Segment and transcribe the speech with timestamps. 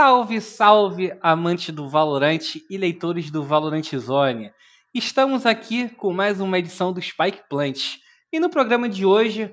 [0.00, 4.52] Salve, salve, amante do Valorant e leitores do Valorant Zone.
[4.94, 7.96] Estamos aqui com mais uma edição do Spike Plant.
[8.32, 9.52] E no programa de hoje,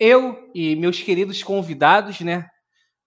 [0.00, 2.46] eu e meus queridos convidados, né,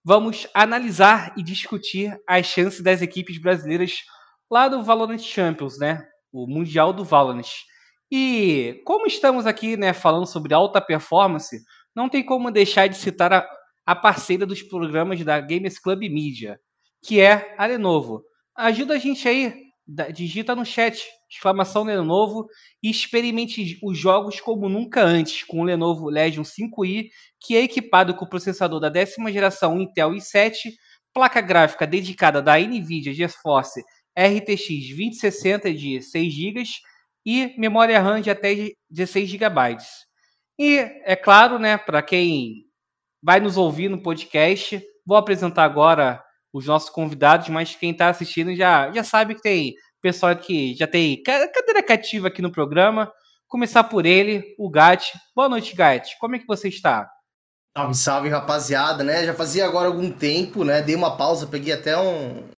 [0.04, 3.96] vamos analisar e discutir as chances das equipes brasileiras
[4.48, 7.50] lá do Valorant Champions, né, o Mundial do Valorant.
[8.12, 11.58] E como estamos aqui, né, falando sobre alta performance,
[11.96, 13.44] não tem como deixar de citar a,
[13.84, 16.60] a parceira dos programas da Games Club Media,
[17.06, 18.24] que é a Lenovo.
[18.56, 19.54] Ajuda a gente aí,
[20.12, 22.48] digita no chat, exclamação Lenovo,
[22.82, 27.08] e experimente os jogos como nunca antes com o Lenovo Legion 5i,
[27.40, 30.72] que é equipado com o processador da décima geração Intel i7,
[31.14, 33.84] placa gráfica dedicada da NVIDIA GeForce
[34.18, 36.62] RTX 2060 de 6 GB
[37.24, 39.76] e memória RAM de até 16 GB.
[40.58, 42.64] E é claro, né, para quem
[43.22, 44.82] vai nos ouvir no podcast.
[45.04, 46.25] Vou apresentar agora
[46.56, 50.86] os nossos convidados, mas quem está assistindo já, já sabe que tem pessoal que já
[50.86, 53.12] tem cadeira cativa aqui no programa.
[53.48, 55.12] Começar por ele, o Gat.
[55.34, 56.16] Boa noite, Gat.
[56.18, 57.10] Como é que você está?
[57.76, 59.26] Salve, salve, rapaziada, né?
[59.26, 60.80] Já fazia agora algum tempo, né?
[60.80, 62.48] Dei uma pausa, peguei até um,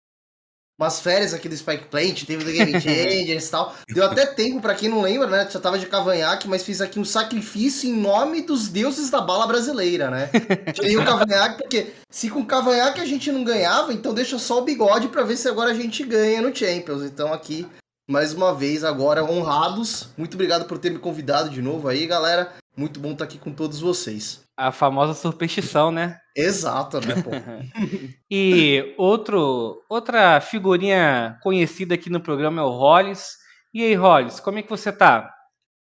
[0.78, 3.74] umas férias aqui do Spike Plant, teve do Game Changers e tal.
[3.88, 5.48] Deu até tempo, para quem não lembra, né?
[5.50, 9.46] Já tava de cavanhaque, mas fiz aqui um sacrifício em nome dos deuses da bala
[9.46, 10.30] brasileira, né?
[10.72, 14.64] Tirei o cavanhaque, porque se com cavanhaque a gente não ganhava, então deixa só o
[14.64, 17.02] bigode para ver se agora a gente ganha no Champions.
[17.02, 17.66] Então aqui,
[18.08, 20.10] mais uma vez, agora honrados.
[20.16, 22.52] Muito obrigado por ter me convidado de novo aí, galera.
[22.78, 24.44] Muito bom estar aqui com todos vocês.
[24.56, 26.20] A famosa superstição, né?
[26.36, 27.30] Exato, né, pô?
[28.30, 33.36] e outro, outra figurinha conhecida aqui no programa é o Hollis.
[33.74, 35.28] E aí, Hollis, como é que você tá?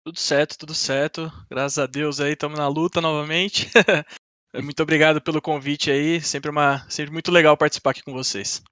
[0.04, 1.32] Tudo certo, tudo certo.
[1.52, 3.70] Graças a Deus aí, estamos na luta novamente.
[4.64, 6.20] muito obrigado pelo convite aí.
[6.20, 8.64] Sempre, uma, sempre muito legal participar aqui com vocês.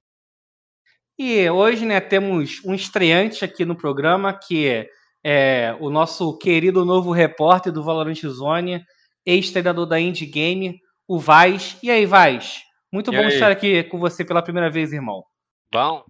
[1.20, 4.90] E hoje, né, temos um estreante aqui no programa que
[5.24, 8.84] é o nosso querido novo repórter do Valorant Zone,
[9.26, 11.78] ex-treinador da Indie Game, o Vaz.
[11.84, 12.62] E aí, Vaz?
[12.92, 13.34] Muito e bom aí?
[13.34, 15.24] estar aqui com você pela primeira vez, irmão.
[15.72, 16.04] Bom.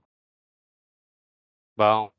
[1.75, 2.11] Bom.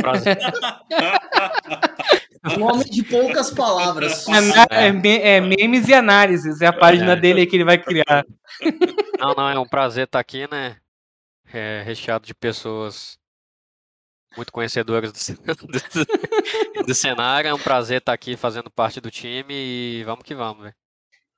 [0.00, 0.38] Prazer.
[2.58, 4.26] um homem de poucas palavras.
[4.28, 7.16] É, é, é, memes e análises, é a página é.
[7.16, 8.24] dele que ele vai criar.
[9.18, 10.76] Não, não, é um prazer estar aqui, né?
[11.52, 13.18] É, recheado de pessoas
[14.36, 15.66] muito conhecedores do, do,
[16.86, 17.48] do, cenário.
[17.48, 20.72] É um prazer estar aqui fazendo parte do time e vamos que vamos.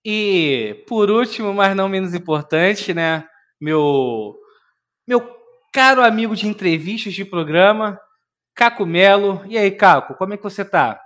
[0.05, 3.29] E por último, mas não menos importante, né?
[3.61, 4.37] Meu
[5.07, 5.37] meu
[5.73, 8.01] caro amigo de entrevistas de programa,
[8.55, 9.45] Caco Melo.
[9.47, 11.01] E aí, Caco, como é que você tá?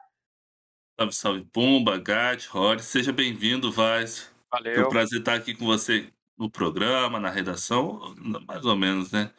[0.98, 2.82] Salve, salve, Pumba, Gat, Rory.
[2.82, 4.30] Seja bem-vindo, Vaz.
[4.50, 4.74] Valeu.
[4.74, 8.14] É um prazer estar aqui com você no programa, na redação,
[8.46, 9.30] mais ou menos, né?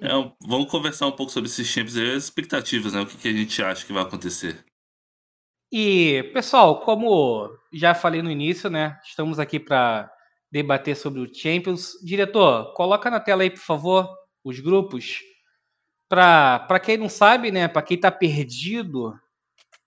[0.00, 0.08] É,
[0.40, 3.00] vamos conversar um pouco sobre esses champions e as expectativas, né?
[3.00, 4.64] O que, que a gente acha que vai acontecer.
[5.72, 8.98] E, pessoal, como já falei no início, né?
[9.04, 10.12] Estamos aqui para
[10.50, 11.92] debater sobre o Champions.
[12.04, 14.08] Diretor, coloca na tela aí, por favor,
[14.44, 15.20] os grupos.
[16.08, 17.66] Para quem não sabe, né?
[17.68, 19.18] Para quem está perdido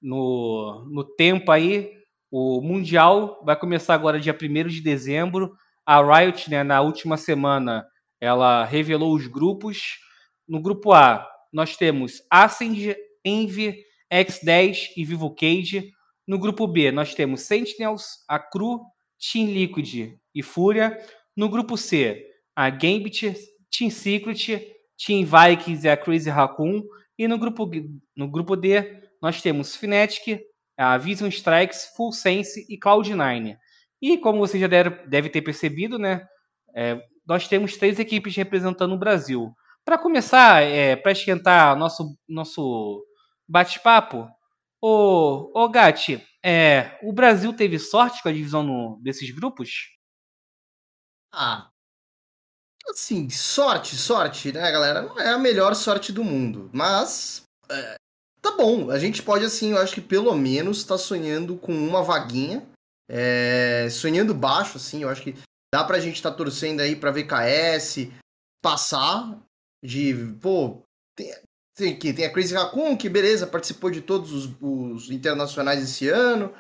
[0.02, 1.92] no, no tempo aí,
[2.32, 5.56] o Mundial vai começar agora dia 1 de dezembro.
[5.86, 7.86] A Riot, né, na última semana,
[8.20, 10.00] ela revelou os grupos.
[10.48, 15.92] No grupo A, nós temos Ascend, Envy, X10 e Vivo Cage.
[16.28, 18.82] No grupo B, nós temos Sentinels, a Cru,
[19.20, 20.98] Team Liquid e Fúria.
[21.36, 23.36] No grupo C, a Gambit,
[23.70, 26.84] Team Secret, Team Vikings e a Crazy Raccoon.
[27.18, 27.70] E no grupo,
[28.16, 30.42] no grupo D, nós temos Fnatic,
[30.78, 33.58] a Vision Strikes, Full Sense e Cloud9.
[34.02, 36.26] E como vocês já devem ter percebido, né?
[36.76, 39.54] É, nós temos três equipes representando o Brasil.
[39.84, 43.06] Para começar, é, para esquentar nosso, nosso
[43.48, 44.28] bate-papo,
[44.82, 49.90] o, o Gatti, é, o Brasil teve sorte com a divisão no, desses grupos?
[51.32, 51.70] Ah,
[52.90, 55.02] assim, sorte, sorte, né, galera?
[55.02, 57.96] Não é a melhor sorte do mundo, mas é,
[58.42, 58.92] tá bom.
[58.92, 62.66] A gente pode, assim, eu acho que pelo menos tá sonhando com uma vaguinha.
[63.08, 65.36] É, sonhando baixo, assim, eu acho que
[65.76, 68.08] Dá pra gente estar tá torcendo aí pra VKS
[68.64, 69.38] passar
[69.84, 70.82] de, pô,
[71.14, 71.36] tem,
[71.76, 76.08] tem, que, tem a Crazy Raccoon, que beleza, participou de todos os, os internacionais esse
[76.08, 76.54] ano,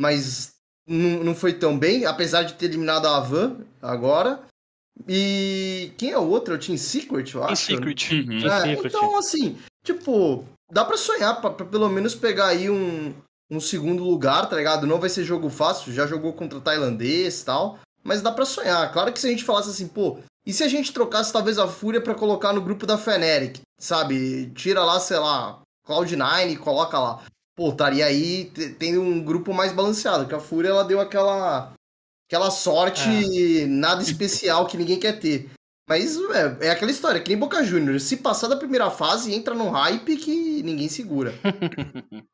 [0.00, 0.54] mas
[0.88, 4.42] não, não foi tão bem, apesar de ter eliminado a Avan agora.
[5.06, 6.54] E quem é o outro?
[6.54, 7.66] É o Team Secret, eu acho.
[7.66, 8.26] Team Secret.
[8.26, 8.50] Uhum.
[8.50, 13.12] É, então, assim, tipo, dá pra sonhar, pra, pra, pelo menos pegar aí um,
[13.50, 14.86] um segundo lugar, tá ligado?
[14.86, 18.92] Não vai ser jogo fácil, já jogou contra tailandês e tal mas dá para sonhar.
[18.92, 21.68] Claro que se a gente falasse assim, pô, E se a gente trocasse talvez a
[21.68, 24.50] Fúria pra colocar no grupo da Feneric, sabe?
[24.54, 27.22] Tira lá, sei lá, Cloud9 e coloca lá.
[27.56, 31.72] Pô, estaria aí te- tendo um grupo mais balanceado, que a Fúria ela deu aquela
[32.28, 35.50] aquela sorte nada especial que ninguém quer ter.
[35.88, 38.04] Mas é, é aquela história, que nem Boca Juniors.
[38.04, 41.34] Se passar da primeira fase, entra num hype que ninguém segura.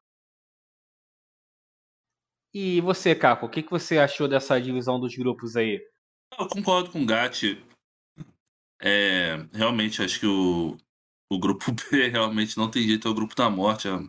[2.53, 5.81] E você, Caco, o que, que você achou dessa divisão dos grupos aí?
[6.39, 7.63] Eu concordo com o Gatti.
[8.81, 10.77] É, realmente, acho que o,
[11.31, 13.89] o grupo B realmente não tem jeito, é o grupo da morte.
[13.89, 14.01] A,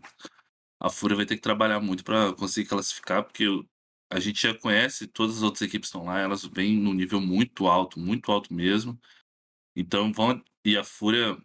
[0.82, 3.46] a Fúria vai ter que trabalhar muito para conseguir classificar, porque
[4.12, 7.68] a gente já conhece, todas as outras equipes estão lá, elas vêm num nível muito
[7.68, 9.00] alto, muito alto mesmo.
[9.76, 10.44] Então vão.
[10.66, 11.38] E a Fúria,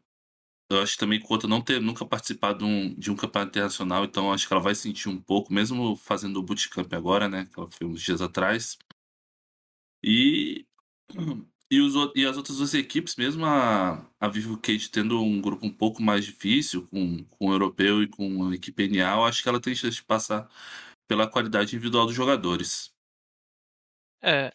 [0.70, 4.04] eu acho também que conta não ter nunca participado de um, de um campeonato internacional,
[4.04, 7.46] então acho que ela vai sentir um pouco, mesmo fazendo o bootcamp agora, né?
[7.46, 8.78] Que ela fez uns dias atrás.
[10.02, 10.66] E,
[11.70, 15.66] e, os, e as outras duas equipes, mesmo a, a Vivo Cage tendo um grupo
[15.66, 19.42] um pouco mais difícil, com, com o europeu e com a equipe NA, eu acho
[19.42, 20.48] que ela tem chance de passar
[21.06, 22.92] pela qualidade individual dos jogadores.
[24.22, 24.50] É,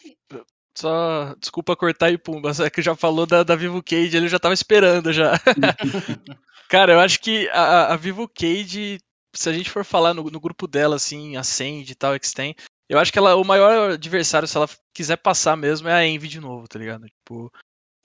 [0.79, 4.39] só desculpa cortar aí, Pumba, é que já falou da, da Vivo Cage, ele já
[4.39, 5.33] tava esperando já.
[6.69, 8.99] Cara, eu acho que a, a Vivo Cage,
[9.35, 12.55] se a gente for falar no, no grupo dela, assim, Ascend e tal, Extend,
[12.87, 16.27] eu acho que ela, o maior adversário, se ela quiser passar mesmo, é a Envy
[16.27, 17.05] de novo, tá ligado?
[17.05, 17.51] Tipo,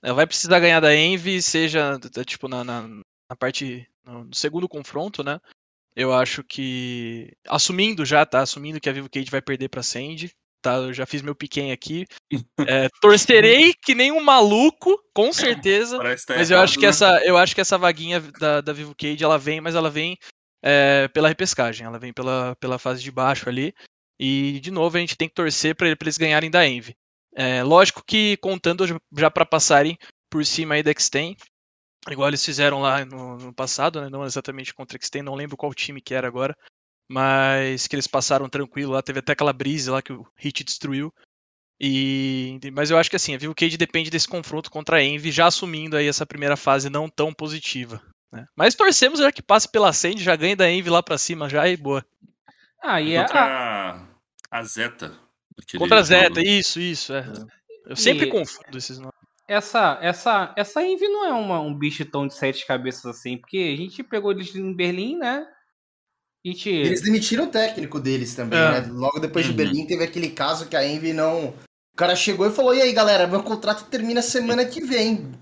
[0.02, 5.22] ela vai precisar ganhar da Envy, seja, tipo, na, na, na parte, no, segundo confronto,
[5.22, 5.40] né?
[5.94, 8.40] Eu acho que, assumindo já, tá?
[8.40, 10.76] Assumindo que a Vivo Cage vai perder pra Ascend, tá?
[10.76, 12.06] Eu já fiz meu pequeno aqui.
[12.66, 15.98] É, torcerei que nem um maluco, com certeza.
[15.98, 16.88] Tá Mas eu errado, acho que né?
[16.88, 20.16] essa, eu acho que essa vaguinha da, da Vivo Cage, ela vem, mas ela vem
[20.64, 23.74] é, pela repescagem, ela vem pela, pela fase de baixo ali.
[24.18, 26.94] E de novo a gente tem que torcer para eles ganharem da Envy.
[27.36, 29.98] É, lógico que contando já- para passarem
[30.30, 31.36] por cima aí da Extend,
[32.08, 34.08] igual eles fizeram lá no, no passado, né?
[34.08, 36.56] não exatamente contra a Extend, não lembro qual time que era agora,
[37.08, 41.12] mas que eles passaram tranquilo lá, teve até aquela brise lá que o Hit destruiu.
[41.80, 45.32] E, mas eu acho que assim, a Vivo Cage depende desse confronto contra a Envy,
[45.32, 48.00] já assumindo aí essa primeira fase não tão positiva.
[48.32, 48.46] né?
[48.56, 51.68] Mas torcemos já que passe pela Ascend, já ganhe da Envy lá pra cima já
[51.68, 52.04] e boa.
[52.82, 53.40] Ah, e a, Contra
[54.50, 55.18] a, a Zeta.
[55.76, 56.04] Contra a jogo.
[56.04, 57.26] Zeta, isso, isso, é.
[57.86, 59.12] Eu sempre E- confundo esses nomes.
[59.48, 63.74] essa, essa, essa Envy não é uma, um bicho tão de sete cabeças assim, porque
[63.74, 65.46] a gente pegou eles em Berlim, né?
[66.44, 66.68] Gente.
[66.68, 68.80] Eles demitiram o técnico deles também, É.
[68.82, 68.88] né?
[68.92, 69.56] Logo depois de Uhum.
[69.56, 71.48] Berlim teve aquele caso que a Envy não.
[71.48, 75.32] O cara chegou e falou: e aí, galera, meu contrato termina semana que vem.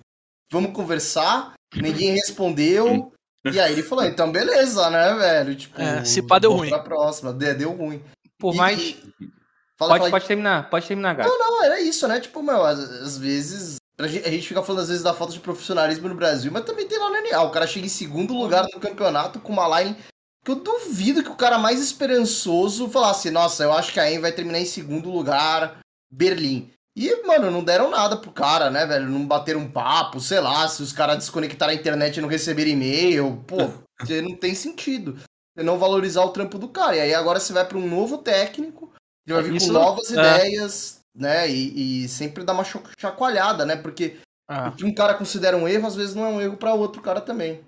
[0.51, 1.55] Vamos conversar?
[1.75, 3.13] Ninguém respondeu.
[3.51, 5.57] E aí ele falou: então beleza, né, velho?
[5.57, 6.69] Tipo, É, se pá, deu ruim.
[6.69, 7.33] Pra próxima.
[7.33, 8.01] Deu, deu ruim.
[8.39, 8.81] Por E- mais.
[8.81, 9.33] e- pode,
[9.79, 11.29] Fala, fala pode terminar, pode terminar, gato.
[11.29, 12.21] Não, era isso, né?
[12.21, 13.77] Tipo, meu, às, às vezes.
[13.99, 16.65] A gente, a gente fica falando às vezes da falta de profissionalismo no Brasil, mas
[16.65, 17.43] também tem lá no NA.
[17.43, 19.97] O cara chega em segundo lugar no campeonato com uma line
[20.45, 24.21] que eu duvido que o cara mais esperançoso falasse, nossa, eu acho que a EM
[24.21, 25.79] vai terminar em segundo lugar,
[26.13, 26.71] Berlim.
[26.97, 29.09] E, mano, não deram nada pro cara, né, velho?
[29.09, 32.71] Não bateram um papo, sei lá, se os caras desconectaram a internet e não receberam
[32.71, 33.57] e-mail, pô,
[34.23, 35.19] não tem sentido.
[35.57, 36.97] Você não valorizar o trampo do cara.
[36.97, 38.93] E aí agora você vai pra um novo técnico,
[39.27, 40.15] ele vai vir Isso- com novas é.
[40.15, 41.49] ideias, né?
[41.49, 42.65] E, e sempre dá uma
[42.99, 43.77] chacoalhada, né?
[43.77, 44.19] Porque
[44.51, 44.69] Ah.
[44.69, 47.01] o que um cara considera um erro, às vezes não é um erro pra outro
[47.01, 47.61] cara também.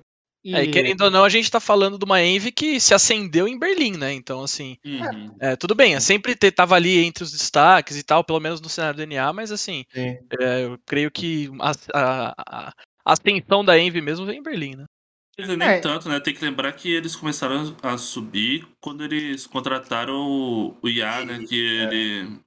[0.45, 2.93] E, É, e querendo ou não, a gente tá falando de uma Envy que se
[2.93, 4.13] acendeu em Berlim, né?
[4.13, 5.37] Então, assim, Uhum.
[5.41, 8.69] é, tudo bem, sempre te- tava ali entre os destaques e tal, pelo menos no
[8.69, 10.19] cenário do NA, mas assim, Sim.
[10.41, 12.35] é, eu creio que a, a,
[12.69, 12.75] a-
[13.07, 14.85] a ascensão da Envy mesmo vem em Berlim, né?
[15.37, 15.81] Nem É.
[15.81, 16.21] tanto, né?
[16.21, 21.45] Tem que lembrar que eles começaram a subir quando eles contrataram o, o IA, né?
[21.45, 22.41] Que ele.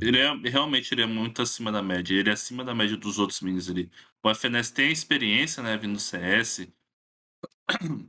[0.00, 2.14] Ele é realmente ele é muito acima da média.
[2.16, 3.90] Ele é acima da média dos outros minis ali.
[4.22, 5.76] O FNS tem experiência, né?
[5.76, 6.68] Vindo do CS.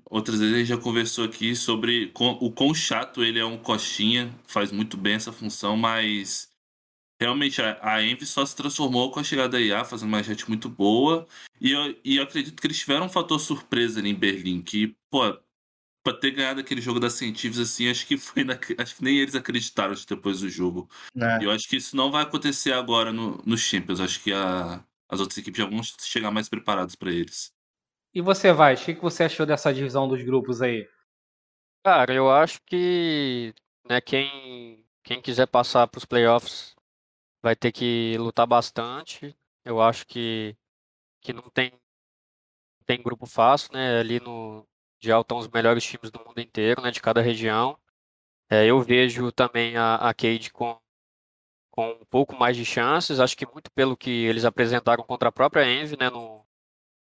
[0.10, 3.58] Outras vezes a gente já conversou aqui sobre com- o quão chato ele é um
[3.58, 4.34] coxinha.
[4.46, 6.52] Faz muito bem essa função, mas
[7.20, 10.48] realmente a, a Envy só se transformou com a chegada da IA, fazendo uma jet
[10.50, 11.28] muito boa.
[11.60, 14.96] E eu, e eu acredito que eles tiveram um fator surpresa ali em Berlim, que,
[15.10, 15.22] pô,
[16.04, 19.18] pra ter ganhado aquele jogo da Científicos assim, acho que foi na- acho que nem
[19.18, 20.90] eles acreditaram depois do jogo.
[21.16, 21.40] Né?
[21.42, 24.00] E eu acho que isso não vai acontecer agora no, no Champions.
[24.00, 27.55] Acho que a- as outras equipes já vão chegar mais preparadas pra eles.
[28.16, 28.76] E você, vai?
[28.76, 30.90] O que, você achou dessa divisão dos grupos aí?
[31.84, 33.54] Cara, eu acho que
[33.88, 36.74] né, quem, quem quiser passar para os playoffs
[37.44, 39.38] vai ter que lutar bastante.
[39.66, 40.56] Eu acho que,
[41.22, 41.74] que não tem,
[42.86, 44.00] tem grupo fácil, né?
[44.00, 46.92] Ali no Mundial estão os melhores times do mundo inteiro, né?
[46.92, 47.78] De cada região.
[48.50, 50.80] É, eu vejo também a, a Cade com,
[51.70, 55.32] com um pouco mais de chances, acho que muito pelo que eles apresentaram contra a
[55.32, 56.46] própria Envy, né, no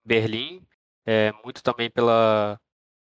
[0.04, 0.64] Berlim,
[1.06, 2.61] é, muito também pela,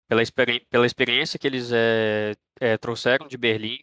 [0.08, 3.80] pela, experi pela experiência que eles é, é, trouxeram de Berlim,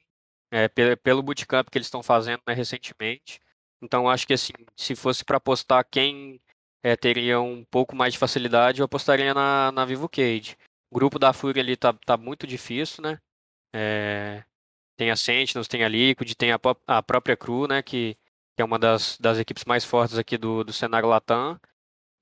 [0.51, 3.41] é, pelo, pelo bootcamp que eles estão fazendo né, recentemente.
[3.83, 6.41] Então, acho que assim, se fosse para apostar quem
[6.83, 10.57] é, teria um pouco mais de facilidade, eu apostaria na, na Vivo Cage.
[10.91, 13.19] O grupo da Fúria ali tá, tá muito difícil, né?
[13.75, 14.45] É,
[14.97, 17.83] tem a Sentinels, tem a Liquid, tem a, a própria Cru, né?
[17.83, 18.17] Que,
[18.57, 21.61] que é uma das, das equipes mais fortes aqui do, do cenário Latam.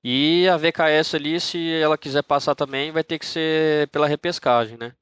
[0.04, 4.76] E a VKS ali, se ela quiser passar também, vai ter que ser pela repescagem,
[4.76, 4.94] né?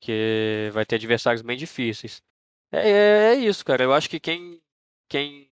[0.00, 2.22] Que vai ter adversários bem difíceis.
[2.72, 3.84] É, é, é isso, cara.
[3.84, 4.60] Eu acho que quem,
[5.08, 5.50] quem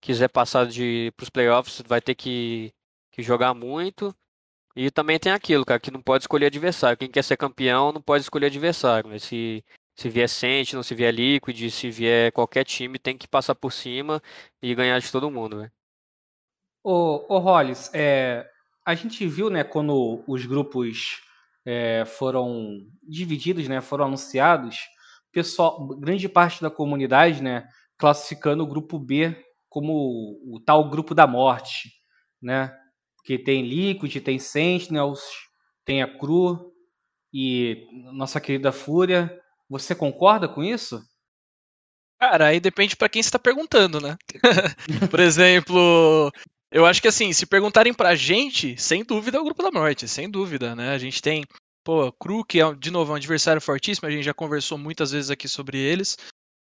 [0.00, 2.72] quiser passar de os playoffs vai ter que,
[3.12, 4.14] que jogar muito.
[4.76, 6.98] E também tem aquilo, cara, que não pode escolher adversário.
[6.98, 9.10] Quem quer ser campeão não pode escolher adversário.
[9.10, 9.64] Mas se,
[9.96, 14.22] se vier Sentinel, se vier Liquid, se vier qualquer time, tem que passar por cima
[14.62, 15.72] e ganhar de todo mundo, velho.
[16.82, 18.46] Ô, ô Hollis, é,
[18.84, 21.20] a gente viu, né, quando os grupos
[21.64, 24.78] é, foram divididos, né, foram anunciados,
[25.30, 27.68] pessoal, grande parte da comunidade, né,
[27.98, 29.36] classificando o grupo B
[29.68, 31.92] como o, o tal grupo da morte,
[32.42, 32.76] né?
[33.16, 35.20] Porque tem Liquid, tem Sentinels,
[35.84, 36.72] tem a Cru
[37.32, 39.30] e nossa querida Fúria.
[39.68, 41.00] Você concorda com isso?
[42.18, 44.16] Cara, aí depende para quem está perguntando, né?
[45.10, 46.32] Por exemplo,
[46.70, 50.06] eu acho que assim, se perguntarem pra gente, sem dúvida é o grupo da morte,
[50.06, 50.90] sem dúvida, né?
[50.90, 51.44] A gente tem,
[51.84, 55.30] pô, Cru, que é, de novo, um adversário fortíssimo, a gente já conversou muitas vezes
[55.30, 56.16] aqui sobre eles.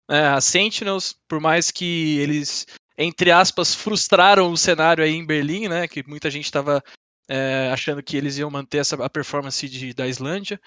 [0.10, 2.66] É, a Sentinels, por mais que eles
[3.02, 5.88] entre aspas, frustraram o cenário aí em Berlim, né?
[5.88, 6.84] Que muita gente estava
[7.30, 10.60] é, achando que eles iam manter essa, a performance de, da Islândia.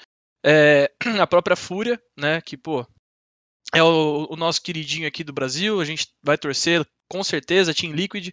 [0.42, 2.40] É, a própria Fúria, né?
[2.40, 2.86] Que, pô,
[3.74, 7.92] é o, o, nosso queridinho aqui do Brasil, a gente vai torcer com certeza, Team
[7.92, 8.30] Liquid.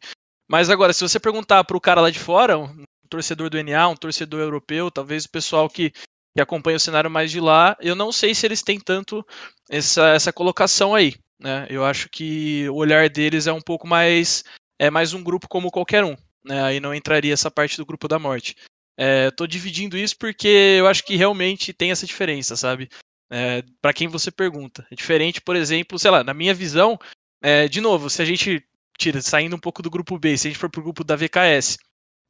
[0.50, 3.88] Mas agora, se você perguntar para o cara lá de fora, um torcedor do NA,
[3.88, 5.92] um torcedor europeu, talvez o pessoal que,
[6.36, 9.26] que acompanha o cenário mais de lá, eu não sei se eles têm tanto
[9.70, 11.14] essa, essa colocação aí.
[11.40, 11.68] Né?
[11.70, 14.44] Eu acho que o olhar deles é um pouco mais
[14.80, 16.16] é mais um grupo como qualquer um.
[16.44, 16.64] Né?
[16.64, 18.56] Aí não entraria essa parte do grupo da morte.
[18.98, 20.48] Estou é, dividindo isso porque
[20.80, 22.90] eu acho que realmente tem essa diferença, sabe?
[23.32, 24.86] É, para quem você pergunta.
[24.92, 26.98] É diferente, por exemplo, sei lá, na minha visão,
[27.42, 28.66] é, de novo, se a gente
[29.00, 31.78] tira, saindo um pouco do grupo B, se a gente for pro grupo da VKS,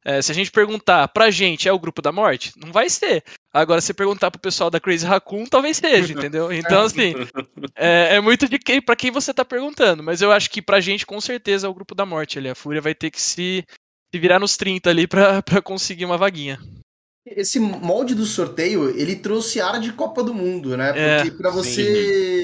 [0.04, 2.52] é, se a gente perguntar pra gente, é o grupo da morte?
[2.56, 3.22] Não vai ser.
[3.52, 6.50] Agora, se perguntar pro pessoal da Crazy Raccoon, talvez seja, entendeu?
[6.52, 7.14] Então, assim,
[7.76, 10.02] é, é muito de quem, pra quem você tá perguntando.
[10.02, 12.48] Mas eu acho que pra gente, com certeza, é o grupo da morte ali.
[12.48, 13.64] A Fúria vai ter que se,
[14.10, 16.58] se virar nos 30 ali pra, pra conseguir uma vaguinha.
[17.26, 20.92] Esse molde do sorteio, ele trouxe ar de Copa do Mundo, né?
[20.96, 22.39] É, Porque é, pra você sim.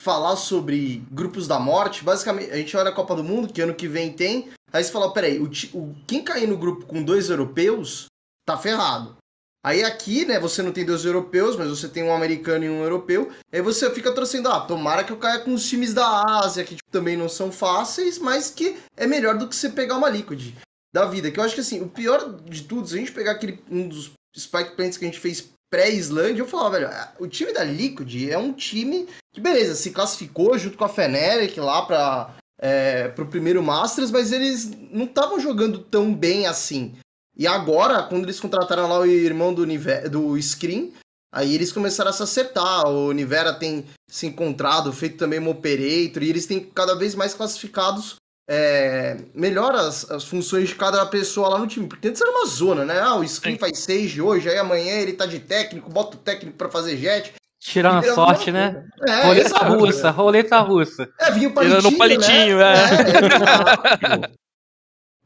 [0.00, 3.74] Falar sobre grupos da morte, basicamente, a gente olha a Copa do Mundo, que ano
[3.74, 7.30] que vem tem, Aí você fala, peraí, o, o, quem cair no grupo com dois
[7.30, 8.06] europeus
[8.44, 9.16] tá ferrado.
[9.64, 12.82] Aí aqui, né, você não tem dois europeus, mas você tem um americano e um
[12.82, 13.32] europeu.
[13.52, 16.76] Aí você fica torcendo, ah, tomara que eu caia com os times da Ásia, que
[16.76, 20.54] tipo, também não são fáceis, mas que é melhor do que você pegar uma Liquid
[20.94, 21.30] da vida.
[21.30, 23.88] Que eu acho que assim, o pior de tudo, se a gente pegar aquele um
[23.88, 28.28] dos Spike Plants que a gente fez pré-Islândia, eu falava, velho, o time da Liquid
[28.30, 33.26] é um time que, beleza, se classificou junto com a Fnatic lá pra é, pro
[33.26, 36.94] primeiro Masters, mas eles não estavam jogando tão bem assim.
[37.36, 39.66] E agora, quando eles contrataram lá o irmão do,
[40.08, 40.92] do Screen,
[41.32, 42.88] aí eles começaram a se acertar.
[42.88, 47.34] O Nivera tem se encontrado, feito também um Operator, e eles têm cada vez mais
[47.34, 48.16] classificados
[48.48, 51.86] é, melhor as, as, funções de cada pessoa lá no time.
[51.88, 53.00] Porque antes era uma zona, né?
[53.00, 53.60] Ah, o Screen Sim.
[53.60, 57.34] faz Sage hoje, aí amanhã ele tá de técnico, bota o técnico para fazer jet.
[57.60, 58.86] Tirando a sorte, né?
[59.08, 61.08] É, roleta exato, russa, roleta russa.
[61.18, 62.74] É, vinha o palitinho, Tirando o palitinho, né?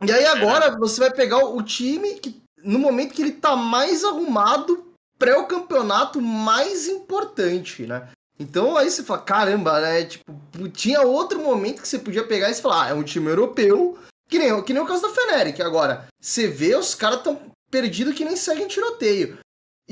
[0.00, 0.04] é.
[0.04, 3.54] é e aí agora você vai pegar o time que, no momento que ele tá
[3.54, 8.08] mais arrumado pré o campeonato mais importante, né?
[8.40, 10.04] Então aí você fala, caramba, né?
[10.04, 10.32] Tipo,
[10.72, 13.98] tinha outro momento que você podia pegar e falar, ah, é um time europeu,
[14.30, 15.60] que nem, que nem o caso da Feneric.
[15.60, 17.38] Agora, você vê, os caras tão
[17.70, 19.38] perdidos que nem seguem tiroteio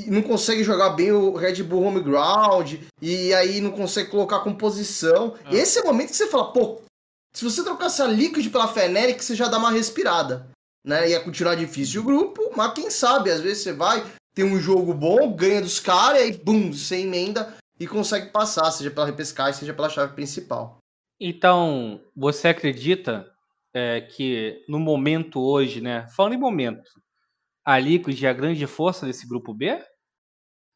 [0.07, 5.35] não consegue jogar bem o Red Bull Home Ground, e aí não consegue colocar composição.
[5.45, 5.55] Ah.
[5.55, 6.81] Esse é o momento que você fala, pô,
[7.35, 10.47] se você trocasse a Liquid pela Fnatic, você já dá uma respirada.
[10.87, 11.11] Né?
[11.11, 14.95] Ia continuar difícil o grupo, mas quem sabe, às vezes você vai, tem um jogo
[14.95, 19.61] bom, ganha dos caras, e aí, bum, você emenda e consegue passar, seja pela repescagem,
[19.61, 20.79] seja pela chave principal.
[21.21, 23.31] Então, você acredita
[23.73, 26.07] é, que no momento hoje, né?
[26.09, 26.91] Falando em momento,
[27.65, 29.79] a Liquid é a grande força desse grupo B?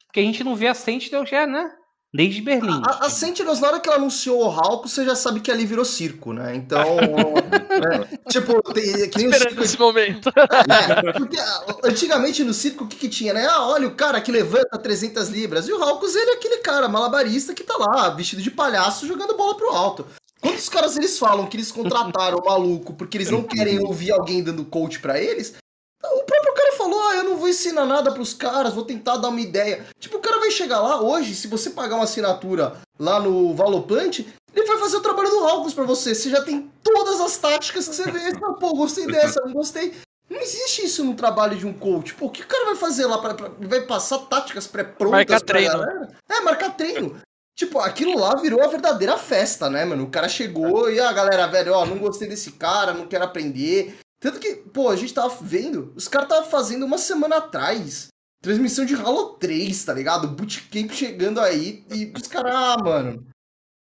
[0.07, 1.75] Porque a gente não vê a Sentinel já, né?
[2.15, 2.83] Desde Berlim.
[2.85, 5.65] A, a Sentinels, na hora que ela anunciou o Hulk, você já sabe que ali
[5.65, 6.55] virou circo, né?
[6.55, 6.97] Então.
[6.97, 8.19] né?
[8.29, 9.63] Tipo, tem, que nem o Esperando circo.
[9.63, 10.29] esse momento.
[10.29, 13.47] É, porque ah, antigamente no circo o que, que tinha, né?
[13.47, 15.67] Ah, olha o cara que levanta 300 libras.
[15.67, 19.37] E o Hawkins, ele é aquele cara malabarista que tá lá, vestido de palhaço, jogando
[19.37, 20.07] bola pro alto.
[20.43, 24.11] Quando os caras eles falam que eles contrataram o maluco porque eles não querem ouvir
[24.11, 25.55] alguém dando coach pra eles,
[26.05, 29.29] o próprio cara falou: Ah, eu não vou ensinar nada pros caras, vou tentar dar
[29.29, 29.85] uma ideia.
[29.99, 34.21] Tipo, o cara vai chegar lá hoje, se você pagar uma assinatura lá no Valoplant,
[34.55, 36.15] ele vai fazer o trabalho do Hawkins pra você.
[36.15, 38.39] Você já tem todas as táticas que você vê.
[38.39, 39.95] Fala, Pô, gostei dessa, não gostei.
[40.31, 42.15] Não existe isso no trabalho de um coach.
[42.15, 43.19] Pô, o que o cara vai fazer lá?
[43.19, 45.71] Pra, pra- vai passar táticas pré-prontas Marcar pra treino.
[45.73, 46.09] galera?
[46.31, 47.21] É, marcar treino.
[47.55, 50.05] Tipo, aquilo lá virou a verdadeira festa, né, mano?
[50.05, 53.95] O cara chegou e a galera, velho, ó, não gostei desse cara, não quero aprender.
[54.23, 58.07] Tanto que, pô, a gente tava vendo, os caras tava fazendo uma semana atrás.
[58.41, 60.29] Transmissão de Halo 3, tá ligado?
[60.29, 63.27] Bootcamp chegando aí e os caras, ah, mano,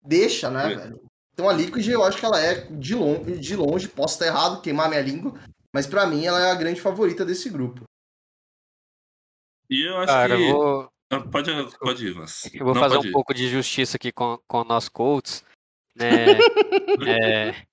[0.05, 0.77] deixa, né, É.
[0.77, 1.01] velho?
[1.33, 4.61] Então a Liquid, eu acho que ela é, de longe, de longe posso estar errado,
[4.61, 5.35] queimar minha língua,
[5.73, 7.83] mas pra mim ela é a grande favorita desse grupo.
[9.71, 10.43] E eu acho Cara, que.
[10.43, 12.45] eu vou, Ah, Pode, pode ir, Vans.
[12.55, 13.13] eu vou Não, fazer um ir.
[13.13, 15.45] pouco de justiça aqui com, com o nosso Colts,
[15.97, 16.07] né?
[17.51, 17.67] É,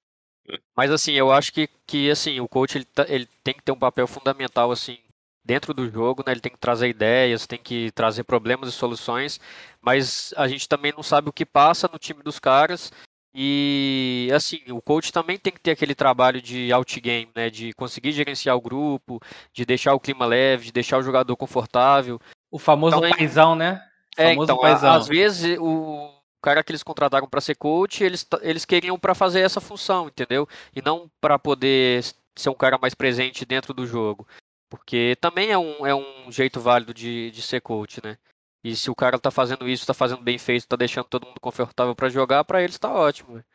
[0.76, 3.72] mas assim, eu acho que, que assim, o coach ele, tá- ele tem que ter
[3.72, 4.98] um papel fundamental assim
[5.44, 6.32] dentro do jogo, né?
[6.34, 9.40] Ele tem que trazer ideias, tem que trazer problemas e soluções,
[9.82, 12.92] mas a gente também não sabe o que passa no time dos caras.
[13.34, 17.50] E assim, o coach também tem que ter aquele trabalho de outgame, né?
[17.50, 19.20] De conseguir gerenciar o grupo,
[19.54, 22.20] de deixar o clima leve, de deixar o jogador confortável.
[22.52, 23.82] O famoso Então, é- paizão, né?
[24.18, 24.94] O É, então, paizão.
[24.94, 29.42] às vezes o cara que eles contrataram para ser coach, eles, eles queriam para fazer
[29.42, 30.48] essa função, entendeu?
[30.76, 32.04] E não para poder
[32.36, 34.28] ser um cara mais presente dentro do jogo.
[34.70, 38.18] Porque também é um, é um jeito válido de, de ser coach, né?
[38.64, 41.40] E se o cara tá fazendo isso, tá fazendo bem feito, tá deixando todo mundo
[41.40, 43.34] confortável para jogar, para eles tá ótimo.
[43.34, 43.46] velho.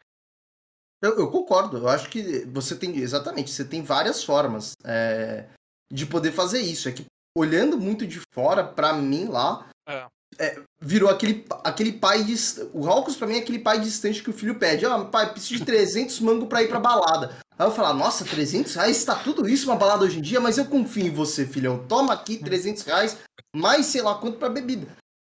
[1.02, 5.48] Eu, eu concordo, eu acho que você tem, exatamente, você tem várias formas é,
[5.92, 6.88] de poder fazer isso.
[6.88, 7.06] É que
[7.36, 10.06] olhando muito de fora, pra mim lá, É.
[10.38, 12.70] é, virou aquele, aquele pai distante.
[12.72, 14.86] O Hawkins pra mim é aquele pai distante que o filho pede.
[14.86, 17.36] Ó, pai, preciso de 300 mango pra ir pra balada.
[17.58, 19.04] Aí eu falo, nossa, 300 reais?
[19.04, 20.40] Tá tudo isso uma balada hoje em dia?
[20.40, 21.84] Mas eu confio em você, filhão.
[21.88, 23.18] Toma aqui 300 reais,
[23.54, 24.86] mais sei lá quanto pra bebida.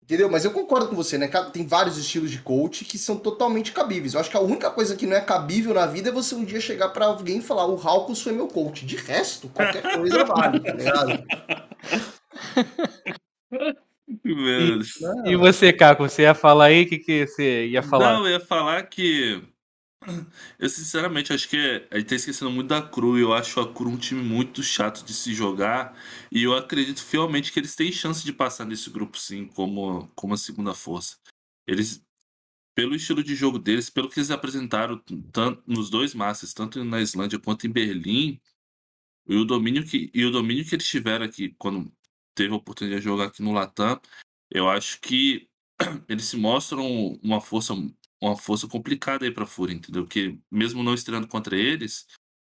[0.02, 0.28] Entendeu?
[0.28, 1.28] Mas eu concordo com você, né?
[1.52, 4.14] Tem vários estilos de coach que são totalmente cabíveis.
[4.14, 6.44] Eu acho que a única coisa que não é cabível na vida é você um
[6.44, 8.84] dia chegar pra alguém e falar: o Hawkins foi meu coach.
[8.84, 11.24] De resto, qualquer coisa vale, tá ligado?
[14.24, 14.98] Deus.
[15.24, 16.82] E você, Caco, você ia falar aí?
[16.82, 18.14] O que, que você ia falar?
[18.14, 19.42] Não, eu ia falar que.
[20.58, 23.18] Eu sinceramente acho que a gente tá esquecendo muito da Cru.
[23.18, 25.94] e Eu acho a Cru um time muito chato de se jogar.
[26.32, 30.34] E eu acredito fielmente que eles têm chance de passar nesse grupo sim, como, como
[30.34, 31.18] a segunda força.
[31.66, 32.02] Eles,
[32.74, 34.98] pelo estilo de jogo deles, pelo que eles apresentaram
[35.30, 38.40] tanto nos dois Masters, tanto na Islândia quanto em Berlim,
[39.28, 41.92] e o domínio que, e o domínio que eles tiveram aqui quando
[42.40, 44.00] teve a oportunidade de jogar aqui no Latam,
[44.50, 45.46] eu acho que
[46.08, 47.74] eles se mostram uma força
[48.22, 50.06] uma força complicada aí pra Fúria, entendeu?
[50.06, 52.06] Que mesmo não estreando contra eles,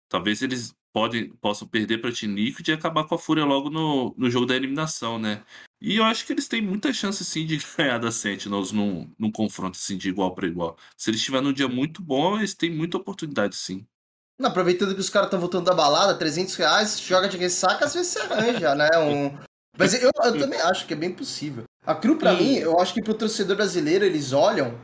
[0.08, 4.14] talvez eles podem, possam perder pra Team Liquid e acabar com a Fúria logo no,
[4.16, 5.44] no jogo da eliminação, né?
[5.80, 9.30] E eu acho que eles têm muita chance, sim, de ganhar da Sentinels num, num
[9.30, 10.76] confronto, assim, de igual para igual.
[10.96, 13.86] Se eles estiverem num dia muito bom, eles têm muita oportunidade, sim.
[14.38, 17.94] Não, aproveitando que os caras estão voltando da balada, 300 reais, joga de ressaca, às
[17.94, 18.88] vezes você arranja, né?
[18.98, 19.51] Um...
[19.78, 21.64] Mas eu, eu também acho que é bem possível.
[21.86, 24.74] A Cru, pra mim, eu acho que pro torcedor brasileiro, eles olham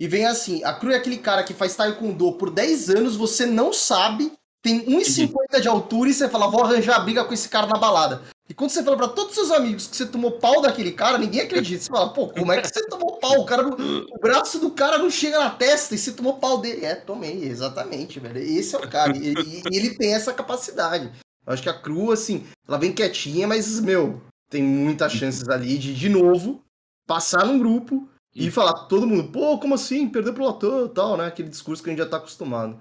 [0.00, 3.44] e vem assim, a Cru é aquele cara que faz taekwondo por 10 anos, você
[3.46, 7.48] não sabe, tem 1,50 de altura e você fala, vou arranjar a briga com esse
[7.48, 8.22] cara na balada.
[8.48, 11.16] E quando você fala pra todos os seus amigos que você tomou pau daquele cara,
[11.18, 11.84] ninguém acredita.
[11.84, 13.40] Você fala, pô, como é que você tomou pau?
[13.42, 16.84] O, cara o braço do cara não chega na testa e você tomou pau dele.
[16.84, 18.38] É, tomei, exatamente, velho.
[18.40, 19.16] Esse é o cara.
[19.16, 21.12] E, e- e ele tem essa capacidade.
[21.46, 25.78] Eu acho que a Cru, assim, ela vem quietinha, mas, meu, tem muitas chances ali
[25.78, 26.64] de, de novo,
[27.06, 30.08] passar num grupo e falar pra todo mundo, pô, como assim?
[30.08, 31.26] Perdeu pro Latam e tal, né?
[31.26, 32.80] Aquele discurso que a gente já tá acostumado.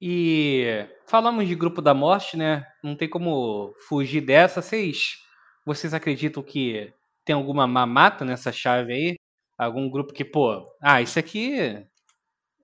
[0.00, 2.64] E falamos de grupo da morte, né?
[2.82, 4.62] Não tem como fugir dessa.
[4.62, 5.18] Vocês,
[5.64, 6.92] vocês acreditam que
[7.24, 9.16] tem alguma mamata nessa chave aí?
[9.58, 11.86] Algum grupo que, pô, ah, isso aqui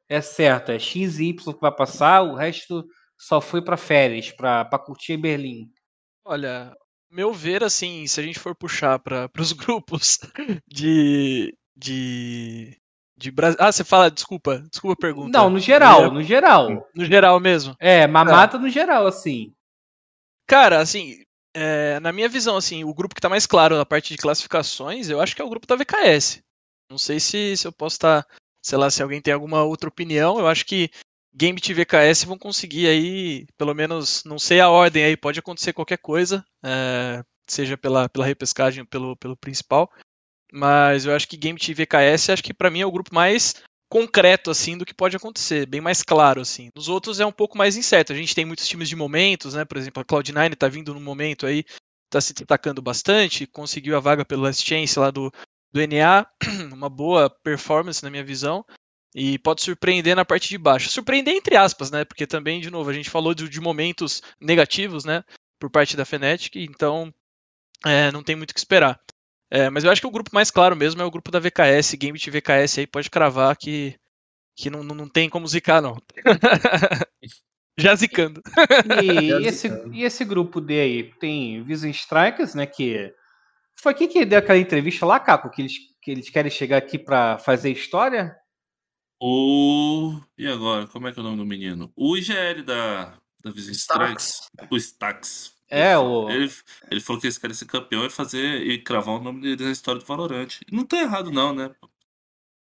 [0.08, 2.86] é certo, é X e Y que vai passar, o resto
[3.18, 5.70] só foi pra férias, pra, pra curtir em Berlim.
[6.24, 6.74] Olha,
[7.16, 10.20] meu ver, assim, se a gente for puxar para os grupos
[10.68, 11.56] de.
[11.74, 12.76] de.
[13.16, 13.56] de Brasil.
[13.58, 15.38] Ah, você fala, desculpa, desculpa a pergunta.
[15.38, 16.86] Não, no geral, no geral.
[16.94, 17.74] No geral mesmo.
[17.80, 19.50] É, mamata no geral, assim.
[20.46, 21.22] Cara, assim,
[21.54, 25.08] é, na minha visão, assim, o grupo que tá mais claro na parte de classificações,
[25.08, 26.42] eu acho que é o grupo da VKS.
[26.90, 28.28] Não sei se, se eu posso estar, tá,
[28.62, 30.38] sei lá, se alguém tem alguma outra opinião.
[30.38, 30.90] Eu acho que
[31.36, 35.74] Gambit e VKS vão conseguir aí, pelo menos, não sei a ordem aí, pode acontecer
[35.74, 39.92] qualquer coisa, é, seja pela, pela repescagem ou pelo, pelo principal.
[40.50, 43.54] Mas eu acho que Gambit e VKS, acho que para mim é o grupo mais
[43.88, 46.70] concreto assim do que pode acontecer, bem mais claro assim.
[46.74, 48.12] Nos outros é um pouco mais incerto.
[48.12, 49.64] A gente tem muitos times de momentos, né?
[49.66, 51.64] Por exemplo, a Cloud9 está vindo num momento aí,
[52.06, 55.30] está se destacando bastante, conseguiu a vaga pelo Last Chance lá do,
[55.70, 56.26] do NA,
[56.72, 58.64] uma boa performance na minha visão.
[59.18, 60.90] E pode surpreender na parte de baixo.
[60.90, 62.04] Surpreender entre aspas, né?
[62.04, 65.24] Porque também, de novo, a gente falou de, de momentos negativos, né?
[65.58, 67.10] Por parte da Fnatic, então
[67.82, 69.00] é, não tem muito o que esperar.
[69.50, 71.94] É, mas eu acho que o grupo mais claro mesmo é o grupo da VKS,
[71.94, 73.96] Gambit VKS aí pode cravar que,
[74.54, 75.96] que não, não tem como zicar, não.
[77.78, 78.42] Já zicando.
[79.02, 79.06] E,
[79.40, 82.66] e, esse, e esse grupo D aí tem Vision Strikers, né?
[82.66, 83.14] Que.
[83.74, 85.48] Foi quem que deu aquela entrevista lá, Caco?
[85.48, 88.36] Que eles, que eles querem chegar aqui para fazer história?
[89.20, 90.20] O.
[90.36, 90.86] E agora?
[90.86, 91.92] Como é que é o nome do menino?
[91.96, 94.40] O IGL da, da Vision Strikers.
[94.70, 95.54] O Stax.
[95.68, 96.30] É, o...
[96.30, 96.52] ele,
[96.90, 99.72] ele falou que esse cara ser campeão e fazer e cravar o nome dele na
[99.72, 100.48] história do Valorant.
[100.70, 101.70] Não tá errado, não, né?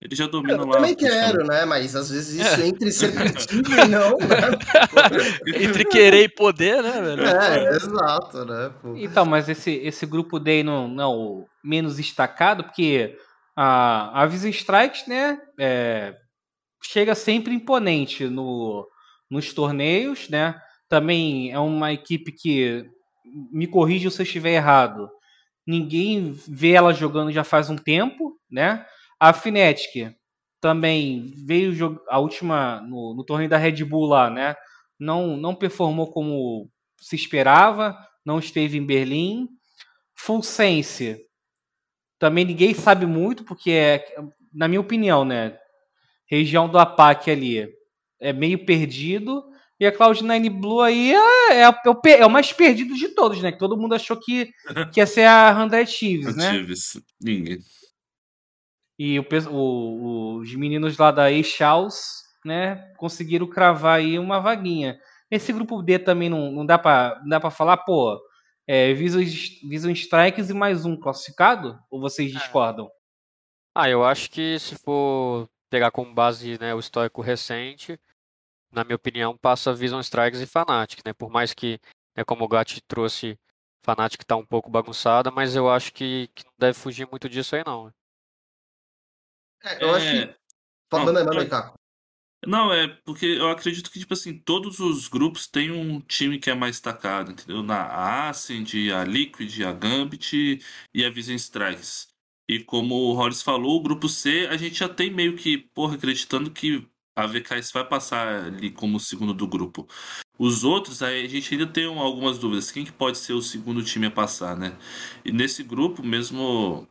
[0.00, 0.66] Ele já domina eu lá.
[0.66, 1.64] Eu também quero, né?
[1.64, 2.66] Mas às vezes isso é.
[2.66, 4.58] entre ser possível e não, né?
[5.62, 7.24] entre querer e poder, né, velho?
[7.24, 8.72] É, exato, né?
[8.82, 8.96] Pô.
[8.96, 13.16] Então, mas esse, esse grupo D não, não menos destacado, porque
[13.54, 16.16] a, a Visa Strikes, né, é,
[16.83, 18.88] chega sempre imponente no,
[19.31, 20.61] nos torneios, né?
[20.92, 22.85] também é uma equipe que
[23.51, 25.09] me corrija se eu estiver errado.
[25.66, 28.85] Ninguém vê ela jogando já faz um tempo, né?
[29.18, 30.14] A Fnatic
[30.61, 34.55] também veio a última no, no torneio da Red Bull lá, né?
[35.01, 36.68] Não não performou como
[37.01, 39.49] se esperava, não esteve em Berlim.
[40.14, 41.25] Full Sense
[42.18, 44.05] também ninguém sabe muito porque é,
[44.53, 45.57] na minha opinião, né?
[46.26, 47.68] Região do APAC ali
[48.20, 49.44] é meio perdido
[49.82, 53.50] e a Cloud9 Blue aí é, é, é, é, o mais perdido de todos, né?
[53.50, 54.52] Que todo mundo achou que,
[54.94, 56.52] que ia ser a 100 Chiefs, né?
[56.52, 57.02] Chiefs.
[57.20, 57.58] Ninguém.
[58.98, 64.96] E o, o, os meninos lá da Eixaus, né, conseguiram cravar aí uma vaguinha.
[65.28, 68.20] Esse grupo D também não, não dá para dá para falar, pô,
[68.66, 69.24] é, Vision,
[69.68, 71.76] Vision Strikes e mais um classificado?
[71.90, 72.38] Ou vocês é.
[72.38, 72.88] discordam?
[73.74, 77.98] Ah, eu acho que se for pegar como base né, o histórico recente,
[78.70, 81.14] na minha opinião, passa Vision Strikes e Fnatic, né?
[81.14, 81.80] Por mais que,
[82.14, 83.38] né, como o Gatti trouxe,
[83.82, 87.56] Fnatic tá um pouco bagunçada, mas eu acho que, que não deve fugir muito disso
[87.56, 87.90] aí, não.
[89.64, 90.18] É, eu acho que...
[90.18, 90.37] É,
[90.92, 91.74] não, não, não,
[92.44, 96.50] não, é porque eu acredito que, tipo assim, todos os grupos têm um time que
[96.50, 97.62] é mais destacado, entendeu?
[97.62, 100.61] Na Ascend, a Liquid, a Gambit
[100.92, 102.12] e a Vision Strikes.
[102.48, 105.94] E como o Hollis falou, o grupo C, a gente já tem meio que, porra,
[105.94, 109.87] acreditando que a VKS vai passar ali como segundo do grupo.
[110.38, 112.70] Os outros, aí a gente ainda tem algumas dúvidas.
[112.70, 114.76] Quem que pode ser o segundo time a passar, né?
[115.24, 116.88] E nesse grupo, mesmo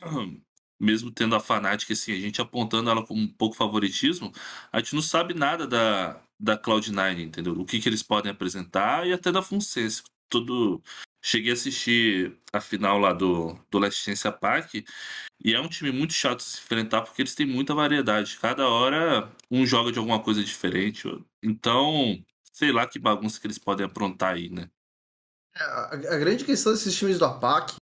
[0.80, 4.32] mesmo tendo a Fnatic, assim, a gente apontando ela como um pouco favoritismo,
[4.72, 7.52] a gente não sabe nada da, da Cloud9, entendeu?
[7.54, 10.02] O que, que eles podem apresentar e até da Funsense.
[10.28, 10.82] Tudo...
[11.24, 14.84] Cheguei a assistir a final lá do, do Last Chance Pack
[15.44, 18.38] e é um time muito chato de se enfrentar porque eles têm muita variedade.
[18.40, 21.08] Cada hora um joga de alguma coisa diferente.
[21.40, 22.20] Então,
[22.52, 24.68] sei lá que bagunça que eles podem aprontar aí, né?
[25.54, 27.76] É, a, a, grande questão desses times do APAC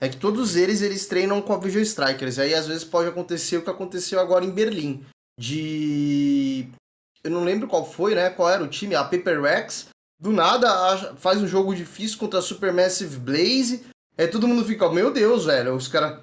[0.00, 2.38] é que todos eles eles treinam com a Visual Strikers.
[2.38, 5.04] E aí às vezes pode acontecer o que aconteceu agora em Berlim.
[5.38, 6.68] De.
[7.22, 8.30] Eu não lembro qual foi, né?
[8.30, 8.94] Qual era o time?
[8.94, 9.88] A Paper Rex.
[10.20, 13.86] Do nada faz um jogo difícil contra a Supermassive Blaze.
[14.16, 16.20] Aí todo mundo fica, meu Deus, velho, os caras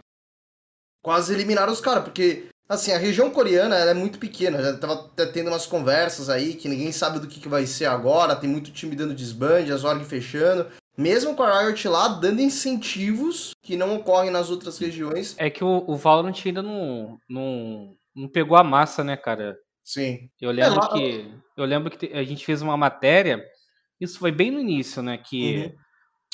[1.01, 5.49] quase eliminaram os caras, porque, assim, a região coreana é muito pequena, já tava tendo
[5.49, 8.95] umas conversas aí que ninguém sabe do que, que vai ser agora, tem muito time
[8.95, 10.67] dando desbande, as org fechando.
[10.97, 15.35] Mesmo com a Riot lá dando incentivos que não ocorrem nas outras regiões.
[15.37, 19.57] É que o, o Valorant ainda não, não, não pegou a massa, né, cara?
[19.83, 20.29] Sim.
[20.41, 20.89] Eu lembro é, lá...
[20.89, 23.45] que eu lembro que a gente fez uma matéria,
[23.99, 25.85] isso foi bem no início, né, que uhum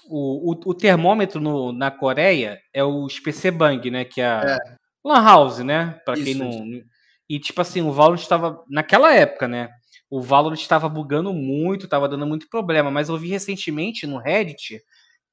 [0.05, 4.05] o, o, o termômetro no, na Coreia é o PC Bang, né?
[4.05, 4.57] Que é a é.
[5.03, 5.99] Lan House, né?
[6.05, 6.81] Para quem não.
[7.29, 8.63] E tipo assim, o Valorant estava.
[8.69, 9.69] Naquela época, né?
[10.09, 12.91] O Valorant estava bugando muito, estava dando muito problema.
[12.91, 14.81] Mas eu vi recentemente no Reddit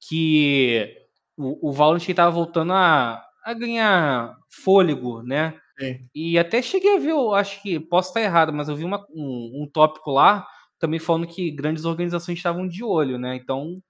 [0.08, 0.94] que
[1.36, 5.54] o, o Valorant estava voltando a, a ganhar fôlego, né?
[5.78, 6.08] Sim.
[6.14, 9.04] E até cheguei a ver, eu acho que posso estar errado, mas eu vi uma,
[9.10, 10.46] um, um tópico lá
[10.78, 13.34] também falando que grandes organizações estavam de olho, né?
[13.36, 13.80] Então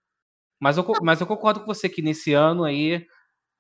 [0.60, 3.06] mas eu, mas eu concordo com você que nesse ano aí,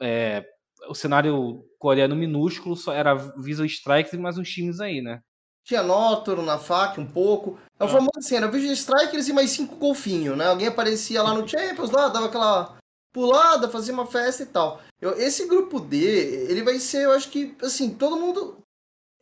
[0.02, 0.44] é,
[0.88, 5.20] o cenário coreano minúsculo, só era Visual Strikes e mais uns times aí, né?
[5.64, 7.56] Tinha Notor, na FAC um pouco.
[7.78, 7.90] É o Ah.
[7.90, 10.46] famoso assim, era Visual Strikers e mais cinco golfinhos, né?
[10.46, 12.76] Alguém aparecia lá no Champions, lá, dava aquela
[13.12, 14.80] pulada, fazia uma festa e tal.
[15.00, 15.96] Eu- esse grupo D,
[16.50, 18.58] ele vai ser, eu acho que, assim, todo mundo.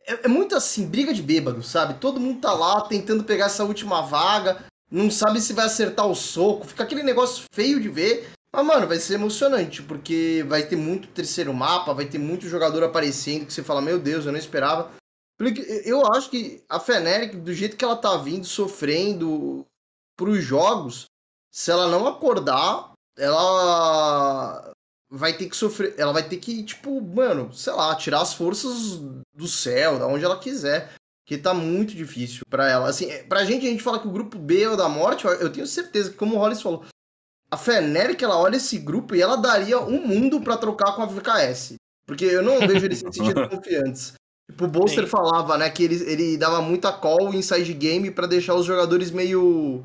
[0.07, 1.99] É, é muito assim, briga de bêbado, sabe?
[1.99, 6.15] Todo mundo tá lá tentando pegar essa última vaga, não sabe se vai acertar o
[6.15, 8.29] soco, fica aquele negócio feio de ver.
[8.51, 12.83] Mas, mano, vai ser emocionante, porque vai ter muito terceiro mapa, vai ter muito jogador
[12.83, 14.91] aparecendo que você fala, meu Deus, eu não esperava.
[15.85, 19.65] Eu acho que a Fnatic, do jeito que ela tá vindo, sofrendo
[20.15, 21.05] pros jogos,
[21.51, 24.71] se ela não acordar, ela
[25.09, 25.95] vai ter que sofrer.
[25.97, 28.99] Ela vai ter que, tipo, mano, sei lá, tirar as forças
[29.35, 30.91] do céu, da onde ela quiser.
[31.25, 32.87] Que tá muito difícil pra ela.
[32.87, 35.25] Assim, é, pra gente, a gente fala que o grupo B é o da morte,
[35.25, 36.85] eu tenho certeza que, como o Hollis falou,
[37.51, 41.05] a Fnatic, ela olha esse grupo e ela daria um mundo pra trocar com a
[41.05, 41.75] VKS.
[42.07, 44.13] Porque eu não vejo eles se sentindo confiantes.
[44.49, 45.09] Tipo, o Bolster Sim.
[45.09, 49.83] falava, né, que ele, ele dava muita call inside game pra deixar os jogadores meio.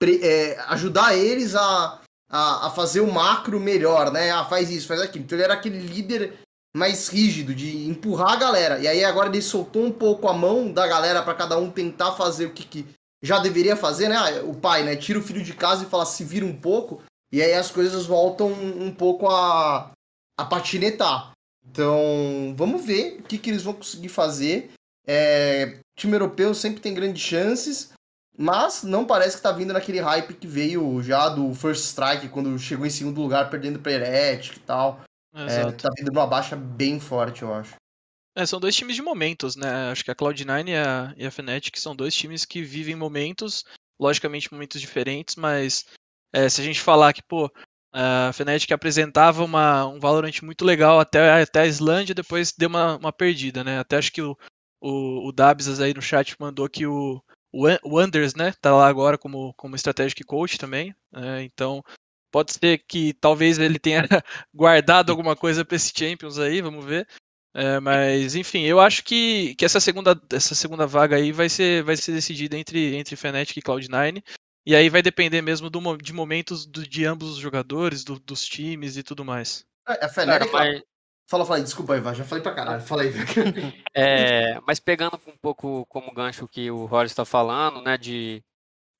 [0.00, 4.30] pre- é, ajudar eles a, a, a fazer o macro melhor, né?
[4.30, 5.24] Ah, faz isso, faz aquilo.
[5.24, 6.38] Então ele era aquele líder
[6.76, 8.78] mais rígido, de empurrar a galera.
[8.78, 12.12] E aí agora ele soltou um pouco a mão da galera pra cada um tentar
[12.12, 12.86] fazer o que, que
[13.22, 14.16] já deveria fazer, né?
[14.16, 14.94] Ah, O pai, né?
[14.96, 17.02] Tira o filho de casa e fala, se vira um pouco.
[17.32, 19.90] E aí as coisas voltam um pouco a,
[20.36, 21.32] a patinetar.
[21.70, 24.70] Então, vamos ver o que, que eles vão conseguir fazer.
[25.06, 27.90] É, time europeu sempre tem grandes chances,
[28.40, 32.56] mas não parece que tá vindo naquele hype que veio já do First Strike, quando
[32.56, 35.00] chegou em segundo lugar, perdendo pra Heretic e tal.
[35.34, 37.74] É, tá vindo uma baixa bem forte, eu acho.
[38.36, 39.90] É, são dois times de momentos, né?
[39.90, 43.64] Acho que a Cloud9 e a, e a Fnatic são dois times que vivem momentos,
[43.98, 45.84] logicamente momentos diferentes, mas
[46.32, 47.50] é, se a gente falar que, pô,
[47.92, 52.96] a Fnatic apresentava uma, um Valorant muito legal até, até a Islândia, depois deu uma,
[52.98, 53.80] uma perdida, né?
[53.80, 54.38] Até acho que o,
[54.80, 57.20] o, o Dabsas aí no chat mandou que o,
[57.52, 61.42] o An- o Anders, né, tá lá agora como, como Strategic Coach também, né?
[61.42, 61.82] então
[62.30, 64.02] pode ser que talvez ele tenha
[64.54, 67.06] guardado alguma coisa pra esse Champions aí, vamos ver.
[67.54, 71.82] É, mas, enfim, eu acho que, que essa, segunda, essa segunda vaga aí vai ser,
[71.82, 74.22] vai ser decidida entre, entre Fnatic e Cloud9.
[74.66, 78.44] E aí vai depender mesmo do, de momentos do- de ambos os jogadores, do- dos
[78.44, 79.64] times e tudo mais.
[79.88, 80.52] É, A Cara, Fnatic...
[80.52, 80.82] mas,
[81.28, 83.10] Fala, fala aí, desculpa Vá, já falei pra caralho, fala aí.
[83.94, 88.42] é, mas pegando um pouco como gancho que o Rory está falando, né, de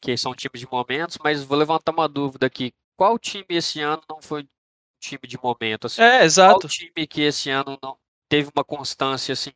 [0.00, 2.72] que são times de momentos, mas vou levantar uma dúvida aqui.
[2.98, 4.48] Qual time esse ano não foi um
[5.00, 5.86] time de momento?
[5.86, 6.68] Assim, É, qual exato.
[6.68, 7.96] time que esse ano não
[8.28, 9.52] teve uma constância assim?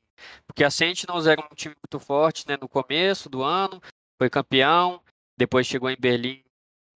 [0.47, 3.83] Porque a Sentinels era um time muito forte, né, no começo do ano,
[4.19, 5.03] foi campeão,
[5.37, 6.43] depois chegou em Berlim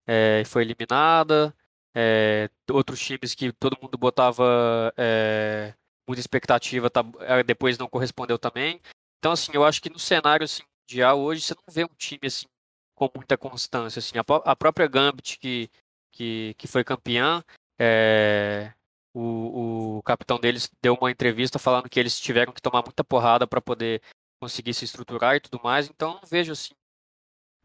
[0.06, 1.54] eh, e foi eliminada.
[1.98, 5.74] Eh, outros times que todo mundo botava eh,
[6.06, 8.80] muita expectativa, tá- eh, depois não correspondeu também.
[9.18, 12.20] Então, assim, eu acho que no cenário assim, mundial hoje você não vê um time
[12.26, 12.46] assim
[12.94, 13.98] com muita constância.
[14.00, 15.70] Assim, a, a própria Gambit que,
[16.12, 17.42] que, que foi campeã,
[17.78, 18.72] eh,
[19.14, 23.46] o, o capitão deles deu uma entrevista falando que eles tiveram que tomar muita porrada
[23.46, 24.02] para poder
[24.38, 25.88] conseguir se estruturar e tudo mais.
[25.88, 26.74] Então, não vejo assim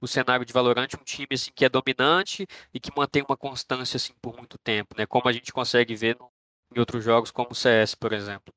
[0.02, 3.98] o cenário de Valorant um time assim que é dominante e que mantém uma constância
[3.98, 5.06] assim por muito tempo, né?
[5.06, 6.30] Como a gente consegue ver no-
[6.76, 8.54] em outros jogos como o CS, por exemplo.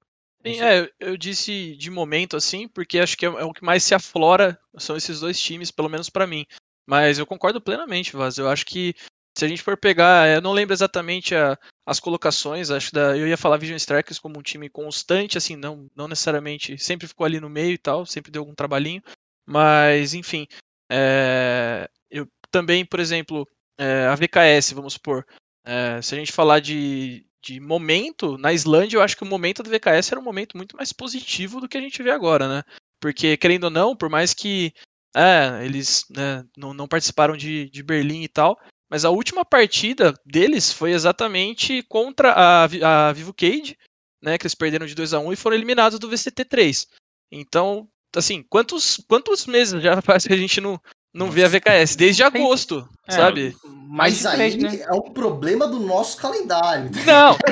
[0.47, 3.83] Sim, é, eu disse de momento assim, porque acho que é, é o que mais
[3.83, 6.47] se aflora são esses dois times, pelo menos pra mim.
[6.87, 8.37] Mas eu concordo plenamente, Vaz.
[8.37, 8.95] Eu acho que
[9.37, 13.17] se a gente for pegar, eu não lembro exatamente a- as colocações, acho que da,
[13.17, 17.25] eu ia falar Vision Strikers como um time constante, assim, não, não necessariamente sempre ficou
[17.25, 19.03] ali no meio e tal, sempre deu algum trabalhinho,
[19.47, 20.47] mas enfim,
[20.91, 25.27] é, eu também, por exemplo, é, a VKS, vamos supor,
[25.65, 29.63] é, se a gente falar de, de momento, na Islândia, eu acho que o momento
[29.63, 32.63] da VKS era um momento muito mais positivo do que a gente vê agora, né?
[33.01, 34.73] Porque, querendo ou não, por mais que
[35.15, 38.59] é, eles né, não, não participaram de, de Berlim e tal,
[38.91, 43.77] mas a última partida deles foi exatamente contra a, a Vivo Cage,
[44.23, 44.39] né?
[44.39, 46.87] Que eles perderam de 2 a 1 e foram eliminados do VCT3.
[47.31, 47.89] Então,
[48.19, 50.81] assim, quantos, quantos meses já faz que a gente não,
[51.13, 51.97] não vê a VKS?
[51.97, 53.57] Desde agosto, É, sabe?
[53.89, 54.81] Mas de aí né?
[54.83, 56.91] é um problema do nosso calendário.
[57.07, 57.37] Não!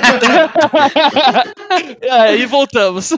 [2.10, 3.12] Aí voltamos.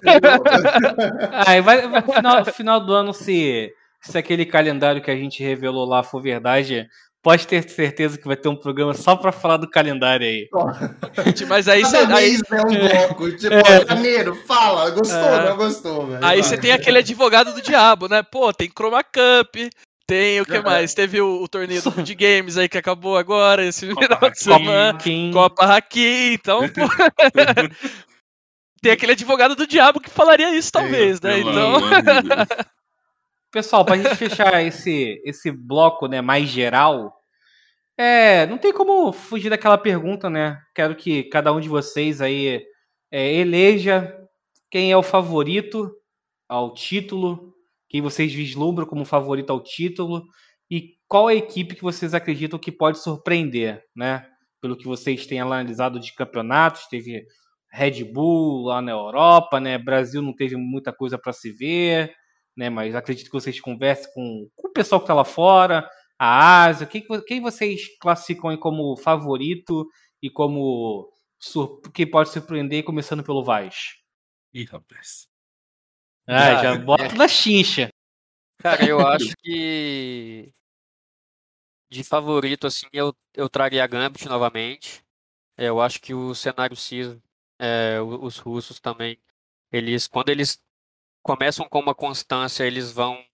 [1.47, 5.87] Aí vai, vai- final, final do ano, se, se aquele calendário que a gente revelou
[5.87, 6.87] lá for verdade,
[7.25, 10.49] pode ter certeza que vai ter um programa só pra falar do calendário aí.
[11.49, 11.97] Mas aí você.
[11.97, 13.33] Aí, é um bloco.
[13.33, 15.49] Tipo, ó, janeiro, fala, gostou, É.
[15.49, 16.25] não gostou, velho.
[16.25, 18.23] aí você tem aquele advogado do diabo, né?
[18.23, 19.57] Pô, tem Chroma Cup,
[20.07, 20.63] tem o que É.
[20.63, 20.93] mais?
[20.93, 24.39] Teve o, o torneio do de games aí que acabou agora, esse Copa final de
[24.39, 24.99] semana.
[25.33, 26.83] Copa Haki, então, pô.
[28.83, 31.39] tem aquele advogado do diabo que falaria isso, talvez, né?
[31.39, 31.81] Pelo Então.
[33.55, 37.14] Pessoal, pra gente fechar esse, esse bloco né, mais geral,
[37.97, 40.61] é, não tem como fugir daquela pergunta, né?
[40.75, 42.67] Quero que cada um de vocês aí
[43.12, 44.12] é, eleja
[44.69, 45.88] quem é o favorito
[46.49, 47.55] ao título,
[47.88, 50.25] quem vocês vislumbram como favorito ao título
[50.69, 54.27] e qual a equipe que vocês acreditam que pode surpreender, né?
[54.61, 57.25] Pelo que vocês têm analisado de campeonatos, teve
[57.71, 59.79] Red Bull lá na Europa, né?
[59.79, 62.12] Brasil não teve muita coisa para se ver,
[62.57, 62.71] né?
[62.71, 65.88] Mas acredito que vocês conversem com, com o pessoal que está lá fora,
[66.19, 66.87] a Ásia.
[66.87, 69.87] Quem, que- quem vocês classificam aí como favorito
[70.23, 73.95] e como sur- que pode surpreender, começando pelo Vaz?
[74.53, 75.27] Ih, rapaz.
[76.27, 76.79] Ah, já é.
[76.79, 77.90] bota na chincha.
[78.59, 80.53] Cara, eu acho que
[81.90, 85.03] de favorito, assim, eu, eu traria a Gambit novamente.
[85.57, 87.19] É, Eu acho que o cenário CIS,
[87.59, 89.19] é, os russos também,
[89.73, 90.63] eles, quando eles
[91.25, 93.25] começam com uma constância, eles vão,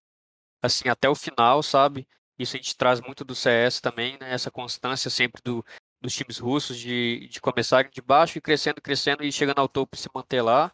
[0.62, 2.08] assim, até o final, sabe?
[2.38, 4.32] Isso a gente traz muito do CS também, né?
[4.32, 5.64] Essa constância sempre do,
[6.00, 9.96] dos times russos de, de começarem de baixo e crescendo, crescendo e chegando ao topo
[9.96, 10.72] e se manter lá.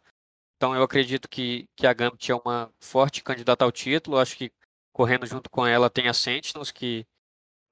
[0.57, 4.19] Então eu acredito que, que a Gambit é uma forte candidata ao título.
[4.19, 4.53] Acho que
[4.93, 7.07] correndo junto com ela tem a Sentinels, que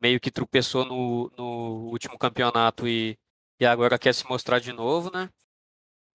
[0.01, 3.19] meio que tropeçou no, no último campeonato e,
[3.61, 5.31] e agora quer se mostrar de novo, né?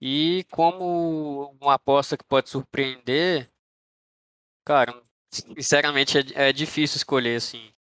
[0.02, 3.50] E como uma aposta que pode surpreender,
[4.66, 7.72] cara, sinceramente é, é difícil escolher, assim.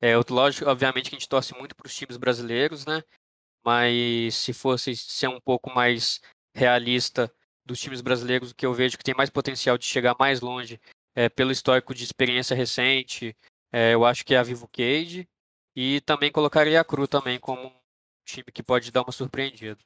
[0.00, 3.02] É, lógico, obviamente que a gente torce muito para os times brasileiros, né?
[3.64, 6.20] Mas se fosse ser um pouco mais
[6.54, 7.32] realista
[7.64, 10.80] dos times brasileiros, o que eu vejo que tem mais potencial de chegar mais longe
[11.14, 13.36] é, pelo histórico de experiência recente,
[13.72, 15.28] é, eu acho que é a Vivo Cage.
[15.76, 17.72] E também colocaria a Cru também como um
[18.24, 19.78] time que pode dar uma surpreendida.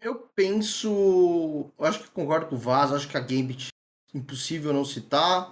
[0.00, 1.70] Eu penso.
[1.78, 3.68] Eu acho que concordo com o Vaz, acho que a Gambit
[4.14, 5.48] impossível não citar.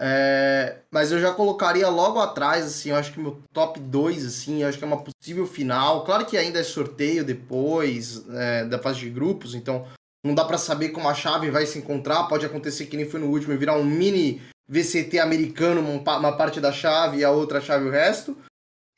[0.00, 4.62] É, mas eu já colocaria logo atrás, assim, eu acho que meu top 2, assim,
[4.62, 6.04] eu acho que é uma possível final.
[6.04, 9.86] Claro que ainda é sorteio depois é, da fase de grupos, então
[10.24, 12.24] não dá pra saber como a chave vai se encontrar.
[12.24, 16.18] Pode acontecer que nem foi no último e virar um mini VCT americano, uma pa-
[16.18, 18.36] uma parte da chave e a outra chave o resto.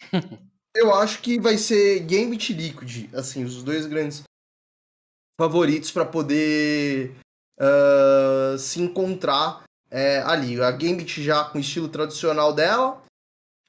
[0.75, 4.23] eu acho que vai ser Gambit e Liquid, assim, os dois grandes
[5.39, 7.15] favoritos para poder
[7.59, 10.61] ah, se encontrar é, ali.
[10.61, 13.03] A Gambit já com o estilo tradicional dela,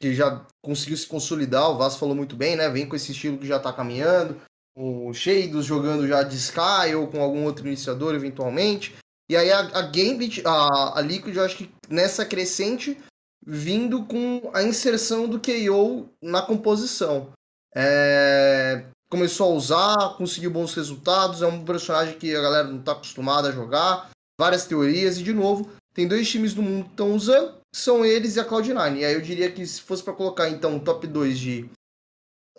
[0.02, 2.70] que já conseguiu se consolidar, o Vasco falou muito bem, né?
[2.70, 4.42] Vem com esse estilo que já tá caminhando.
[4.78, 8.94] O Shadus jogando já de Sky ou com algum outro iniciador eventualmente.
[9.30, 12.98] E aí a, a Gambit, a, a Liquid, eu acho que nessa crescente,
[13.46, 17.32] vindo com a inserção do KO na composição.
[17.74, 22.94] É, começou a usar, conseguiu bons resultados, é um personagem que a galera não tá
[22.94, 27.14] acostumada a jogar, várias teorias, e de novo, tem dois times do mundo que estão
[27.14, 28.98] usando, são eles e a Cloud9.
[28.98, 31.70] E aí eu diria que se fosse para colocar então um top 2 de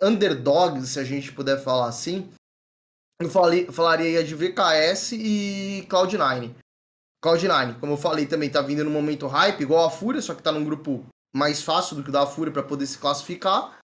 [0.01, 2.31] underdogs, se a gente puder falar assim,
[3.19, 6.53] eu falei, falaria de VKS e Cloud9.
[7.23, 10.43] Cloud9, como eu falei, também tá vindo no momento hype, igual a Fúria, só que
[10.43, 11.03] tá num grupo
[11.35, 13.76] mais fácil do que o da Fúria para poder se classificar.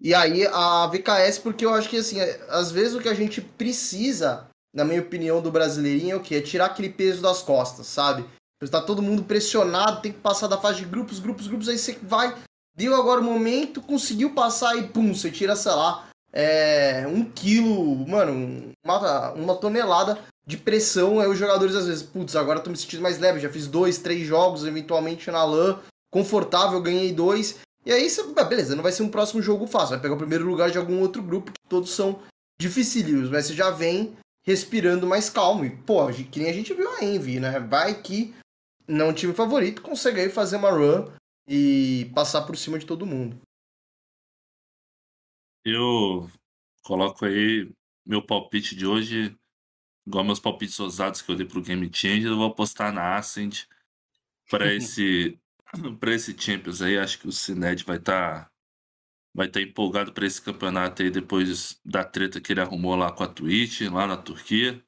[0.00, 3.14] E aí a VKS, porque eu acho que assim, é- às vezes o que a
[3.14, 6.36] gente precisa, na minha opinião, do brasileirinho é o quê?
[6.36, 8.24] É tirar aquele peso das costas, sabe?
[8.70, 11.98] Tá todo mundo pressionado, tem que passar da fase de grupos, grupos, grupos, aí você
[12.02, 12.34] vai,
[12.74, 18.06] deu agora o momento, conseguiu passar e pum, você tira, sei lá, é, um quilo,
[18.08, 21.18] mano, uma, uma tonelada de pressão.
[21.20, 23.66] Aí os jogadores às vezes, putz, agora eu tô me sentindo mais leve, já fiz
[23.66, 25.78] dois, três jogos, eventualmente na LAN,
[26.10, 27.58] confortável, ganhei dois.
[27.86, 30.18] E aí você, ah, beleza, não vai ser um próximo jogo fácil, vai pegar o
[30.18, 32.20] primeiro lugar de algum outro grupo, que todos são
[32.60, 35.64] dificílimos, mas você já vem respirando mais calmo.
[35.64, 37.60] E, pô, que nem a gente viu a Envy, né?
[37.60, 38.34] Vai que
[38.88, 41.08] não é time favorito, consegue aí fazer uma run
[41.46, 43.40] e passar por cima de todo mundo.
[45.64, 46.28] Eu
[46.82, 47.70] coloco aí
[48.04, 49.36] meu palpite de hoje,
[50.04, 53.64] igual meus palpites ousados que eu dei pro Game Changer, eu vou apostar na Ascent
[54.50, 55.38] para esse
[56.00, 58.50] para esse Champions aí, acho que o Cined vai estar
[59.34, 63.22] vai estar empolgado para esse campeonato aí depois da treta que ele arrumou lá com
[63.22, 64.82] a Twitch, lá na Turquia.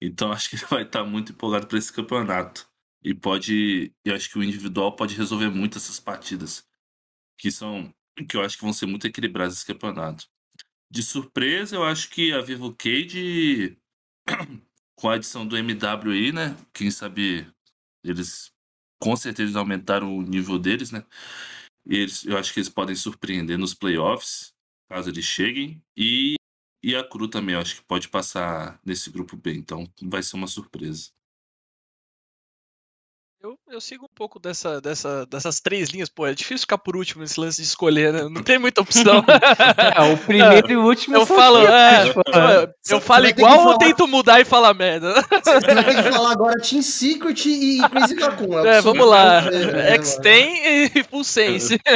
[0.00, 2.68] Então acho que ele vai estar muito empolgado para esse campeonato.
[3.02, 6.66] E pode, eu acho que o individual pode resolver muito essas partidas,
[7.38, 7.92] que são
[8.28, 10.26] que eu acho que vão ser muito equilibradas esse campeonato.
[10.90, 13.78] De surpresa, eu acho que a Vivo Cade,
[14.96, 16.56] com a adição do MW aí, né?
[16.72, 17.46] Quem sabe
[18.04, 18.52] eles
[19.00, 21.04] com certeza aumentaram o nível deles, né?
[21.86, 24.54] Eles, eu acho que eles podem surpreender nos playoffs,
[24.88, 25.82] caso eles cheguem.
[25.96, 26.36] E
[26.82, 30.36] E a Cru também, eu acho que pode passar nesse grupo B, então vai ser
[30.36, 31.10] uma surpresa.
[33.40, 36.08] Eu, eu sigo um pouco dessa, dessa, dessas três linhas.
[36.08, 38.22] Pô, é difícil ficar por último nesse lance de escolher, né?
[38.24, 39.22] Não tem muita opção.
[39.96, 44.08] é, o primeiro e o último eu falo, é, eu, eu falo igual ou tento
[44.08, 45.14] mudar e falar merda?
[45.22, 48.66] Você ter que falar agora Team Secret e Crazy Raccoon.
[48.66, 49.42] É, é vamos lá.
[49.42, 51.78] Né, X-Ten e Full Sense.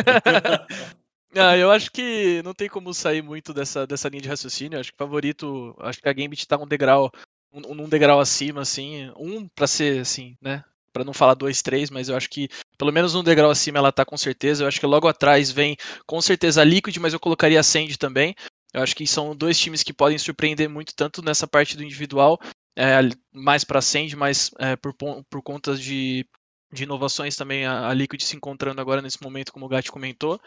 [1.34, 4.78] Ah, eu acho que não tem como sair muito dessa, dessa linha de raciocínio.
[4.78, 7.11] Acho que o favorito, acho que a Gambit tá um degrau,
[7.51, 9.11] um, um degrau acima, assim.
[9.16, 10.62] Um para ser, assim, né?
[10.93, 13.93] Para não falar dois, três, mas eu acho que pelo menos um degrau acima ela
[13.93, 14.64] tá com certeza.
[14.64, 15.76] Eu acho que logo atrás vem
[16.07, 18.34] com certeza a Liquid, mas eu colocaria a Sand também.
[18.72, 22.40] Eu acho que são dois times que podem surpreender muito, tanto nessa parte do individual,
[22.76, 23.01] é,
[23.32, 26.26] mais para Sand, mas é, por, por conta de,
[26.72, 30.40] de inovações também a, a Liquid se encontrando agora nesse momento, como o Gatti comentou.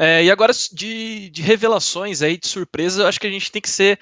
[0.00, 3.62] É, e agora de, de revelações aí, de surpresa, eu acho que a gente tem
[3.62, 3.98] que ser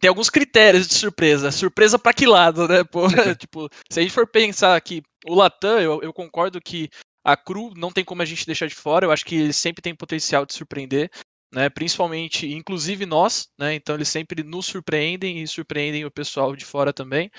[0.00, 1.50] tem alguns critérios de surpresa.
[1.50, 2.84] Surpresa para que lado, né?
[2.84, 3.06] Pô,
[3.38, 6.88] tipo, se a gente for pensar que o Latam, eu, eu, concordo que
[7.24, 9.06] a Cru não tem como a gente deixar de fora.
[9.06, 11.10] Eu acho que ele sempre tem potencial de surpreender,
[11.52, 11.68] né?
[11.68, 13.74] Principalmente, inclusive nós, né?
[13.74, 17.30] Então eles sempre nos surpreendem e surpreendem o pessoal de fora também.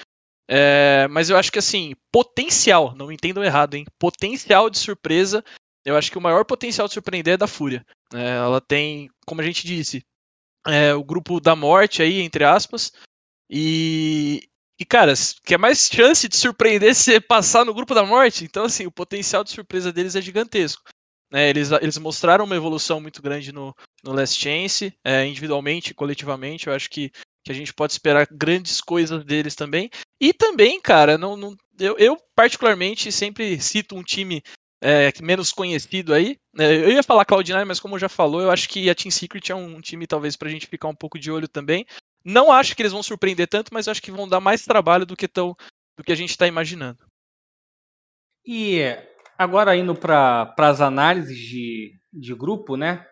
[0.50, 3.86] É, mas eu acho que assim, potencial, não entendam errado, hein?
[3.98, 5.44] Potencial de surpresa
[5.86, 7.86] eu acho que o maior potencial de surpreender é da Fúria.
[8.14, 10.04] É, ela tem, como a gente disse,
[10.68, 12.92] é, o grupo da morte aí, entre aspas.
[13.50, 14.48] E,
[14.80, 15.14] e, cara,
[15.46, 18.46] que é mais chance de surpreender se passar no grupo da morte.
[18.46, 20.84] Então, assim, o potencial de surpresa deles é gigantesco.
[21.32, 26.68] É, eles, eles mostraram uma evolução muito grande no, no Last Chance, é, individualmente, coletivamente.
[26.68, 27.10] Eu acho que,
[27.44, 29.90] que a gente pode esperar grandes coisas deles também.
[30.22, 34.44] E também, cara, não, não eu, eu, particularmente sempre cito um time
[34.84, 36.38] é, menos conhecido aí.
[36.60, 39.50] É, eu ia falar Cloud9, mas como já falou, eu acho que a Team Secret
[39.50, 41.86] é um time talvez pra gente ficar um pouco de olho também.
[42.26, 45.16] Não acho que eles vão surpreender tanto, mas acho que vão dar mais trabalho do
[45.16, 45.56] que, tão,
[45.98, 47.00] do que a gente está imaginando.
[48.46, 48.82] E
[49.38, 53.06] agora indo para as análises de, de grupo, né?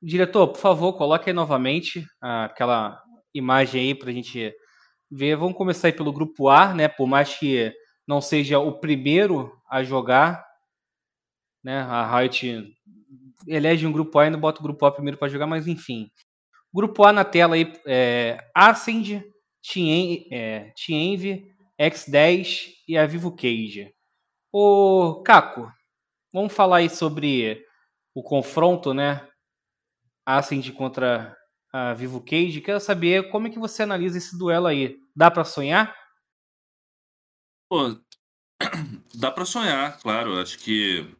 [0.00, 3.02] Diretor, por favor, coloque aí novamente aquela
[3.34, 4.54] imagem aí para a gente
[5.10, 5.36] ver.
[5.36, 6.86] Vamos começar aí pelo grupo A, né?
[6.86, 7.72] Por mais que
[8.06, 10.44] não seja o primeiro a jogar,
[11.62, 11.80] né?
[11.80, 12.74] A Riot
[13.46, 16.10] elege um grupo A e não bota o grupo A primeiro para jogar, mas enfim.
[16.72, 19.24] Grupo A na tela aí é Ascend,
[19.62, 20.72] Tienv, é,
[21.80, 23.92] X10 e a Vivo Cage.
[24.52, 25.72] Ô, Caco,
[26.32, 27.64] vamos falar aí sobre
[28.14, 29.28] o confronto, né?
[30.24, 31.36] Ascend contra
[31.72, 32.60] a Vivo Cage.
[32.60, 34.98] Quero saber como é que você analisa esse duelo aí.
[35.14, 35.94] Dá para sonhar?
[37.68, 37.96] Pô,
[39.14, 40.38] dá para sonhar, claro.
[40.38, 41.16] Acho que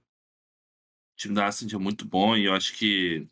[1.20, 3.28] time da Ascend é muito bom e eu acho que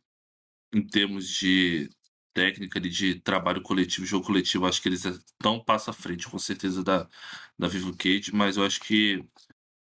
[0.74, 1.90] em termos de
[2.34, 6.38] técnica de trabalho coletivo, jogo coletivo, acho que eles estão um passo à frente, com
[6.38, 7.08] certeza, da,
[7.58, 9.24] da Vivo Cage, mas eu acho que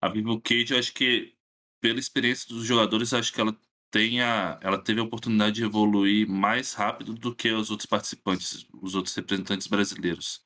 [0.01, 1.35] a Vivo Cage, eu acho que
[1.81, 3.57] pela experiência dos jogadores, acho que ela
[3.91, 8.67] tem a, ela teve a oportunidade de evoluir mais rápido do que os outros participantes,
[8.83, 10.43] os outros representantes brasileiros.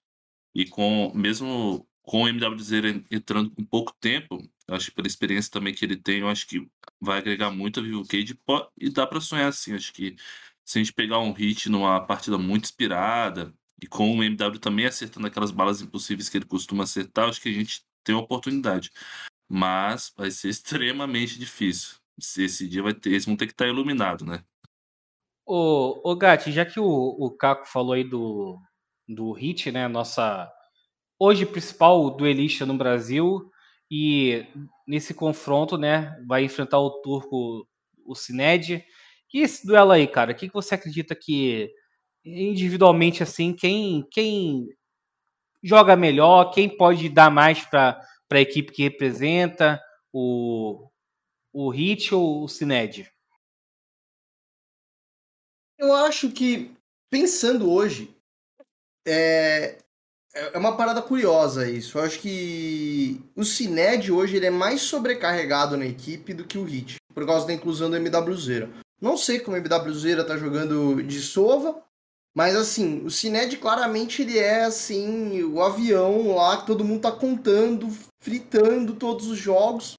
[0.54, 4.38] E com mesmo com o MWZ entrando com pouco tempo,
[4.68, 6.68] acho que pela experiência também que ele tem, eu acho que
[7.00, 8.38] vai agregar muito a Vivo Cage
[8.78, 9.74] e dá para sonhar assim.
[9.74, 10.14] Acho que
[10.64, 14.84] se a gente pegar um hit numa partida muito inspirada e com o MW também
[14.86, 18.90] acertando aquelas balas impossíveis que ele costuma acertar, acho que a gente tem uma oportunidade.
[19.48, 21.96] Mas vai ser extremamente difícil.
[22.18, 24.44] Esse dia vai ter, eles vão ter que estar iluminado, né?
[25.46, 28.58] Ô, ô Gatti, já que o, o Caco falou aí do,
[29.08, 29.88] do hit, né?
[29.88, 30.50] Nossa
[31.18, 33.50] hoje principal duelista no Brasil
[33.90, 34.46] e
[34.86, 37.66] nesse confronto, né, vai enfrentar o turco,
[38.04, 38.84] o Sined.
[39.32, 41.70] E esse duelo aí, cara, o que, que você acredita que
[42.24, 44.68] individualmente assim, quem quem
[45.62, 48.00] joga melhor, quem pode dar mais para
[48.30, 49.80] a equipe que representa
[50.12, 50.88] o
[51.52, 53.08] o Hit ou o Sined?
[55.78, 56.74] Eu acho que
[57.10, 58.16] pensando hoje,
[59.06, 59.78] é,
[60.34, 61.98] é, é uma parada curiosa isso.
[61.98, 66.64] Eu acho que o Cined hoje ele é mais sobrecarregado na equipe do que o
[66.64, 68.68] Hit, por causa da inclusão do MWZera.
[69.00, 71.82] Não sei como o MWZera tá jogando de sova,
[72.34, 77.12] mas assim, o Cined claramente ele é assim, o avião lá que todo mundo tá
[77.12, 77.88] contando,
[78.20, 79.94] fritando todos os jogos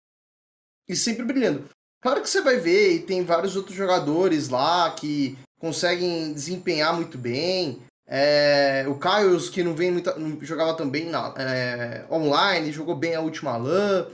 [0.88, 1.70] e sempre brilhando.
[2.02, 7.18] Claro que você vai ver, e tem vários outros jogadores lá que conseguem desempenhar muito
[7.18, 7.82] bem.
[8.08, 13.16] É, o Caio, que não vem muito, não jogava também na, é, online, jogou bem
[13.16, 14.08] a última LAN.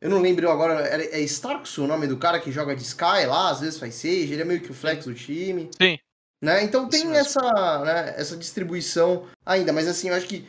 [0.00, 3.26] Eu não lembro agora, é, é Starks o nome do cara que joga de Sky
[3.26, 5.70] lá, às vezes faz Sage, ele é meio que o flex do time.
[5.80, 5.98] Sim.
[6.42, 6.62] Né?
[6.64, 7.40] Então tem essa,
[7.84, 10.46] né, essa distribuição ainda, mas assim, eu acho que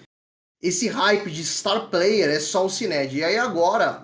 [0.62, 3.16] esse hype de star player é só o Cined.
[3.16, 4.04] E aí agora,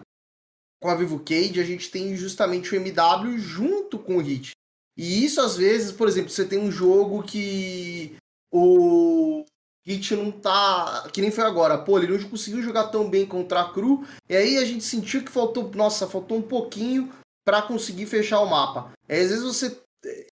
[0.82, 4.52] com a Vivo Cage, a gente tem justamente o MW junto com o Hit.
[4.96, 8.16] E isso às vezes, por exemplo, você tem um jogo que
[8.54, 9.44] o
[9.86, 11.10] Hit não tá.
[11.12, 11.78] Que nem foi agora.
[11.78, 14.06] Pô, ele não conseguiu jogar tão bem contra a Cru.
[14.30, 15.72] E aí a gente sentiu que faltou.
[15.74, 17.12] Nossa, faltou um pouquinho
[17.44, 18.92] para conseguir fechar o mapa.
[19.10, 19.78] Aí, às vezes você.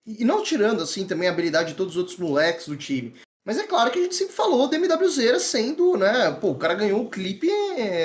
[0.06, 3.14] E não tirando assim também a habilidade de todos os outros moleques do time.
[3.46, 6.30] Mas é claro que a gente sempre falou da MWZera sendo, né?
[6.30, 7.50] Pô, o cara ganhou o clipe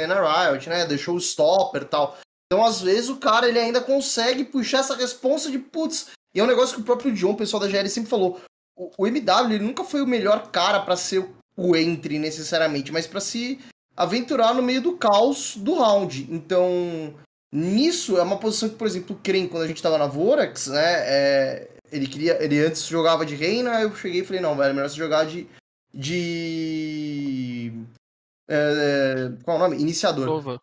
[0.08, 0.86] na Riot, né?
[0.86, 2.18] Deixou o stopper tal.
[2.46, 6.08] Então, às vezes, o cara ele ainda consegue puxar essa responsa de putz.
[6.34, 8.42] E é um negócio que o próprio John, o pessoal da GL, sempre falou.
[8.80, 11.28] O, o MW ele nunca foi o melhor cara para ser
[11.58, 13.60] o entry necessariamente, mas para se
[13.96, 16.26] aventurar no meio do caos do round.
[16.32, 17.14] Então,
[17.54, 20.68] nisso é uma posição que, por exemplo, o Kren, quando a gente tava na Vorax,
[20.68, 20.94] né?
[21.06, 22.42] É, ele queria.
[22.42, 25.26] Ele antes jogava de reina, eu cheguei e falei, não, velho, é melhor você jogar
[25.26, 25.46] de.
[25.94, 27.74] de.
[28.48, 29.82] É, qual é o nome?
[29.82, 30.26] Iniciador.
[30.26, 30.62] Sova.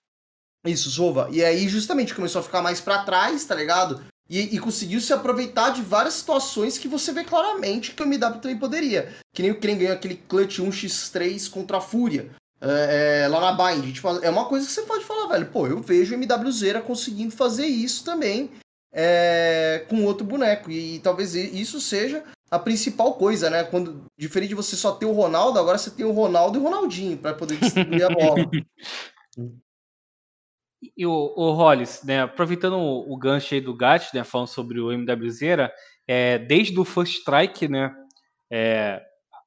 [0.65, 1.29] Isso, Sova.
[1.31, 4.03] E aí, justamente, começou a ficar mais para trás, tá ligado?
[4.29, 8.41] E, e, conseguiu se aproveitar de várias situações que você vê claramente que o MW
[8.41, 9.15] também poderia.
[9.33, 12.31] Que nem o Kren ganhou aquele clutch 1x3 contra a Fúria.
[12.61, 13.93] É, é, lá na Bind.
[13.93, 15.47] Tipo, é uma coisa que você pode falar, velho.
[15.47, 18.51] Pô, eu vejo o MWZera conseguindo fazer isso também
[18.93, 20.71] é, com outro boneco.
[20.71, 23.63] E, e, talvez isso seja a principal coisa, né?
[23.63, 26.65] Quando, diferente de você só ter o Ronaldo, agora você tem o Ronaldo e o
[26.65, 28.37] Ronaldinho para poder distribuir a bola.
[30.97, 34.81] E o, o Hollis, né, aproveitando o, o gancho aí do Gat, né, falando sobre
[34.81, 35.73] o MWZera,
[36.07, 37.95] é, desde o First Strike, né,
[38.51, 39.03] é,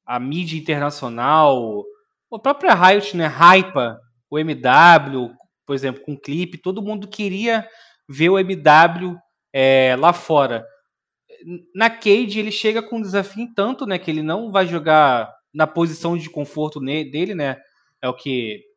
[0.06, 1.84] a mídia internacional,
[2.32, 5.32] a própria Riot, né, hypa o MW,
[5.66, 7.68] por exemplo, com clipe, todo mundo queria
[8.08, 9.18] ver o MW
[9.54, 10.66] é, lá fora.
[11.74, 15.66] Na Cade ele chega com um desafio tanto, né, que ele não vai jogar na
[15.66, 17.58] posição de conforto dele, né,
[18.02, 18.69] é o que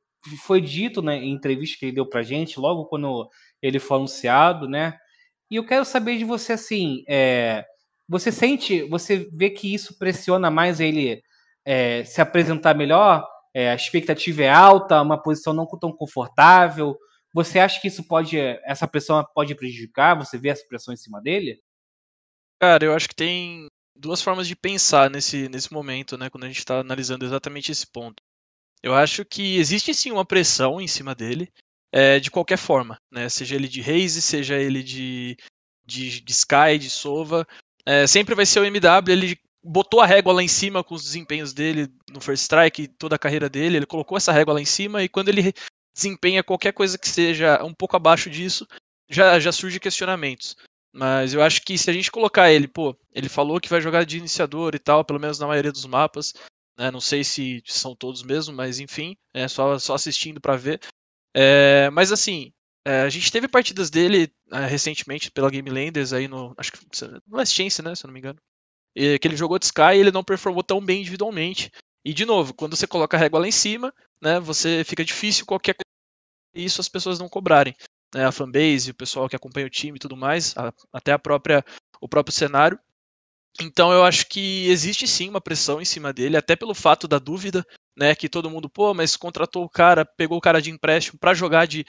[0.44, 3.28] foi dito né, entrevista que ele deu pra gente, logo quando
[3.60, 4.96] ele foi anunciado, né?
[5.50, 7.64] E eu quero saber de você assim, é,
[8.08, 11.22] você sente, você vê que isso pressiona mais ele
[11.64, 13.26] é, se apresentar melhor?
[13.54, 16.96] É, a expectativa é alta, uma posição não tão confortável.
[17.34, 20.16] Você acha que isso pode, essa pressão pode prejudicar?
[20.16, 21.60] Você vê essa pressão em cima dele?
[22.60, 26.48] Cara, eu acho que tem duas formas de pensar nesse, nesse momento, né, quando a
[26.48, 28.22] gente está analisando exatamente esse ponto.
[28.82, 31.48] Eu acho que existe sim uma pressão em cima dele,
[31.92, 33.28] é, de qualquer forma, né?
[33.28, 35.36] Seja ele de Raze, seja ele de,
[35.84, 37.46] de, de Sky, de Sova.
[37.86, 41.04] É, sempre vai ser o MW, ele botou a régua lá em cima com os
[41.04, 44.66] desempenhos dele no First Strike, toda a carreira dele, ele colocou essa régua lá em
[44.66, 45.52] cima e quando ele
[45.94, 48.66] desempenha qualquer coisa que seja um pouco abaixo disso,
[49.08, 50.56] já, já surge questionamentos.
[50.92, 54.04] Mas eu acho que se a gente colocar ele, pô, ele falou que vai jogar
[54.04, 56.34] de iniciador e tal, pelo menos na maioria dos mapas.
[56.78, 56.90] Né?
[56.90, 60.80] Não sei se são todos mesmo, mas enfim, é só, só assistindo para ver.
[61.34, 62.52] É, mas assim,
[62.84, 66.54] é, a gente teve partidas dele é, recentemente pela Game Landers aí no.
[66.56, 66.78] Acho que
[67.26, 67.94] no Last Chance, né?
[67.94, 68.38] Se eu não me engano.
[68.96, 71.70] E, que ele jogou de Sky e ele não performou tão bem individualmente.
[72.04, 74.40] E de novo, quando você coloca a régua lá em cima, né?
[74.40, 75.82] Você fica difícil qualquer coisa.
[76.54, 77.74] Isso as pessoas não cobrarem.
[78.14, 81.18] Né, a fanbase, o pessoal que acompanha o time e tudo mais, a, até a
[81.18, 81.64] própria,
[82.00, 82.78] o próprio cenário.
[83.60, 87.18] Então eu acho que existe sim uma pressão em cima dele, até pelo fato da
[87.18, 87.64] dúvida,
[87.96, 88.14] né?
[88.14, 91.66] Que todo mundo, pô, mas contratou o cara, pegou o cara de empréstimo para jogar
[91.66, 91.84] de,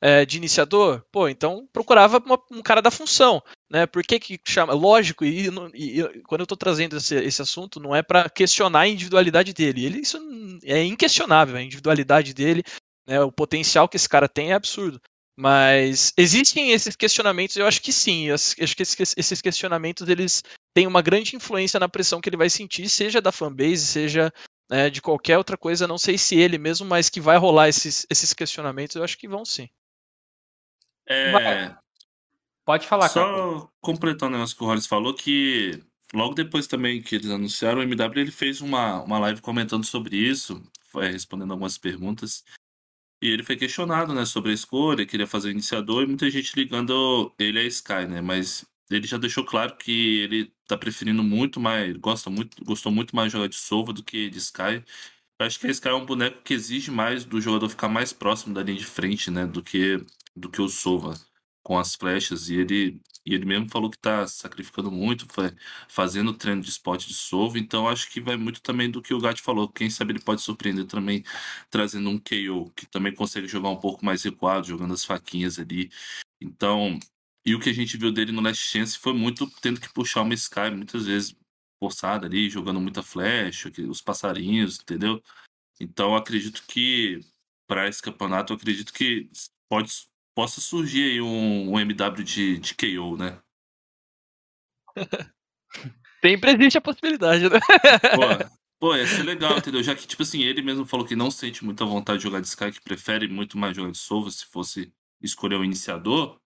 [0.00, 3.86] é, de iniciador, pô, então procurava uma, um cara da função, né?
[3.86, 4.74] Por que, que chama?
[4.74, 8.80] Lógico, e, e, e quando eu estou trazendo esse, esse, assunto, não é para questionar
[8.80, 9.86] a individualidade dele.
[9.86, 10.18] Ele, isso
[10.64, 12.62] é inquestionável, a individualidade dele,
[13.06, 15.00] né, o potencial que esse cara tem é absurdo.
[15.38, 18.28] Mas existem esses questionamentos, eu acho que sim.
[18.28, 20.42] Eu acho que esses questionamentos eles
[20.76, 24.30] têm uma grande influência na pressão que ele vai sentir, seja da fanbase, seja
[24.70, 25.88] né, de qualquer outra coisa.
[25.88, 29.26] Não sei se ele mesmo, mas que vai rolar esses, esses questionamentos, eu acho que
[29.26, 29.70] vão sim.
[31.08, 31.74] É...
[32.62, 33.68] Pode falar, Só cara.
[33.80, 37.82] completando o negócio que o Hollis falou, que logo depois também que eles anunciaram, o
[37.82, 40.62] MW ele fez uma, uma live comentando sobre isso,
[40.94, 42.44] respondendo algumas perguntas.
[43.22, 46.54] E ele foi questionado, né, sobre a escolha, queria fazer o iniciador, e muita gente
[46.54, 48.20] ligando ele a Sky, né?
[48.20, 53.14] Mas ele já deixou claro que ele tá preferindo muito mais, gosta muito, gostou muito
[53.16, 54.84] mais de jogar de Sova do que de Sky.
[55.38, 58.12] Eu acho que a Sky é um boneco que exige mais do jogador ficar mais
[58.12, 59.98] próximo da linha de frente, né, do que
[60.34, 61.14] do que o Sova
[61.62, 62.48] com as flechas.
[62.48, 65.26] E ele e ele mesmo falou que tá sacrificando muito,
[65.88, 69.20] fazendo treino de spot de Sova, então acho que vai muito também do que o
[69.20, 69.68] Gat falou.
[69.68, 71.24] Quem sabe ele pode surpreender também
[71.68, 75.90] trazendo um KO, que também consegue jogar um pouco mais recuado, jogando as faquinhas ali.
[76.40, 76.98] Então,
[77.46, 80.22] e o que a gente viu dele no Last Chance foi muito tendo que puxar
[80.22, 81.36] uma Sky, muitas vezes
[81.78, 85.22] forçada ali, jogando muita flash, os passarinhos, entendeu?
[85.78, 87.20] Então acredito que
[87.68, 89.30] para esse campeonato, eu acredito que
[89.68, 89.92] pode,
[90.34, 93.40] possa surgir aí um, um MW de, de KO, né?
[96.24, 97.60] Sempre existe a possibilidade, né?
[98.14, 99.82] Pô, pô, ia ser legal, entendeu?
[99.82, 102.48] Já que, tipo assim, ele mesmo falou que não sente muita vontade de jogar de
[102.48, 104.92] Sky, que prefere muito mais jogar de Sova se fosse
[105.22, 106.40] escolher o iniciador.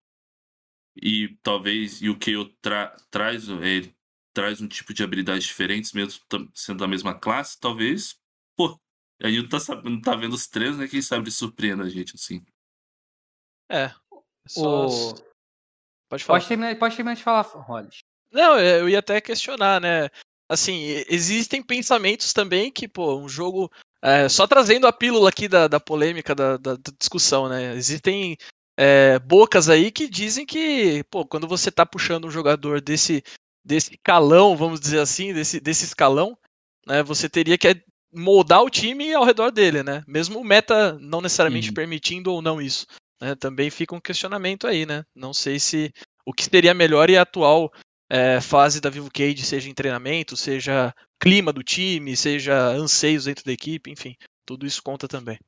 [0.96, 3.94] E talvez, e o KO tra, traz, ele
[4.32, 6.20] traz um tipo de habilidades diferentes, mesmo
[6.54, 8.18] sendo da mesma classe, talvez,
[8.56, 8.78] pô,
[9.22, 10.88] a gente não tá, sabendo, não tá vendo os três, né?
[10.88, 12.44] Quem sabe surpreenda a gente, assim.
[13.70, 13.92] É.
[14.48, 14.86] Só...
[14.86, 15.14] O...
[16.08, 16.38] Pode falar.
[16.38, 18.00] Pode terminar, pode terminar de falar, Hollis.
[18.32, 20.08] Não, eu ia até questionar, né?
[20.48, 23.70] Assim, existem pensamentos também que, pô, um jogo.
[24.02, 27.74] É, só trazendo a pílula aqui da, da polêmica, da, da, da discussão, né?
[27.74, 28.36] Existem
[28.82, 33.22] é, bocas aí que dizem que, pô, quando você tá puxando um jogador desse,
[33.62, 36.34] desse calão, vamos dizer assim, desse, desse escalão,
[36.86, 40.02] né, você teria que moldar o time ao redor dele, né?
[40.06, 41.74] Mesmo o meta não necessariamente uhum.
[41.74, 42.86] permitindo ou não isso.
[43.20, 43.34] Né?
[43.34, 45.04] Também fica um questionamento aí, né?
[45.14, 45.92] Não sei se
[46.24, 47.70] o que seria melhor e a atual
[48.08, 53.44] é, fase da Vivo Cage, seja em treinamento, seja clima do time, seja anseios dentro
[53.44, 54.16] da equipe, enfim,
[54.46, 55.38] tudo isso conta também.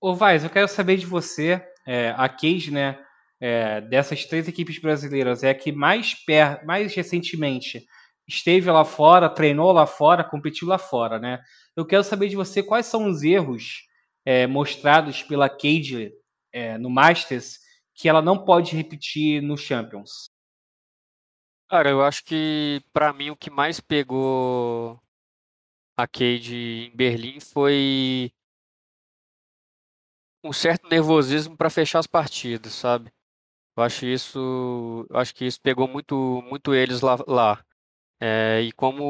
[0.00, 2.98] Ô Vaz, eu quero saber de você, é, a Cage, né,
[3.40, 7.86] é, dessas três equipes brasileiras, é a que mais, per mais recentemente
[8.26, 11.40] esteve lá fora, treinou lá fora, competiu lá fora, né?
[11.76, 13.84] Eu quero saber de você quais são os erros
[14.24, 16.12] é, mostrados pela Cade
[16.52, 17.58] é, no Masters
[17.94, 20.30] que ela não pode repetir no Champions.
[21.68, 25.00] Cara, eu acho que para mim o que mais pegou
[25.96, 28.30] a Cade em Berlim foi
[30.44, 33.12] um certo nervosismo para fechar as partidas, sabe?
[33.76, 37.16] Eu acho isso, eu acho que isso pegou muito, muito eles lá.
[37.26, 37.64] lá.
[38.20, 39.04] É, e como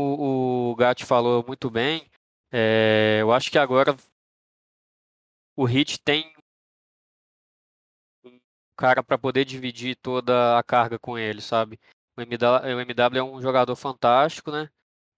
[0.73, 2.11] o Gatti falou muito bem,
[2.53, 3.97] é, eu acho que agora
[5.57, 6.33] o Hit tem
[8.25, 8.39] um
[8.77, 11.79] cara para poder dividir toda a carga com ele, sabe?
[12.17, 14.69] O MW, é um jogador fantástico, né?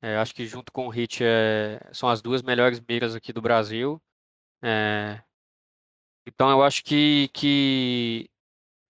[0.02, 3.42] É, acho que junto com o Hit é, são as duas melhores miras aqui do
[3.42, 4.00] Brasil.
[4.62, 5.22] É,
[6.28, 8.28] então eu acho que, que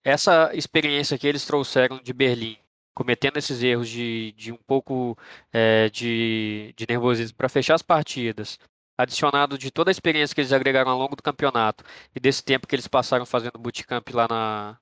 [0.03, 2.57] essa experiência que eles trouxeram de Berlim
[2.99, 5.17] cometendo esses erros de, de um pouco
[5.53, 8.59] é, de, de nervosismo para fechar as partidas,
[8.97, 11.81] adicionado de toda a experiência que eles agregaram ao longo do campeonato
[12.13, 14.77] e desse tempo que eles passaram fazendo bootcamp lá, na,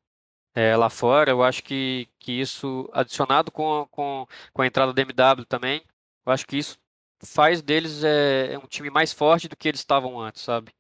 [0.56, 5.00] é, lá fora, eu acho que, que isso, adicionado com, com, com a entrada do
[5.00, 5.84] MW também,
[6.26, 6.80] eu acho que isso
[7.24, 10.72] faz deles é um time mais forte do que eles estavam antes, sabe?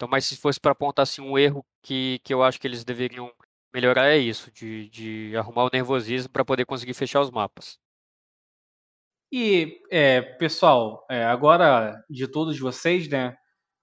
[0.00, 2.82] Então, mas se fosse para apontar assim, um erro que, que eu acho que eles
[2.82, 3.30] deveriam
[3.70, 7.78] melhorar é isso, de, de arrumar o nervosismo para poder conseguir fechar os mapas.
[9.30, 13.36] E, é, pessoal, é, agora de todos vocês, né,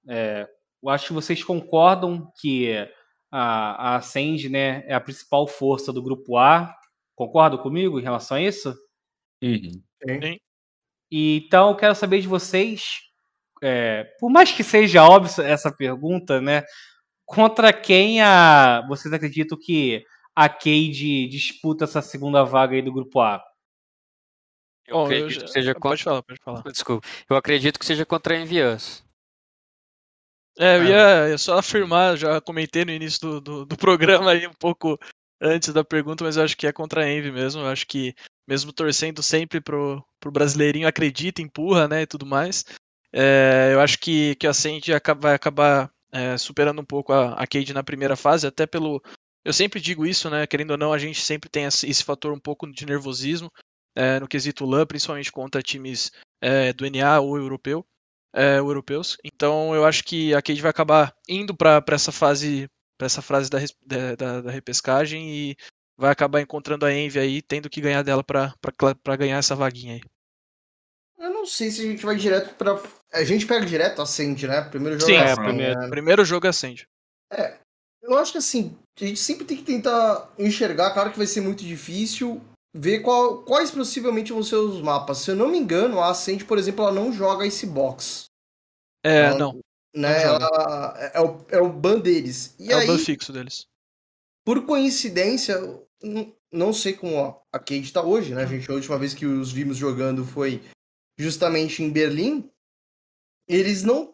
[0.10, 0.48] é,
[0.82, 2.74] eu acho que vocês concordam que
[3.32, 6.76] a, a Ascend, né, é a principal força do grupo A.
[7.16, 8.76] Concordam comigo em relação a isso?
[9.44, 9.84] Uhum.
[10.04, 10.40] Sim.
[11.12, 13.02] E, então, eu quero saber de vocês,
[13.62, 16.64] é, por mais que seja óbvio essa pergunta, né,
[17.28, 23.20] Contra quem a, vocês acreditam que a Cade disputa essa segunda vaga aí do grupo
[23.20, 23.44] A?
[24.88, 25.42] Eu acredito eu já...
[25.42, 25.90] que seja contra.
[25.90, 26.64] Pode falar, pode falar.
[26.72, 27.06] Desculpa.
[27.30, 29.04] Eu acredito que seja contra a Envias.
[30.58, 34.48] É, eu ia, ia, só afirmar, já comentei no início do, do, do, programa aí
[34.48, 34.98] um pouco
[35.40, 37.62] antes da pergunta, mas eu acho que é contra a Envy mesmo.
[37.62, 38.16] Eu acho que,
[38.48, 42.64] mesmo torcendo sempre pro, pro brasileirinho, acredita, empurra, né, e tudo mais.
[43.14, 47.48] É, eu acho que, que a Sente vai acabar é, superando um pouco a, a
[47.48, 49.02] Cade na primeira fase, até pelo.
[49.44, 50.46] Eu sempre digo isso, né?
[50.46, 53.52] Querendo ou não, a gente sempre tem esse fator um pouco de nervosismo
[53.96, 57.86] é, no quesito LAN, principalmente contra times é, do NA ou europeu,
[58.34, 59.18] é, europeus.
[59.24, 63.50] Então eu acho que a Cade vai acabar indo para essa fase para essa fase
[63.50, 63.60] da,
[64.16, 65.56] da, da, repescagem e
[65.96, 70.02] vai acabar encontrando a Envy aí, tendo que ganhar dela para ganhar essa vaguinha aí.
[71.18, 72.82] Eu não sei se a gente vai direto pra.
[73.12, 74.62] A gente pega direto acende, né?
[74.62, 75.90] Primeiro jogo Sim, é, primeiro, né?
[75.90, 76.88] primeiro jogo acende.
[77.32, 77.58] É.
[78.02, 81.42] Eu acho que assim, a gente sempre tem que tentar enxergar, claro que vai ser
[81.42, 82.42] muito difícil,
[82.74, 85.18] ver qual, quais possivelmente vão ser os mapas.
[85.18, 88.26] Se eu não me engano, a Ascend, por exemplo, ela não joga esse box.
[89.04, 89.60] É, ela, não.
[89.96, 92.56] Né, não ela, é, o, é o ban deles.
[92.60, 93.66] E é aí, o ban fixo deles.
[94.46, 95.58] Por coincidência,
[96.52, 98.44] não sei como a Kate tá hoje, né?
[98.44, 100.62] A gente, a última vez que os vimos jogando foi
[101.18, 102.50] justamente em Berlim,
[103.48, 104.14] eles não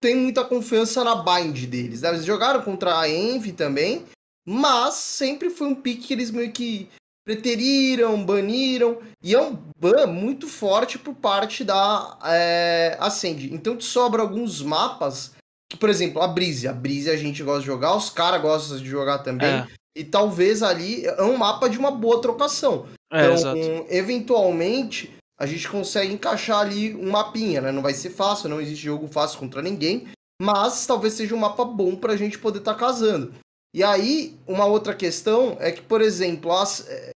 [0.00, 2.02] têm muita confiança na bind deles.
[2.02, 2.10] Né?
[2.10, 4.04] Eles jogaram contra a Envy também,
[4.46, 6.88] mas sempre foi um pique que eles meio que
[7.24, 13.54] preteriram, baniram, e é um ban muito forte por parte da é, Ascend.
[13.54, 15.32] Então te sobra alguns mapas,
[15.70, 16.66] que, por exemplo, a Brise.
[16.66, 19.48] A Brise a gente gosta de jogar, os caras gostam de jogar também.
[19.48, 19.66] É.
[19.94, 22.88] E talvez ali é um mapa de uma boa trocação.
[23.12, 27.72] É, então, eventualmente, a gente consegue encaixar ali um mapinha, né?
[27.72, 30.06] Não vai ser fácil, não existe jogo fácil contra ninguém,
[30.40, 33.34] mas talvez seja um mapa bom pra gente poder estar tá casando.
[33.74, 37.10] E aí, uma outra questão é que, por exemplo, as, é,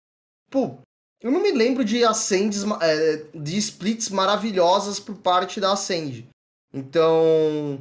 [0.51, 0.79] pô,
[1.20, 6.27] eu não me lembro de ascends, é, de splits maravilhosas por parte da Ascend.
[6.72, 7.79] Então,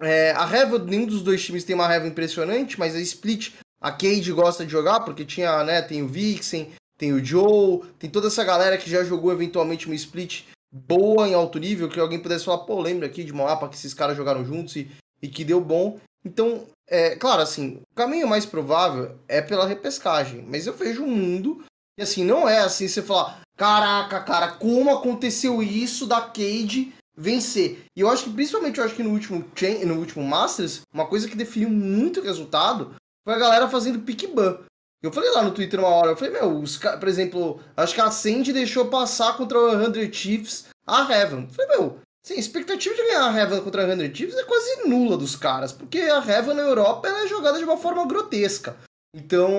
[0.00, 3.92] é, a Reva, nenhum dos dois times tem uma Reva impressionante, mas a split, a
[3.92, 8.28] Cade gosta de jogar, porque tinha, né, tem o Vixen, tem o Joe, tem toda
[8.28, 12.44] essa galera que já jogou eventualmente uma split boa em alto nível, que alguém pudesse
[12.44, 14.90] falar, pô, lembra aqui de uma mapa que esses caras jogaram juntos e,
[15.20, 15.98] e que deu bom.
[16.24, 21.14] Então, é, claro, assim, o caminho mais provável é pela repescagem, mas eu vejo um
[21.14, 21.64] mundo
[21.98, 27.84] e assim, não é assim você falar, caraca, cara, como aconteceu isso da Cade vencer?
[27.94, 29.44] E eu acho que, principalmente, eu acho que no último,
[29.86, 34.26] no último Masters, uma coisa que definiu muito o resultado foi a galera fazendo pick
[34.34, 34.58] ban.
[35.02, 38.00] Eu falei lá no Twitter uma hora, eu falei, meu, os, por exemplo, acho que
[38.00, 41.42] a Sandy deixou passar contra o 100 Chiefs a Heaven.
[41.42, 44.44] Eu falei, meu, Sim, a expectativa de ganhar a Heaven contra a 100 Chiefs é
[44.44, 48.76] quase nula dos caras, porque a Heaven na Europa é jogada de uma forma grotesca.
[49.12, 49.50] Então,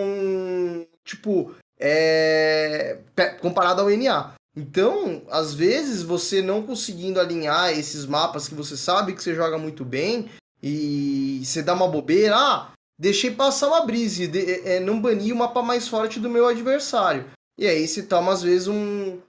[1.03, 2.99] tipo, é
[3.41, 4.33] comparado ao NA.
[4.55, 9.57] Então, às vezes, você não conseguindo alinhar esses mapas que você sabe que você joga
[9.57, 10.29] muito bem
[10.61, 12.71] e você dá uma bobeira, ah,
[13.03, 17.25] deixei passar uma brise, de, é, não bani o mapa mais forte do meu adversário.
[17.57, 19.19] E aí você toma, às vezes, um,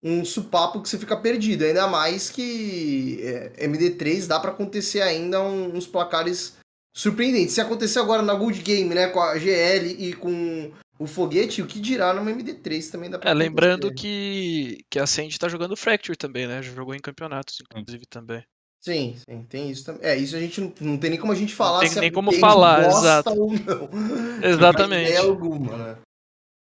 [0.00, 1.64] um supapo que você fica perdido.
[1.64, 6.56] Ainda mais que é, MD3 dá para acontecer ainda uns placares
[6.96, 7.54] surpreendentes.
[7.54, 11.66] Se acontecer agora na Good Game, né, com a GL e com o foguete, o
[11.66, 15.76] que dirá numa MD3 também dá pra É, lembrando que, que a Sandy tá jogando
[15.76, 16.62] Fracture também, né?
[16.62, 18.44] Já jogou em campeonatos, inclusive, também.
[18.84, 20.06] Sim, sim, tem isso também.
[20.06, 22.12] É, isso a gente não, não tem nem como a gente falar não tem nem
[22.12, 23.30] como falar, exato.
[23.30, 23.88] ou não.
[24.44, 25.14] Exatamente.
[25.14, 25.98] Não alguma, né?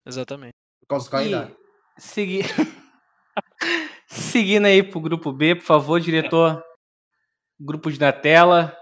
[0.06, 0.54] Exatamente.
[0.82, 1.56] Por causa do calendário.
[1.98, 2.44] Seguir.
[4.06, 6.62] Seguindo aí pro grupo B, por favor, diretor.
[7.58, 8.78] Grupos na tela.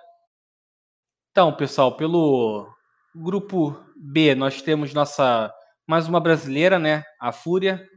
[1.30, 2.68] Então, pessoal, pelo
[3.14, 5.54] grupo B, nós temos nossa
[5.86, 7.04] mais uma brasileira, né?
[7.22, 7.88] A Fúria.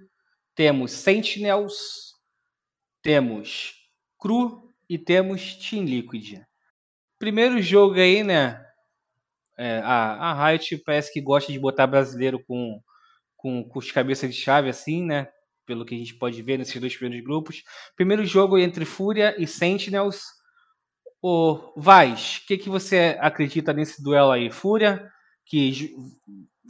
[0.54, 2.12] Temos Sentinels,
[3.02, 3.72] temos
[4.18, 6.42] Cru e temos Team Liquid.
[7.16, 8.60] Primeiro jogo aí, né?
[9.56, 12.80] É, a, a Riot parece que gosta de botar brasileiro com,
[13.36, 15.28] com, com os cabeças de chave, assim, né?
[15.64, 17.62] Pelo que a gente pode ver nesses dois primeiros grupos.
[17.94, 20.24] Primeiro jogo entre Fúria e Sentinels.
[21.22, 24.50] O Vaz, o que, que você acredita nesse duelo aí?
[24.50, 25.08] Fúria
[25.44, 25.94] que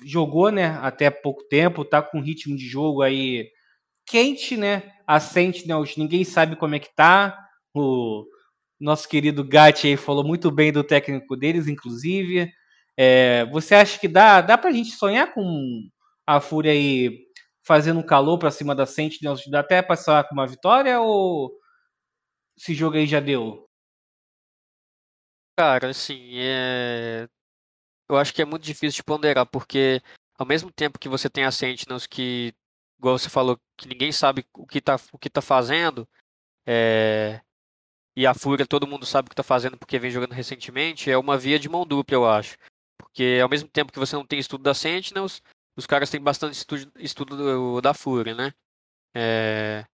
[0.05, 3.49] jogou, né, até pouco tempo, tá com ritmo de jogo aí
[4.05, 4.93] quente, né?
[5.07, 7.50] A Sentinels, ninguém sabe como é que tá.
[7.75, 8.27] O
[8.79, 12.51] nosso querido Gatti aí falou muito bem do técnico deles, inclusive.
[12.97, 15.89] É, você acha que dá, dá pra gente sonhar com
[16.27, 17.27] a Fúria aí
[17.63, 19.43] fazendo um calor pra cima da Sentinels?
[19.49, 21.53] Dá até passar com uma vitória ou
[22.59, 23.67] esse jogo aí já deu?
[25.59, 27.29] Cara, assim, é
[28.11, 30.03] eu acho que é muito difícil de ponderar, porque
[30.37, 32.53] ao mesmo tempo que você tem a Sentinels que,
[32.99, 36.09] igual você falou, que ninguém sabe o que está o que tá fazendo,
[36.67, 37.41] é...
[38.17, 41.19] e a Fúria todo mundo sabe o que está fazendo porque vem jogando recentemente, é
[41.19, 42.57] uma via de mão dupla, eu acho.
[42.99, 45.43] Porque ao mesmo tempo que você não tem estudo da Sentinels,
[45.77, 48.53] os caras têm bastante estudo, estudo da Fúria, né?
[49.15, 49.85] É...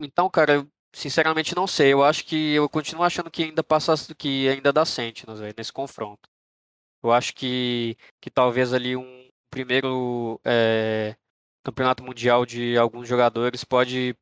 [0.00, 1.92] Então, cara, eu Sinceramente não sei.
[1.92, 5.72] Eu acho que eu continuo achando que ainda passa que ainda dá Sentinels aí, nesse
[5.72, 6.28] confronto.
[7.02, 11.16] Eu acho que, que talvez ali um primeiro é,
[11.64, 14.14] campeonato mundial de alguns jogadores pode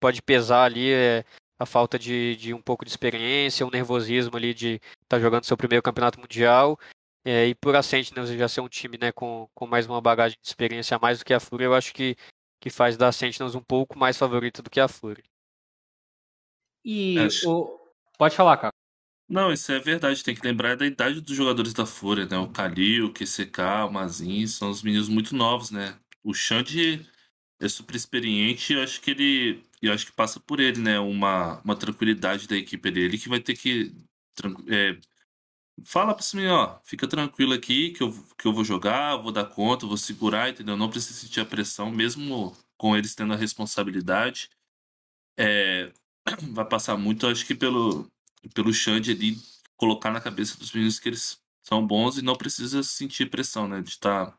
[0.00, 1.24] pode pesar ali é,
[1.58, 5.44] a falta de, de um pouco de experiência, um nervosismo ali de estar tá jogando
[5.44, 6.78] seu primeiro campeonato mundial.
[7.24, 10.38] É, e por a Sentinels já ser um time né, com, com mais uma bagagem
[10.40, 12.16] de experiência a mais do que a Fúria, eu acho que,
[12.60, 15.24] que faz da Sentinels um pouco mais favorita do que a Fúria.
[16.84, 17.50] E Acho...
[17.50, 17.80] o...
[18.16, 18.72] pode falar, cara.
[19.28, 20.22] Não, isso é verdade.
[20.22, 22.38] Tem que lembrar da idade dos jogadores da Fúria, né?
[22.38, 25.98] O Kalil, o QCK, o Mazin, são os meninos muito novos, né?
[26.22, 27.04] O Xande
[27.60, 29.64] é super experiente e eu acho que ele.
[29.82, 30.98] Eu acho que passa por ele, né?
[30.98, 33.94] Uma, uma tranquilidade da equipe dele que vai ter que.
[34.68, 34.98] É,
[35.84, 39.44] fala pra mim, ó, fica tranquilo aqui que eu, que eu vou jogar, vou dar
[39.46, 40.76] conta, vou segurar, entendeu?
[40.76, 44.50] Não precisa sentir a pressão, mesmo com eles tendo a responsabilidade.
[45.38, 45.92] É,
[46.52, 48.10] vai passar muito, acho que pelo,
[48.54, 49.38] pelo Xande ali
[49.76, 53.82] colocar na cabeça dos meninos que eles são bons e não precisa sentir pressão, né?
[53.82, 54.38] De estar tá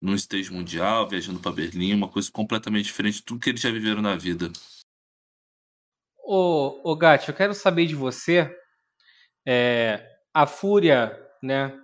[0.00, 3.70] num stage mundial, viajando para Berlim, uma coisa completamente diferente de tudo que eles já
[3.70, 4.50] viveram na vida.
[6.24, 8.50] Ô, ô Gatti, eu quero saber de você.
[9.46, 11.76] É, a Fúria, né?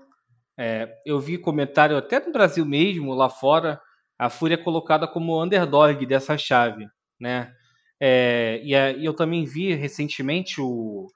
[0.59, 3.81] É, eu vi comentário até no Brasil mesmo, lá fora,
[4.19, 6.87] a Fúria é colocada como underdog dessa chave,
[7.21, 7.53] né?
[8.01, 11.09] É, e, a, e, eu também vi recentemente o,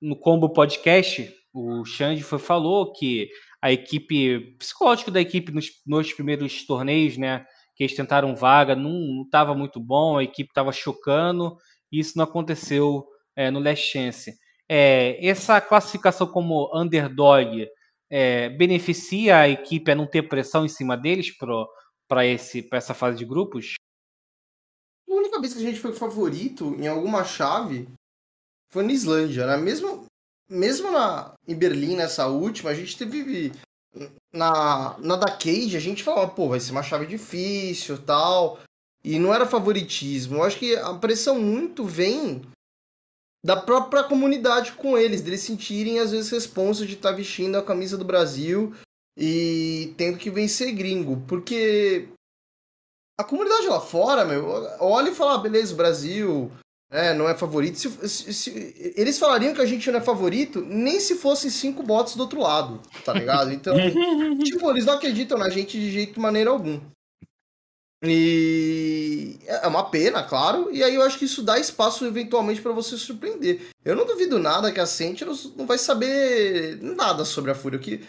[0.00, 3.30] no Combo Podcast, o Xande foi, falou que
[3.62, 7.44] a equipe, psicológico da equipe nos, nos primeiros torneios, né?
[7.74, 11.56] Que eles tentaram vaga, não estava muito bom, a equipe estava chocando,
[11.90, 13.06] e isso não aconteceu
[13.36, 14.34] é, no Last Chance.
[14.68, 17.66] É, essa classificação como underdog
[18.08, 21.36] é, beneficia a equipe a não ter pressão em cima deles
[22.08, 23.74] para essa fase de grupos?
[25.08, 27.88] A única vez que a gente foi favorito em alguma chave
[28.72, 29.56] foi na Islândia, né?
[29.56, 30.06] Mesmo,
[30.50, 33.52] mesmo na, em Berlim, nessa última, a gente teve.
[34.32, 38.60] Na, na da Cage, a gente falava, pô, vai ser uma chave difícil tal.
[39.02, 40.36] E não era favoritismo.
[40.36, 42.42] Eu acho que a pressão muito vem
[43.44, 47.64] da própria comunidade com eles, deles sentirem às vezes responsa de estar tá vestindo a
[47.64, 48.74] camisa do Brasil
[49.16, 51.22] e tendo que vencer gringo.
[51.26, 52.08] Porque
[53.18, 54.46] a comunidade lá fora, meu,
[54.80, 56.50] olha e fala, ah, beleza, Brasil
[56.90, 57.78] é, não é favorito.
[57.78, 61.84] Se, se, se, eles falariam que a gente não é favorito nem se fossem cinco
[61.84, 63.52] bots do outro lado, tá ligado?
[63.52, 63.74] Então,
[64.42, 66.80] tipo, eles não acreditam na gente de jeito maneira algum.
[68.02, 70.70] E é uma pena, claro.
[70.72, 73.68] E aí eu acho que isso dá espaço eventualmente para você surpreender.
[73.84, 77.78] Eu não duvido nada que a Sentinels não vai saber nada sobre a Fúria.
[77.78, 78.04] Que,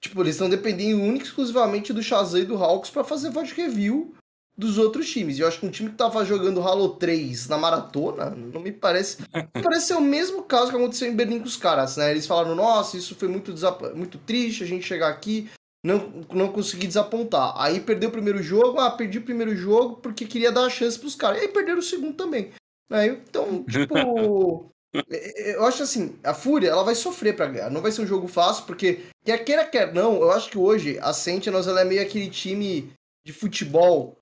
[0.00, 3.50] tipo, eles estão dependendo única e exclusivamente do Shazam e do Hawks para fazer voz
[3.50, 4.14] review
[4.56, 5.38] dos outros times.
[5.38, 8.72] E eu acho que um time que tava jogando Halo 3 na maratona, não me
[8.72, 9.18] parece.
[9.54, 12.10] Me parece ser o mesmo caso que aconteceu em Berlim com os caras, né?
[12.10, 13.52] Eles falaram, nossa, isso foi muito,
[13.94, 15.48] muito triste a gente chegar aqui
[15.86, 17.54] não, não consegui desapontar.
[17.56, 20.98] Aí perdeu o primeiro jogo, ah, perdi o primeiro jogo porque queria dar a chance
[20.98, 21.38] pros caras.
[21.38, 22.50] E aí perderam o segundo também.
[22.90, 23.06] Né?
[23.06, 24.72] Então, tipo.
[25.10, 27.70] É, é, eu acho assim, a Fúria ela vai sofrer para ganhar.
[27.70, 30.98] Não vai ser um jogo fácil, porque quer queira, quer não, eu acho que hoje
[31.00, 32.90] a Sentinels ela é meio aquele time
[33.24, 34.16] de futebol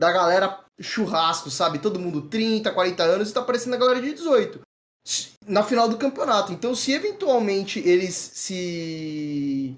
[0.00, 1.78] da galera churrasco, sabe?
[1.78, 4.60] Todo mundo 30, 40 anos e tá parecendo a galera de 18.
[5.46, 6.52] Na final do campeonato.
[6.52, 9.76] Então, se eventualmente eles se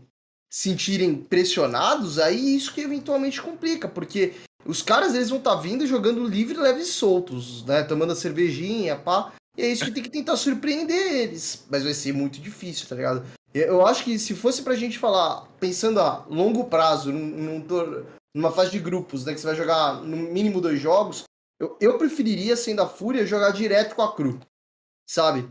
[0.49, 5.85] sentirem pressionados, aí isso que eventualmente complica, porque os caras eles vão estar tá vindo
[5.89, 7.83] jogando livre, leves e soltos, né?
[7.83, 9.33] Tomando a cervejinha, pá.
[9.57, 11.64] E é isso que tem que tentar surpreender eles.
[11.68, 13.25] Mas vai ser muito difícil, tá ligado?
[13.53, 17.61] Eu acho que se fosse pra gente falar, pensando a longo prazo, num, num,
[18.35, 19.35] numa fase de grupos, né?
[19.35, 21.24] Que você vai jogar no mínimo dois jogos,
[21.61, 24.41] eu, eu preferiria, sendo a Fúria, jogar direto com a Cru.
[25.09, 25.49] Sabe?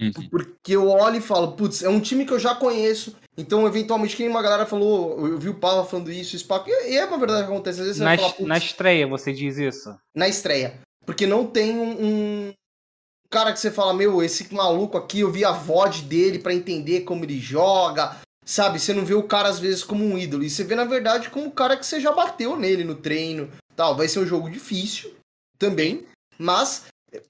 [0.00, 0.28] Uhum.
[0.30, 4.16] Porque eu olho e falo, putz, é um time que eu já conheço, então eventualmente
[4.16, 7.18] quem uma galera falou, eu vi o Pava falando isso, isso, Paco, e é uma
[7.18, 7.80] verdade que acontece.
[7.80, 9.96] Às vezes na, fala, na estreia você diz isso?
[10.14, 10.80] Na estreia.
[11.06, 12.54] Porque não tem um, um,
[13.30, 17.00] cara que você fala, meu, esse maluco aqui, eu vi a VOD dele para entender
[17.02, 18.78] como ele joga, sabe?
[18.78, 21.30] Você não vê o cara às vezes como um ídolo, e você vê na verdade
[21.30, 23.96] como o cara que você já bateu nele no treino, tal.
[23.96, 25.14] Vai ser um jogo difícil
[25.58, 26.06] também,
[26.38, 26.84] mas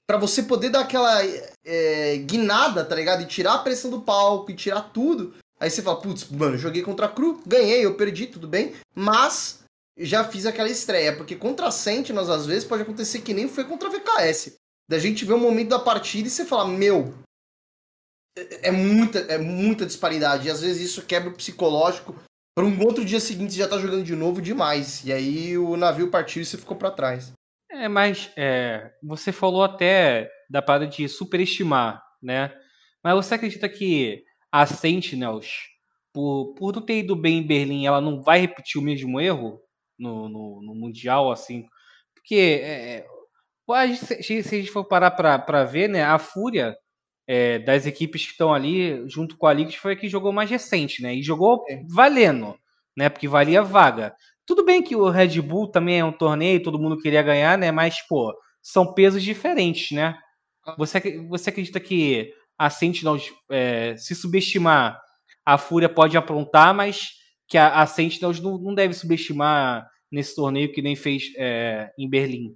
[0.07, 1.21] para você poder dar aquela
[1.65, 3.21] é, guinada, tá ligado?
[3.21, 5.33] E tirar a pressão do palco e tirar tudo.
[5.59, 8.73] Aí você fala, putz, mano, joguei contra a Cru, ganhei, eu perdi, tudo bem.
[8.95, 9.59] Mas
[9.97, 13.63] já fiz aquela estreia, porque contra a Sentinels, às vezes, pode acontecer que nem foi
[13.63, 14.55] contra a VKS.
[14.89, 17.13] Da gente ver o momento da partida e você fala, meu,
[18.37, 20.47] é, é muita, é muita disparidade.
[20.47, 22.15] E às vezes isso quebra o psicológico.
[22.55, 25.03] Para um outro dia seguinte você já tá jogando de novo demais.
[25.05, 27.31] E aí o navio partiu e você ficou para trás.
[27.71, 32.53] É, mas é, você falou até da parada de superestimar, né?
[33.03, 35.47] Mas você acredita que a Sentinels,
[36.13, 39.59] por, por não ter ido bem em Berlim, ela não vai repetir o mesmo erro
[39.97, 41.65] no, no, no Mundial, assim?
[42.13, 43.05] Porque é,
[43.95, 46.77] se, se, a gente for parar para ver, né, a Fúria
[47.27, 50.49] é, das equipes que estão ali, junto com a Liga, foi a que jogou mais
[50.49, 51.15] recente, né?
[51.15, 51.81] E jogou é.
[51.89, 52.55] valendo,
[52.97, 53.09] né?
[53.09, 54.13] Porque valia vaga.
[54.45, 57.71] Tudo bem que o Red Bull também é um torneio, todo mundo queria ganhar, né?
[57.71, 60.17] Mas, pô, são pesos diferentes, né?
[60.77, 64.99] Você, você acredita que a Sentinels, é, se subestimar,
[65.45, 67.11] a Fúria pode aprontar, mas
[67.47, 72.09] que a, a Sentinels não, não deve subestimar nesse torneio que nem fez é, em
[72.09, 72.55] Berlim?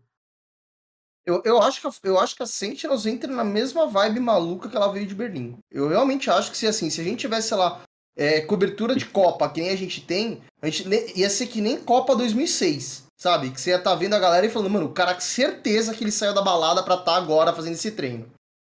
[1.28, 4.78] Eu, eu, acho que, eu acho que a Sentinels entra na mesma vibe maluca que
[4.78, 5.58] ela veio de Berlim.
[5.70, 7.82] Eu realmente acho que se assim, se a gente tivesse, sei lá,
[8.16, 10.88] é, cobertura de Copa, que nem a gente tem, a gente
[11.20, 13.52] ia ser que nem Copa 2006, sabe?
[13.52, 16.02] Que você ia estar tá vendo a galera e falando, mano, o cara, certeza que
[16.02, 18.32] ele saiu da balada pra estar tá agora fazendo esse treino.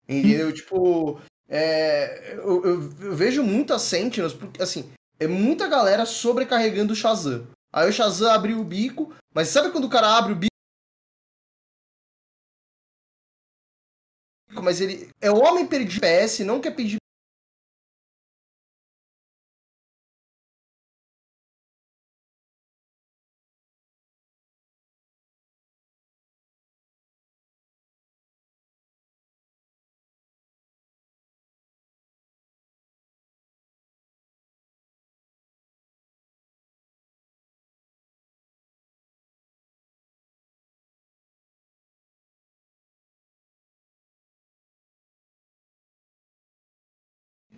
[0.08, 0.52] Entendeu?
[0.52, 4.88] tipo, é, eu, eu, eu, vejo muitas Sentinels, porque, assim,
[5.18, 7.48] é muita galera sobrecarregando o Shazam.
[7.72, 10.53] Aí o Shazam abriu o bico, mas sabe quando o cara abre o bico?
[14.64, 16.96] Mas ele é o homem perdido PS, não quer pedir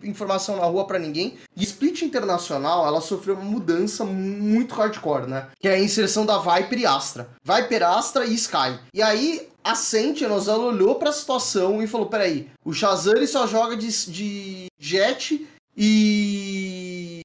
[0.09, 1.37] informação na rua para ninguém.
[1.57, 5.49] E Split Internacional, ela sofreu uma mudança muito hardcore, né?
[5.59, 7.29] Que é a inserção da Viper e Astra.
[7.45, 8.79] Viper, Astra e Sky.
[8.93, 13.47] E aí, a Sentinels, ela olhou pra situação e falou, peraí, o Shazam ele só
[13.47, 15.47] joga de, de Jet
[15.77, 17.21] e...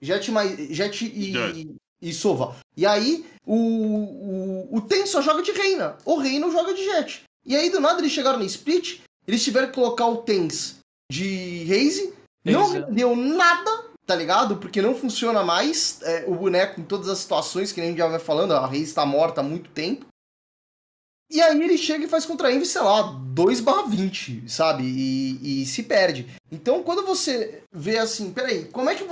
[0.00, 1.76] Jet, mais, Jet e...
[2.00, 2.54] E Sova.
[2.76, 5.96] E aí, o, o, o Ten só joga de Reina.
[6.04, 7.24] O Reina joga de Jet.
[7.44, 10.77] E aí, do nada, eles chegaram no Split, eles tiveram que colocar o Tens
[11.10, 12.14] de Raze.
[12.44, 14.56] Não rendeu nada, tá ligado?
[14.56, 18.18] Porque não funciona mais é, o boneco em todas as situações, que nem já vai
[18.18, 20.06] falando, a Raze tá morta há muito tempo.
[21.30, 24.84] E aí ele chega e faz contra a Envy, sei lá, 2 20, sabe?
[24.84, 26.26] E, e, se perde.
[26.50, 29.06] Então quando você vê assim, peraí, como é que.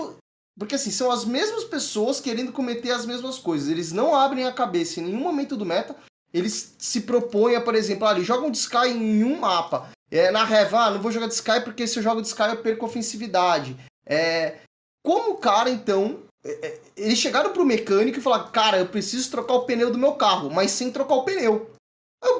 [0.58, 3.68] Porque assim, são as mesmas pessoas querendo cometer as mesmas coisas.
[3.68, 5.94] Eles não abrem a cabeça em nenhum momento do meta.
[6.32, 9.90] Eles se propõem a, por exemplo, ah, eles jogam de Sky em um mapa.
[10.16, 12.42] É, na Reva, ah, não vou jogar de Sky porque se eu jogo de Sky
[12.48, 13.76] eu perco ofensividade.
[14.06, 14.58] É,
[15.04, 19.30] como o cara, então, é, é, eles chegaram pro mecânico e falaram, cara, eu preciso
[19.30, 21.70] trocar o pneu do meu carro, mas sem trocar o pneu.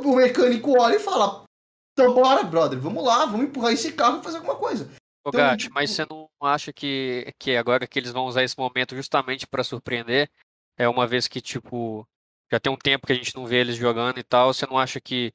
[0.05, 1.45] O mecânico olha e fala,
[1.93, 4.85] então bora, brother, vamos lá, vamos empurrar esse carro e fazer alguma coisa.
[5.25, 5.75] Ô, então, Gatti, tipo...
[5.75, 9.65] mas você não acha que, que agora que eles vão usar esse momento justamente para
[9.65, 10.31] surpreender,
[10.79, 12.07] é uma vez que, tipo,
[12.51, 14.79] já tem um tempo que a gente não vê eles jogando e tal, você não
[14.79, 15.33] acha que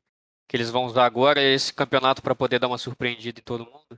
[0.51, 3.97] que eles vão usar agora esse campeonato para poder dar uma surpreendida em todo mundo?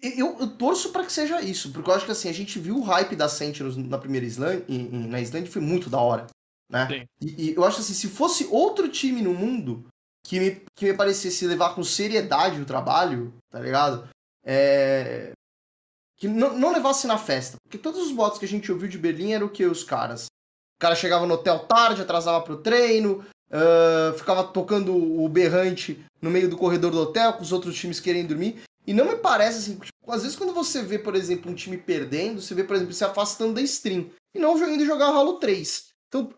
[0.00, 2.76] Eu, eu torço para que seja isso, porque eu acho que assim, a gente viu
[2.78, 6.28] o hype da Sentinels na primeira Island, na Island foi muito da hora,
[6.70, 7.04] né?
[7.20, 9.88] E, e, eu acho assim, se fosse outro time no mundo
[10.22, 14.08] que me, que me parecesse levar com seriedade o trabalho, tá ligado?
[14.44, 15.32] É...
[16.16, 17.56] Que não, não levasse na festa.
[17.64, 19.66] Porque todos os bots que a gente ouviu de Berlim eram o que?
[19.66, 20.26] Os caras.
[20.26, 26.30] O cara chegava no hotel tarde, atrasava pro treino, Uh, ficava tocando o berrante no
[26.30, 28.60] meio do corredor do hotel, com os outros times querendo dormir.
[28.86, 31.76] E não me parece assim, tipo, às vezes quando você vê, por exemplo, um time
[31.76, 35.88] perdendo, você vê, por exemplo, se afastando da stream e não indo jogar Halo 3.
[36.08, 36.32] Então,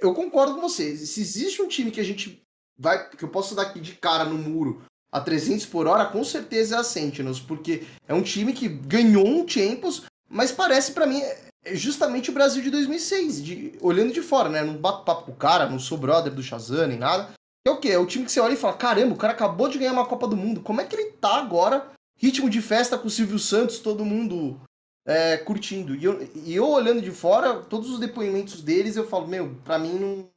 [0.00, 1.08] eu concordo com vocês.
[1.08, 2.42] Se existe um time que a gente
[2.78, 4.82] vai, que eu posso dar aqui de cara no muro
[5.12, 9.26] a 300 por hora, com certeza é a Sentinels, porque é um time que ganhou
[9.26, 14.22] um Champions, mas parece para mim é justamente o Brasil de 2006, de, olhando de
[14.22, 14.62] fora, né?
[14.62, 17.32] Não bato papo com o cara, não sou brother do Shazam nem nada.
[17.66, 17.88] É o quê?
[17.88, 20.06] É o time que você olha e fala: caramba, o cara acabou de ganhar uma
[20.06, 20.60] Copa do Mundo.
[20.60, 21.90] Como é que ele tá agora?
[22.18, 24.60] Ritmo de festa com o Silvio Santos, todo mundo
[25.06, 25.94] é, curtindo.
[25.94, 29.78] E eu, e eu olhando de fora, todos os depoimentos deles, eu falo: meu, pra
[29.78, 30.28] mim não.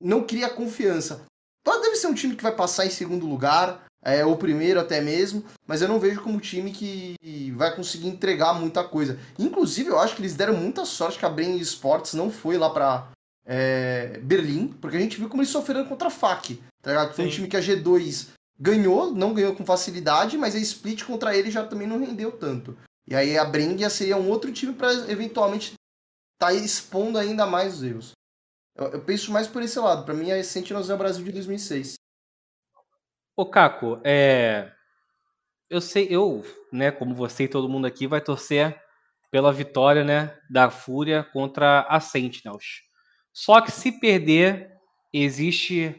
[0.00, 1.24] Não cria confiança.
[1.64, 5.00] Pode deve ser um time que vai passar em segundo lugar, é, o primeiro até
[5.00, 7.16] mesmo, mas eu não vejo como time que
[7.56, 9.18] vai conseguir entregar muita coisa.
[9.38, 12.68] Inclusive, eu acho que eles deram muita sorte que a Brain Sports não foi lá
[12.68, 13.08] pra
[13.46, 17.14] é, Berlim, porque a gente viu como eles sofreram contra a FAC, tá ligado?
[17.14, 17.30] Foi Sim.
[17.30, 18.28] um time que a G2
[18.60, 22.76] ganhou, não ganhou com facilidade, mas a Split contra ele já também não rendeu tanto.
[23.06, 25.74] E aí a Bring seria um outro time para eventualmente
[26.34, 28.12] estar tá expondo ainda mais os erros.
[28.76, 30.04] Eu, eu penso mais por esse lado.
[30.04, 31.94] Para mim, a Sentinels é o Brasil de 2006.
[33.36, 34.70] Ô, Caco, é...
[35.68, 38.80] eu sei, eu, né, como você e todo mundo aqui, vai torcer
[39.30, 42.82] pela vitória, né, da Fúria contra a Sentinels.
[43.32, 44.70] Só que se perder,
[45.12, 45.96] existe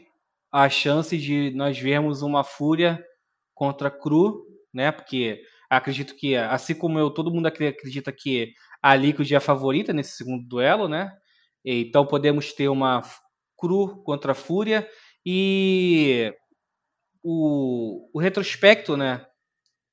[0.50, 3.04] a chance de nós vermos uma Fúria
[3.54, 9.30] contra Cru, né, porque acredito que, assim como eu, todo mundo acredita que a Liquid
[9.32, 11.12] é a favorita nesse segundo duelo, né,
[11.64, 13.02] então podemos ter uma
[13.58, 14.88] Cru contra a Fúria
[15.24, 16.32] e
[17.28, 19.26] o, o retrospecto, né?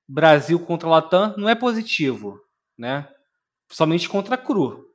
[0.08, 2.40] Brasil contra Latam não é positivo,
[2.78, 3.10] né?
[3.72, 4.86] Somente contra a Cru.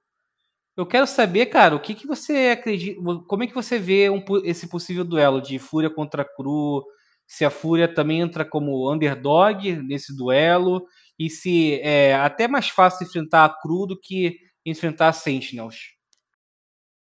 [0.77, 4.23] Eu quero saber, cara, o que, que você acredita, como é que você vê um,
[4.45, 6.87] esse possível duelo de Fúria contra Cru?
[7.27, 10.87] Se a Fúria também entra como underdog nesse duelo
[11.19, 15.97] e se é até mais fácil enfrentar a Cru do que enfrentar a Sentinels.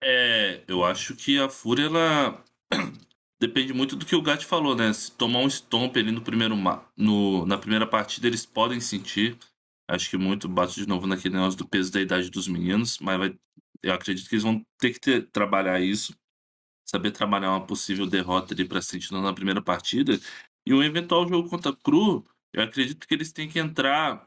[0.03, 2.43] É, eu acho que a Fúria ela
[3.45, 4.93] depende muito do que o Gat falou, né?
[4.93, 6.55] Se tomar um stomp ali no primeiro
[6.95, 9.37] no, na primeira partida, eles podem sentir.
[9.85, 13.19] Acho que muito bate de novo naquele negócio do peso da idade dos meninos, mas
[13.19, 13.37] vai,
[13.83, 16.15] eu acredito que eles vão ter que ter, trabalhar isso,
[16.85, 20.17] saber trabalhar uma possível derrota ali para Sentinel na primeira partida.
[20.65, 24.25] E um eventual jogo contra a Cru, eu acredito que eles têm que entrar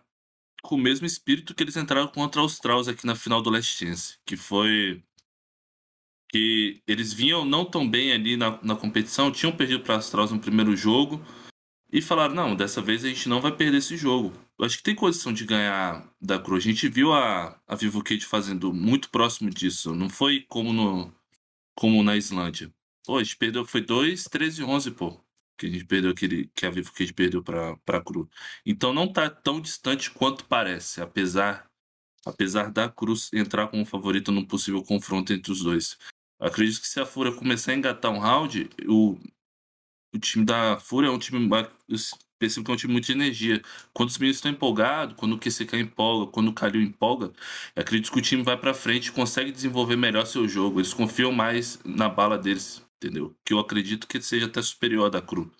[0.63, 3.79] com o mesmo espírito que eles entraram contra os Strauss aqui na final do Last
[3.79, 5.03] Chance, que foi
[6.29, 10.41] que eles vinham não tão bem ali na, na competição, tinham perdido para Strauss no
[10.41, 11.25] primeiro jogo
[11.93, 14.33] e falaram: não, dessa vez a gente não vai perder esse jogo.
[14.59, 16.65] Eu acho que tem condição de ganhar da Cruz.
[16.65, 21.13] A gente viu a, a Vivo Cage fazendo muito próximo disso, não foi como, no,
[21.75, 22.73] como na Islândia.
[23.05, 26.51] Pô, a gente perdeu, foi 2, 13 e 11, pô que a gente perdeu aquele
[26.55, 28.29] que a Vivo Cage perdeu para para Cru.
[28.65, 31.67] Então não tá tão distante quanto parece, apesar
[32.25, 35.97] apesar da Cruz entrar como favorito num possível confronto entre os dois.
[36.39, 39.19] Acredito que se a Fúria começar a engatar um round, o,
[40.15, 41.49] o time da Fúria é um time
[42.39, 43.63] percebo que é um time muito de energia.
[43.95, 47.33] Quando os meninos estão empolgados, quando o QCK empolga, quando o Kalil empolga,
[47.75, 50.81] acredito que o time vai para frente e consegue desenvolver melhor seu jogo.
[50.81, 53.37] Eles confiam mais na bala deles entendeu?
[53.45, 55.51] Que eu acredito que seja até superior da Cru.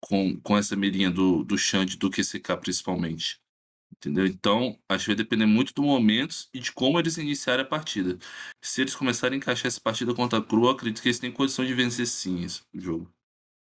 [0.00, 3.40] Com, com essa mirinha do, do Xande, do QCK principalmente.
[3.96, 4.26] Entendeu?
[4.26, 8.18] Então, acho que vai depender muito do momento e de como eles iniciarem a partida.
[8.60, 11.30] Se eles começarem a encaixar essa partida contra a Cru, eu acredito que eles têm
[11.30, 13.12] condição de vencer sim esse jogo.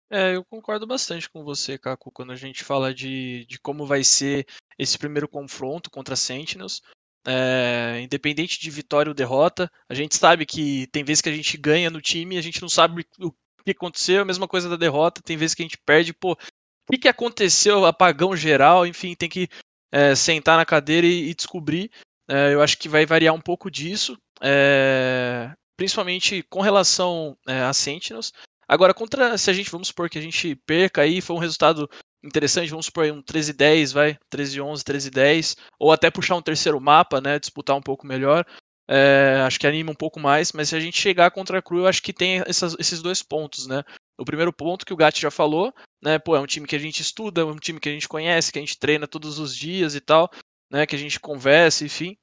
[0.10, 4.04] É, eu concordo bastante com você, Caco, quando a gente fala de, de como vai
[4.04, 4.46] ser
[4.78, 6.82] esse primeiro confronto contra Sentinels.
[7.28, 11.58] É, independente de vitória ou derrota, a gente sabe que tem vezes que a gente
[11.58, 13.34] ganha no time a gente não sabe o
[13.66, 16.92] que aconteceu, a mesma coisa da derrota, tem vezes que a gente perde, pô, o
[16.92, 19.50] que, que aconteceu, apagão geral, enfim, tem que
[19.92, 21.92] é, sentar na cadeira e, e descobrir.
[22.28, 27.74] É, eu acho que vai variar um pouco disso, é, principalmente com relação é, a
[27.74, 28.34] Sentinels.
[28.68, 31.88] Agora, contra, se a gente, vamos supor que a gente perca aí, foi um resultado
[32.24, 37.38] interessante, vamos supor um 13-10, vai, 13-11, 13-10, ou até puxar um terceiro mapa, né,
[37.38, 38.44] disputar um pouco melhor,
[38.88, 41.80] é, acho que anima um pouco mais, mas se a gente chegar contra a Cru,
[41.80, 43.84] eu acho que tem essas, esses dois pontos, né,
[44.18, 45.74] o primeiro ponto que o Gatti já falou,
[46.04, 48.08] né, pô, é um time que a gente estuda, é um time que a gente
[48.08, 50.30] conhece, que a gente treina todos os dias e tal,
[50.72, 52.18] né, que a gente conversa, enfim,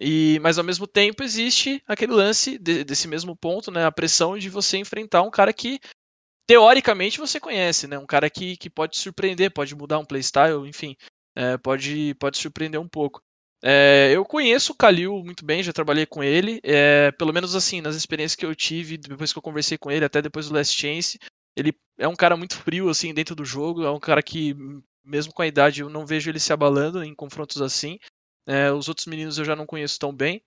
[0.00, 4.38] e, mas ao mesmo tempo existe aquele lance de, desse mesmo ponto, né, a pressão
[4.38, 5.80] de você enfrentar um cara que
[6.48, 7.98] teoricamente você conhece, né?
[7.98, 10.96] Um cara que, que pode surpreender, pode mudar um playstyle, enfim,
[11.36, 13.22] é, pode, pode surpreender um pouco.
[13.62, 17.80] É, eu conheço o Kalil muito bem, já trabalhei com ele, é, pelo menos assim,
[17.80, 20.76] nas experiências que eu tive, depois que eu conversei com ele, até depois do Last
[20.76, 21.18] Chance,
[21.56, 24.54] ele é um cara muito frio, assim, dentro do jogo, é um cara que,
[25.04, 27.98] mesmo com a idade, eu não vejo ele se abalando em confrontos assim.
[28.46, 30.40] É, os outros meninos eu já não conheço tão bem,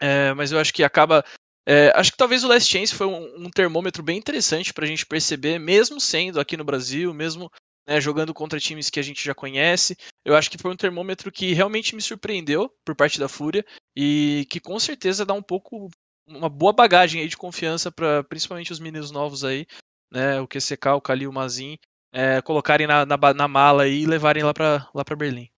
[0.00, 1.24] é, mas eu acho que acaba
[1.66, 4.88] é, acho que talvez o Last Chance foi um, um termômetro bem interessante para a
[4.88, 7.50] gente perceber, mesmo sendo aqui no Brasil, mesmo
[7.86, 9.96] né, jogando contra times que a gente já conhece.
[10.24, 13.64] Eu acho que foi um termômetro que realmente me surpreendeu por parte da Fúria
[13.96, 15.90] e que com certeza dá um pouco
[16.26, 19.66] uma boa bagagem aí de confiança para principalmente os meninos novos aí,
[20.10, 21.76] né, o QCK, o Kali, o Mazin,
[22.12, 25.48] é, colocarem na, na, na, mala e levarem lá para lá para Berlim.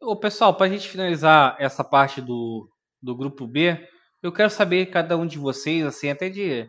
[0.00, 2.70] Ô, pessoal, para a gente finalizar essa parte do,
[3.02, 3.88] do grupo B,
[4.22, 6.66] eu quero saber cada um de vocês, assim, até de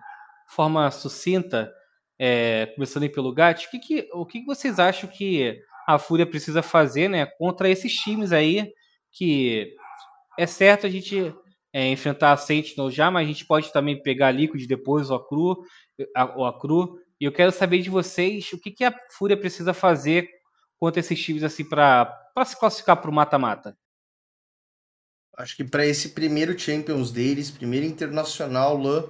[0.48, 1.72] forma sucinta,
[2.20, 6.62] é, começando pelo Gat, o, que, que, o que vocês acham que a Fúria precisa
[6.62, 8.74] fazer, né, contra esses times aí
[9.12, 9.76] que
[10.38, 11.34] é certo a gente
[11.72, 15.18] é, enfrentar a Sentinel já, mas a gente pode também pegar a Liquid depois ou
[15.18, 15.64] a Cru,
[16.16, 17.00] a, ou a Cru.
[17.20, 20.30] E eu quero saber de vocês o que, que a Fúria precisa fazer
[20.78, 22.14] contra esses times assim para
[22.46, 23.78] se classificar para o mata-mata.
[25.38, 29.04] Acho que para esse primeiro Champions deles, primeiro internacional lá,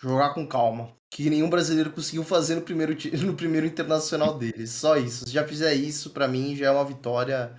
[0.00, 0.96] jogar com calma.
[1.10, 2.94] Que nenhum brasileiro conseguiu fazer no primeiro,
[3.24, 4.70] no primeiro internacional deles.
[4.70, 5.26] Só isso.
[5.26, 7.58] Se já fizer isso, para mim já é uma vitória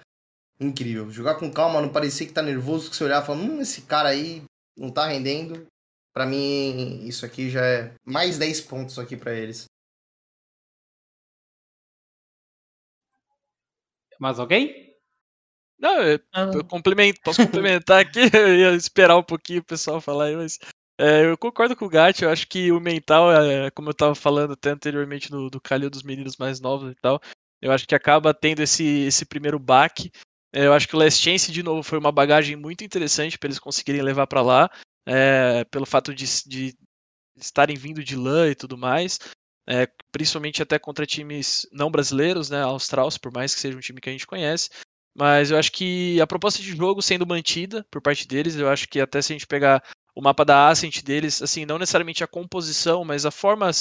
[0.60, 1.10] incrível.
[1.10, 3.84] Jogar com calma, não parecer que tá nervoso, que você olhar e falar, hum, esse
[3.84, 4.44] cara aí
[4.78, 5.66] não tá rendendo.
[6.14, 9.66] Para mim, isso aqui já é mais 10 pontos aqui para eles.
[14.20, 14.90] Mais alguém?
[15.80, 16.52] Não, eu, ah.
[16.53, 20.60] eu complemento, posso complementar aqui, eu ia esperar um pouquinho o pessoal falar aí, mas
[20.99, 24.13] é, eu concordo com o Gat, eu acho que o mental, é, como eu estava
[24.13, 27.21] falando até anteriormente do, do Calil dos meninos mais novos e tal,
[27.61, 30.11] eu acho que acaba tendo esse, esse primeiro baque.
[30.53, 33.47] É, eu acho que o Last Chance, de novo, foi uma bagagem muito interessante para
[33.47, 34.69] eles conseguirem levar para lá,
[35.07, 36.76] é, pelo fato de, de
[37.38, 39.19] estarem vindo de LAN e tudo mais.
[39.69, 44.01] É, principalmente até contra times não brasileiros, né, Australs, por mais que seja um time
[44.01, 44.69] que a gente conhece.
[45.15, 48.88] Mas eu acho que a proposta de jogo sendo mantida por parte deles, eu acho
[48.88, 49.81] que até se a gente pegar
[50.20, 53.72] o mapa da Ascent deles, assim, não necessariamente a composição, mas a forma.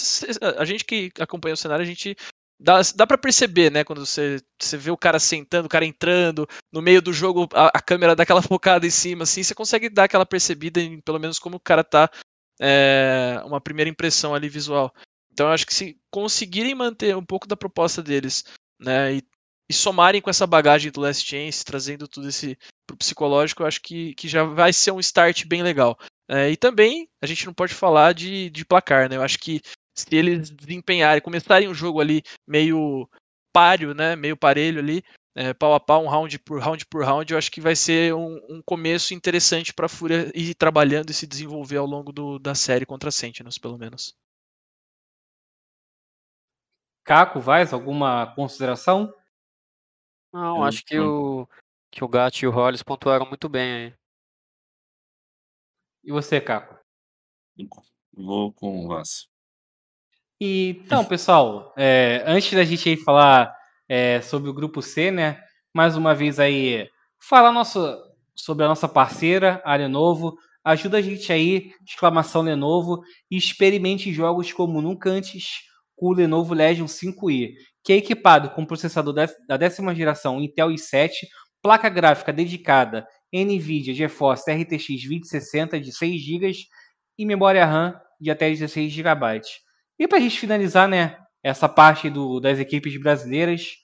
[0.57, 2.17] A gente que acompanha o cenário, a gente
[2.61, 3.83] dá, dá para perceber, né?
[3.83, 7.73] Quando você, você vê o cara sentando, o cara entrando, no meio do jogo a,
[7.75, 11.19] a câmera dá aquela focada em cima, assim, você consegue dar aquela percebida em pelo
[11.19, 12.09] menos como o cara tá,
[12.61, 14.95] é, uma primeira impressão ali visual.
[15.33, 18.45] Então eu acho que se conseguirem manter um pouco da proposta deles,
[18.79, 19.25] né, e,
[19.69, 22.57] e somarem com essa bagagem do Last Chance, trazendo tudo esse
[22.87, 25.99] pro psicológico, eu acho que, que já vai ser um start bem legal.
[26.29, 29.17] É, e também a gente não pode falar de, de placar, né?
[29.17, 29.63] Eu acho que
[29.95, 33.09] se eles desempenharem, começarem o jogo ali meio
[33.53, 35.03] páreo, né, meio parelho ali,
[35.35, 38.15] é, pau a pau, um round por round por round, eu acho que vai ser
[38.15, 42.39] um, um começo interessante para a Fúria ir trabalhando e se desenvolver ao longo do,
[42.39, 44.15] da série contra a Sentinels, pelo menos.
[47.05, 49.13] Caco, Vaz, alguma consideração?
[50.33, 51.49] Não, acho que o,
[51.91, 53.95] que o Gat e o Hollis pontuaram muito bem aí.
[56.05, 56.79] E você, Caco?
[58.15, 59.03] Vou com o.
[60.41, 63.53] E, então, pessoal, é, antes da gente aí falar
[63.89, 65.41] é, sobre o grupo C, né?
[65.75, 66.89] Mais uma vez aí,
[67.19, 67.97] falar nosso,
[68.35, 70.37] sobre a nossa parceira, a Lenovo.
[70.65, 75.63] Ajuda a gente aí, exclamação Lenovo, e experimente jogos como nunca antes
[75.97, 79.15] com o Lenovo Legion 5i, que é equipado com processador
[79.49, 81.11] da décima geração Intel i7,
[81.61, 86.53] placa gráfica dedicada NVIDIA GeForce RTX 2060 de 6 GB
[87.19, 89.41] e memória RAM de até 16 GB.
[89.99, 93.77] E para a gente finalizar, né, essa parte do, das equipes brasileiras,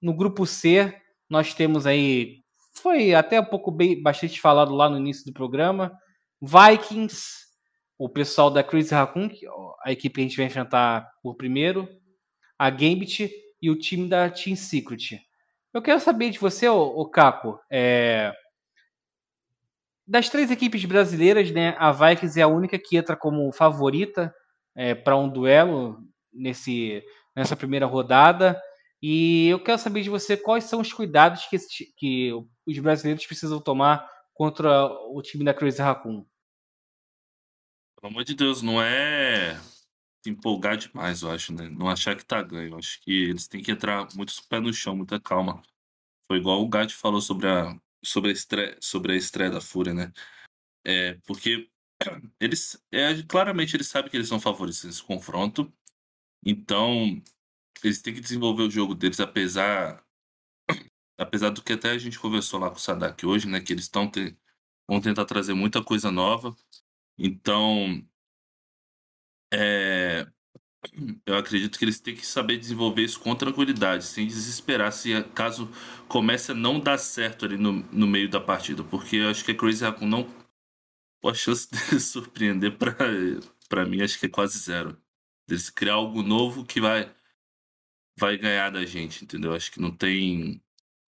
[0.00, 0.94] no grupo C
[1.28, 2.42] nós temos aí,
[2.72, 5.92] foi até um pouco bem, bastante falado lá no início do programa,
[6.40, 7.48] Vikings,
[7.98, 9.28] o pessoal da Chris Raccoon,
[9.84, 11.88] a equipe que a gente vai enfrentar por primeiro,
[12.58, 13.30] a Gambit
[13.60, 15.20] e o time da Team Secret.
[15.74, 18.32] Eu quero saber de você, o Caco, é...
[20.08, 24.34] das três equipes brasileiras, né, a Vikings é a única que entra como favorita
[24.74, 26.02] é, para um duelo
[26.32, 27.04] nesse,
[27.36, 28.58] nessa primeira rodada.
[29.02, 31.58] E eu quero saber de você quais são os cuidados que,
[31.96, 32.32] que
[32.66, 36.24] os brasileiros precisam tomar contra o time da Crazy Raccoon.
[38.00, 39.60] Pelo amor de Deus, não é
[40.26, 41.68] empolgar demais, eu acho, né?
[41.68, 42.70] Não achar que tá ganho.
[42.70, 45.60] Eu acho que eles têm que entrar muito pé no chão, muita calma.
[46.26, 49.94] Foi igual o Gatti falou sobre a, sobre a, estreia, sobre a estreia da Fúria,
[49.94, 50.12] né?
[50.84, 51.70] É, porque
[52.40, 55.72] eles é, claramente eles sabem que eles são favoritos nesse confronto.
[56.44, 57.22] Então,
[57.84, 60.04] eles têm que desenvolver o jogo deles apesar
[61.18, 63.84] apesar do que até a gente conversou lá com o Sadak hoje, né, que eles
[63.84, 64.36] estão te,
[64.88, 66.56] vão tentar trazer muita coisa nova.
[67.18, 68.06] Então,
[69.52, 70.26] é,
[71.26, 75.68] eu acredito que eles têm que saber desenvolver isso com tranquilidade, sem desesperar se caso
[76.08, 79.52] comece a não dar certo ali no, no meio da partida, porque eu acho que
[79.52, 80.28] a Crazy Raccoon não
[81.24, 82.96] a chance de surpreender para
[83.68, 84.96] para mim acho que é quase zero.
[85.46, 87.12] Deles criar algo novo que vai
[88.18, 89.54] vai ganhar da gente, entendeu?
[89.54, 90.62] Acho que não tem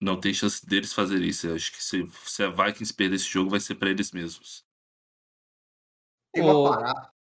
[0.02, 1.48] não tem chance deles fazer isso.
[1.48, 4.66] Eu acho que se, se a Vikings perder esse jogo vai ser para eles mesmos.
[6.34, 7.17] Tem uma parada.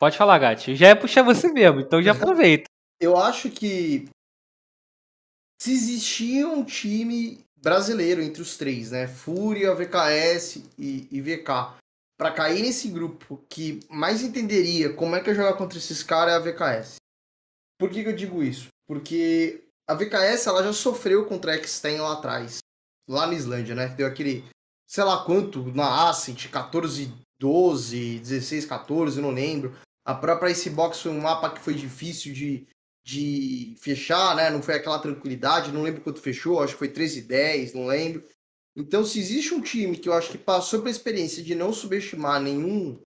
[0.00, 0.74] Pode falar, Gatti.
[0.74, 2.64] Já é puxar você mesmo, então já aproveita.
[2.98, 4.08] Eu acho que
[5.60, 9.06] se existia um time brasileiro entre os três, né?
[9.06, 11.78] Fúria, VKS e, e VK
[12.18, 16.32] para cair nesse grupo que mais entenderia como é que é jogar contra esses caras
[16.32, 16.96] é a VKS.
[17.78, 18.68] Por que, que eu digo isso?
[18.86, 22.58] Porque a VKS ela já sofreu contra a X-Ten lá atrás,
[23.06, 23.88] lá na Islândia, né?
[23.88, 24.44] Deu aquele,
[24.86, 29.74] sei lá quanto, na Ascent, 14, 12, 16, 14, não lembro.
[30.04, 32.66] A própria Icebox foi um mapa que foi difícil de,
[33.04, 34.50] de fechar, né?
[34.50, 38.24] Não foi aquela tranquilidade, não lembro quanto fechou, acho que foi 13 10, não lembro.
[38.76, 42.40] Então, se existe um time que eu acho que passou pela experiência de não subestimar
[42.40, 43.00] nenhum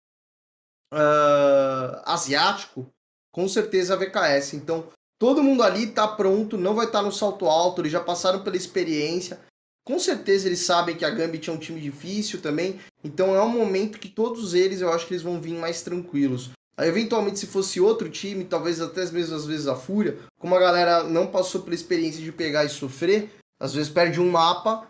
[0.94, 2.94] uh, asiático,
[3.32, 4.54] com certeza a VKS.
[4.54, 4.88] Então,
[5.18, 8.44] todo mundo ali está pronto, não vai estar tá no salto alto, eles já passaram
[8.44, 9.40] pela experiência.
[9.86, 12.80] Com certeza eles sabem que a Gambit é um time difícil também.
[13.04, 16.52] Então é um momento que todos eles, eu acho que eles vão vir mais tranquilos.
[16.76, 20.60] Aí, eventualmente, se fosse outro time, talvez até mesmo às vezes a Fúria, como a
[20.60, 23.30] galera não passou pela experiência de pegar e sofrer,
[23.60, 24.88] às vezes perde um mapa,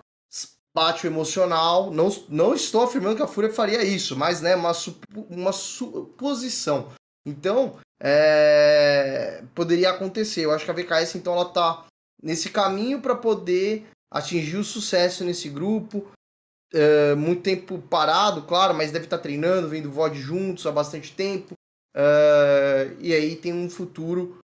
[0.73, 1.91] bate o emocional.
[1.91, 4.71] Não, não estou afirmando que a Fúria faria isso, mas né, uma,
[5.29, 6.91] uma suposição.
[7.25, 10.41] Então, é, poderia acontecer.
[10.41, 11.85] Eu acho que a VKS então ela tá
[12.21, 16.11] nesse caminho para poder atingir o sucesso nesse grupo.
[16.73, 21.13] É, muito tempo parado, claro, mas deve estar tá treinando, vendo VOD juntos há bastante
[21.13, 21.53] tempo.
[21.95, 24.39] É, e aí tem um futuro.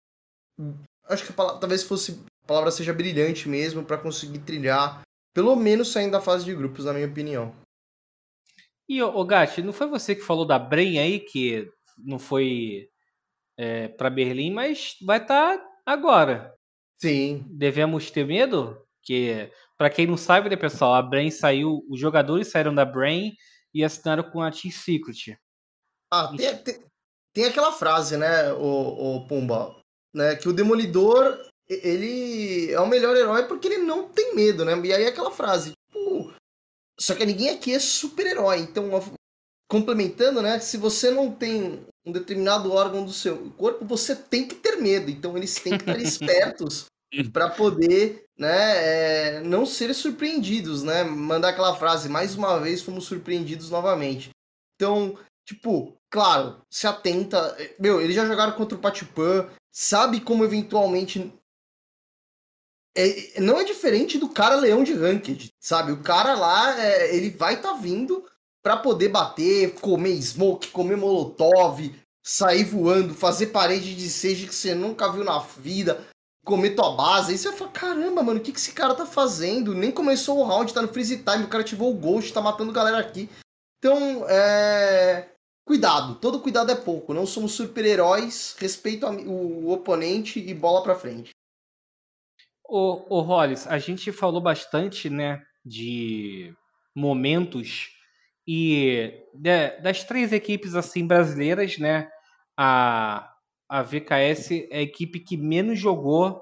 [1.05, 5.03] Acho que palavra, talvez fosse a palavra seja brilhante mesmo para conseguir trilhar
[5.35, 7.55] pelo menos saindo da fase de grupos, na minha opinião.
[8.89, 12.89] E, o Gatti, não foi você que falou da Bren aí, que não foi
[13.57, 16.55] é, para Berlim, mas vai estar tá agora.
[16.97, 17.45] Sim.
[17.51, 18.83] Devemos ter medo?
[19.03, 23.37] Que, para quem não sabe, né, pessoal, a Brain saiu, os jogadores saíram da Brain
[23.73, 25.39] e assinaram com a Team Secret.
[26.11, 26.88] Ah, tem, tem,
[27.33, 29.77] tem aquela frase, né, o, o Pumba,
[30.15, 31.39] né, que o Demolidor,
[31.69, 34.79] ele é o melhor herói porque ele não tem medo, né?
[34.85, 36.33] E aí aquela frase, tipo,
[36.99, 38.91] só que ninguém aqui é super-herói, então
[39.71, 44.55] complementando, né, se você não tem um determinado órgão do seu corpo, você tem que
[44.55, 45.11] ter medo.
[45.11, 46.87] Então eles têm que estar espertos
[47.33, 51.05] para poder, né, é, não ser surpreendidos, né?
[51.05, 54.31] Mandar aquela frase, mais uma vez fomos surpreendidos novamente.
[54.77, 55.19] Então,
[55.49, 57.57] tipo, claro, se atenta.
[57.79, 61.33] Meu, eles já jogaram contra o Patipan, sabe como eventualmente
[62.95, 65.93] é, não é diferente do cara leão de ranked, sabe?
[65.93, 68.25] O cara lá, é, ele vai estar tá vindo
[68.63, 74.75] para poder bater, comer smoke, comer molotov, sair voando, fazer parede de seja que você
[74.75, 76.07] nunca viu na vida,
[76.45, 77.33] comer tua base.
[77.33, 79.75] Aí você fala, caramba, mano, o que, que esse cara tá fazendo?
[79.75, 82.73] Nem começou o round, tá no freeze time, o cara ativou o ghost, tá matando
[82.73, 83.31] galera aqui.
[83.79, 85.31] Então, é...
[85.69, 87.13] Cuidado, todo cuidado é pouco.
[87.13, 91.33] Não somos super-heróis, respeito o oponente e bola pra frente.
[92.67, 96.55] Ô, ô Hollis, a gente falou bastante, né, de
[96.97, 97.91] momentos
[98.47, 102.09] e de, das três equipes assim brasileiras, né,
[102.57, 103.31] a,
[103.69, 106.41] a VKS é a equipe que menos jogou,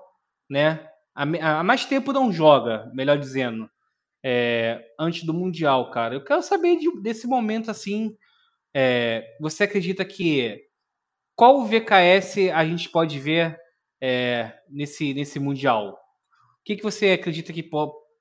[0.48, 3.68] né, há, mais tempo não joga, melhor dizendo,
[4.24, 6.14] é, antes do Mundial, cara.
[6.14, 8.16] Eu quero saber de, desse momento assim,
[8.76, 10.60] é, você acredita que
[11.34, 13.58] qual VKS a gente pode ver
[14.00, 15.92] é, nesse, nesse Mundial?
[16.60, 17.68] O que, que você acredita que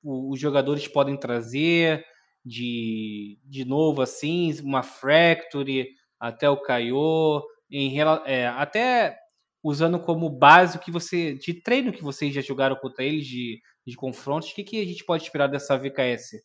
[0.03, 2.05] os jogadores podem trazer?
[2.45, 9.17] de, de novo, assim, uma Fracture, até o Kaiô, em, é, até
[9.63, 13.59] usando como base o que você, de treino que vocês já jogaram contra eles, de,
[13.85, 16.43] de confrontos, o que, que a gente pode esperar dessa VKS?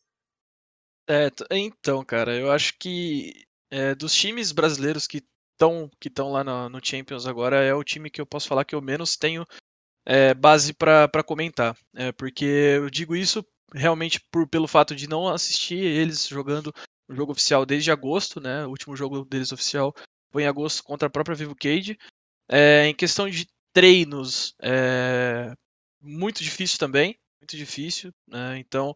[1.07, 3.33] É, então, cara, eu acho que
[3.71, 5.23] é, dos times brasileiros que
[5.53, 8.65] estão que estão lá no, no, Champions agora é o time que eu posso falar
[8.65, 9.45] que eu menos tenho
[10.05, 11.75] é, base para comentar.
[11.95, 16.73] É, porque eu digo isso realmente por, pelo fato de não assistir eles jogando
[17.07, 18.65] o jogo oficial desde agosto, né?
[18.65, 19.95] O último jogo deles oficial
[20.31, 21.97] foi em agosto contra a própria Vivo Cage.
[22.49, 25.53] É, em questão de treinos, é
[26.01, 28.57] muito difícil também, muito difícil, né?
[28.57, 28.93] Então,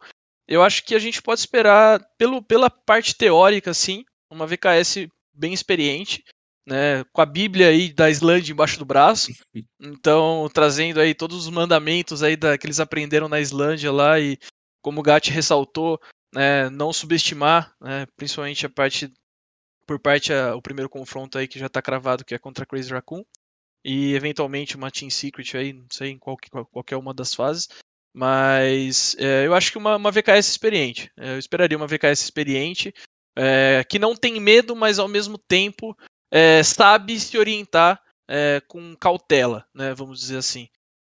[0.48, 4.04] eu acho que a gente pode esperar pelo, pela parte teórica, sim,
[4.36, 6.24] uma VKS bem experiente,
[6.68, 9.32] né, com a Bíblia aí da Islândia embaixo do braço.
[9.80, 14.38] Então, trazendo aí todos os mandamentos aí da, que eles aprenderam na Islândia lá e
[14.82, 16.00] como o Gatti ressaltou,
[16.34, 19.12] né, não subestimar, né, principalmente a parte
[19.88, 22.92] por parte a, o primeiro confronto aí que já está cravado que é contra Crazy
[22.92, 23.24] Raccoon
[23.84, 26.36] e eventualmente uma Team Secret aí, não sei em qual,
[26.72, 27.68] qualquer uma das fases,
[28.14, 32.92] mas é, eu acho que uma, uma VKS experiente, é, eu esperaria uma VKS experiente
[33.38, 35.96] é, que não tem medo, mas ao mesmo tempo
[36.32, 40.68] é, sabe se orientar é, com cautela, né, vamos dizer assim.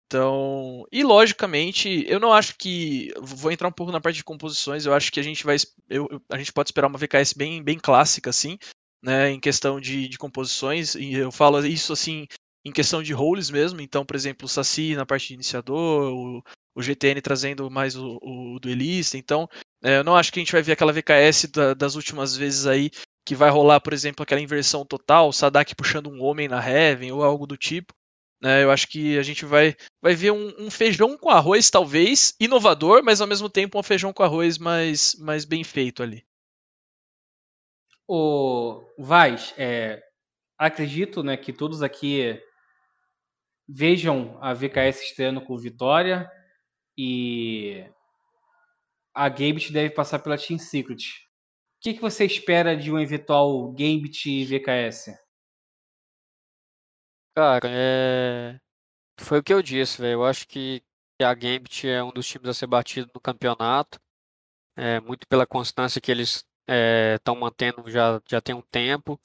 [0.06, 3.14] Então, e logicamente, eu não acho que.
[3.20, 5.56] Vou entrar um pouco na parte de composições, eu acho que a gente vai.
[5.88, 8.58] Eu, a gente pode esperar uma VKS bem, bem clássica, assim,
[9.00, 9.30] né?
[9.30, 10.96] Em questão de, de composições.
[10.96, 12.26] E eu falo isso assim
[12.64, 13.80] em questão de roles mesmo.
[13.80, 16.42] Então, por exemplo, o Saci na parte de iniciador, o,
[16.74, 19.16] o GTN trazendo mais o, o duelista.
[19.16, 19.48] Então,
[19.82, 22.66] é, eu não acho que a gente vai ver aquela VKS da, das últimas vezes
[22.66, 22.90] aí
[23.24, 27.22] que vai rolar, por exemplo, aquela inversão total, Sadak puxando um homem na Heaven ou
[27.22, 27.94] algo do tipo.
[28.42, 28.64] Né?
[28.64, 33.02] Eu acho que a gente vai, vai ver um, um, feijão com arroz, talvez, inovador,
[33.04, 36.24] mas ao mesmo tempo um feijão com arroz mais, mais bem feito ali.
[38.08, 40.02] O Vaz, é,
[40.58, 42.40] acredito né, que todos aqui
[43.68, 46.28] vejam a VKS estreando com vitória
[46.98, 47.84] e
[49.14, 51.02] a Gambit deve passar pela Team Secret.
[51.78, 55.16] O que, que você espera de um eventual Gambit VKS?
[57.34, 58.60] Cara, é...
[59.18, 60.14] foi o que eu disse, velho.
[60.14, 60.82] Eu acho que
[61.20, 64.00] a Gambit é um dos times a ser batido no campeonato.
[64.76, 66.44] É, muito pela constância que eles
[67.16, 69.20] estão é, mantendo já, já tem um tempo.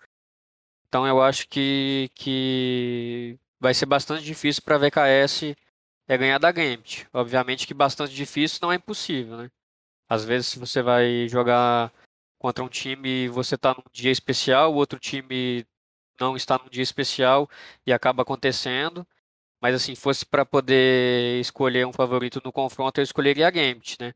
[0.88, 5.56] Então eu acho que, que vai ser bastante difícil para a VKS
[6.08, 7.08] é ganhar da Gambit.
[7.14, 9.52] Obviamente que bastante difícil não é impossível, né?
[10.10, 11.92] Às vezes se você vai jogar
[12.40, 15.66] contra um time, você está num dia especial, o outro time
[16.20, 17.50] não está num dia especial
[17.86, 19.06] e acaba acontecendo.
[19.62, 24.14] Mas assim, fosse para poder escolher um favorito no confronto, eu escolheria a Gambit, né?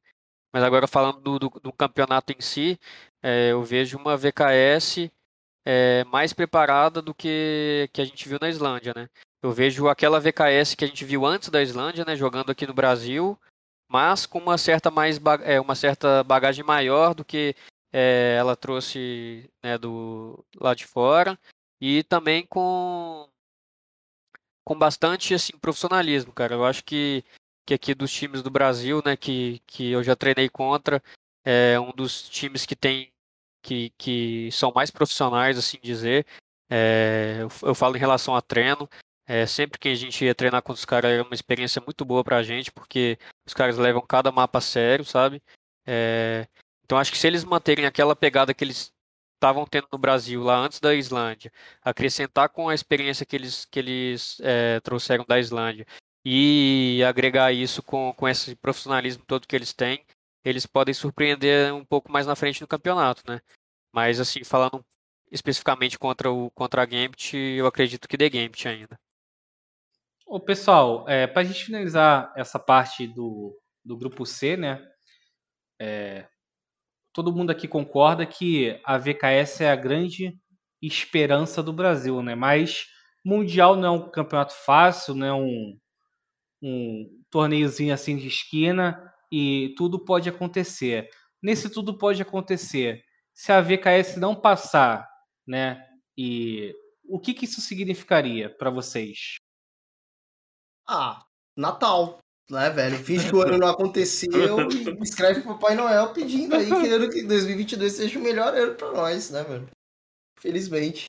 [0.53, 2.79] Mas agora falando do, do, do campeonato em si,
[3.23, 5.09] é, eu vejo uma VKS
[5.65, 9.09] é, mais preparada do que, que a gente viu na Islândia, né?
[9.41, 12.73] eu vejo aquela VKS que a gente viu antes da Islândia, né, jogando aqui no
[12.73, 13.39] Brasil,
[13.89, 17.55] mas com uma certa mais é, uma certa bagagem maior do que
[17.91, 21.37] é, ela trouxe né, do lá de fora
[21.81, 23.27] e também com
[24.63, 26.53] com bastante assim profissionalismo, cara.
[26.53, 27.23] Eu acho que
[27.65, 31.03] que aqui dos times do Brasil, né, que, que eu já treinei contra,
[31.45, 33.11] é um dos times que tem
[33.61, 36.25] que, que são mais profissionais, assim dizer.
[36.69, 38.89] É, eu, eu, falo em relação a treino.
[39.29, 42.23] É, sempre que a gente ia treinar com os caras era uma experiência muito boa
[42.23, 43.15] pra gente, porque
[43.45, 45.39] os caras levam cada mapa a sério, sabe?
[45.85, 46.47] É,
[46.83, 48.91] então acho que se eles manterem aquela pegada que eles
[49.35, 51.51] estavam tendo no Brasil lá antes da Islândia,
[51.83, 55.85] acrescentar com a experiência que eles, que eles é, trouxeram da Islândia
[56.25, 60.03] e agregar isso com, com esse profissionalismo todo que eles têm,
[60.43, 63.39] eles podem surpreender um pouco mais na frente no campeonato, né?
[63.93, 64.83] Mas assim, falando
[65.31, 68.99] especificamente contra o contra a Gambit, eu acredito que dê Gambit ainda.
[70.31, 74.79] Ô, pessoal, é, para a gente finalizar essa parte do, do grupo C, né?
[75.81, 76.27] É,
[77.11, 80.39] todo mundo aqui concorda que a VKS é a grande
[80.79, 82.35] esperança do Brasil, né?
[82.35, 82.85] Mas
[83.25, 85.79] Mundial não é um campeonato fácil, não é um,
[86.61, 91.09] um torneiozinho assim de esquina e tudo pode acontecer.
[91.41, 93.01] Nesse tudo pode acontecer.
[93.33, 95.09] Se a VKS não passar,
[95.47, 95.83] né?
[96.15, 96.71] E
[97.03, 99.39] o que, que isso significaria para vocês?
[100.91, 101.23] Ah,
[101.55, 102.17] Natal,
[102.49, 102.97] né, velho?
[102.97, 107.21] Finge que o ano não aconteceu e escreve pro Papai Noel pedindo aí, querendo que
[107.21, 109.69] 2022 seja o melhor ano para nós, né, velho?
[110.39, 111.05] Felizmente.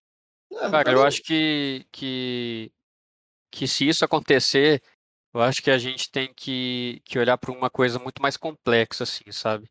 [0.52, 2.70] É, Cara, eu acho que, que,
[3.51, 4.82] que se isso acontecer,
[5.32, 9.05] eu acho que a gente tem que, que olhar para uma coisa muito mais complexa,
[9.05, 9.66] assim, sabe?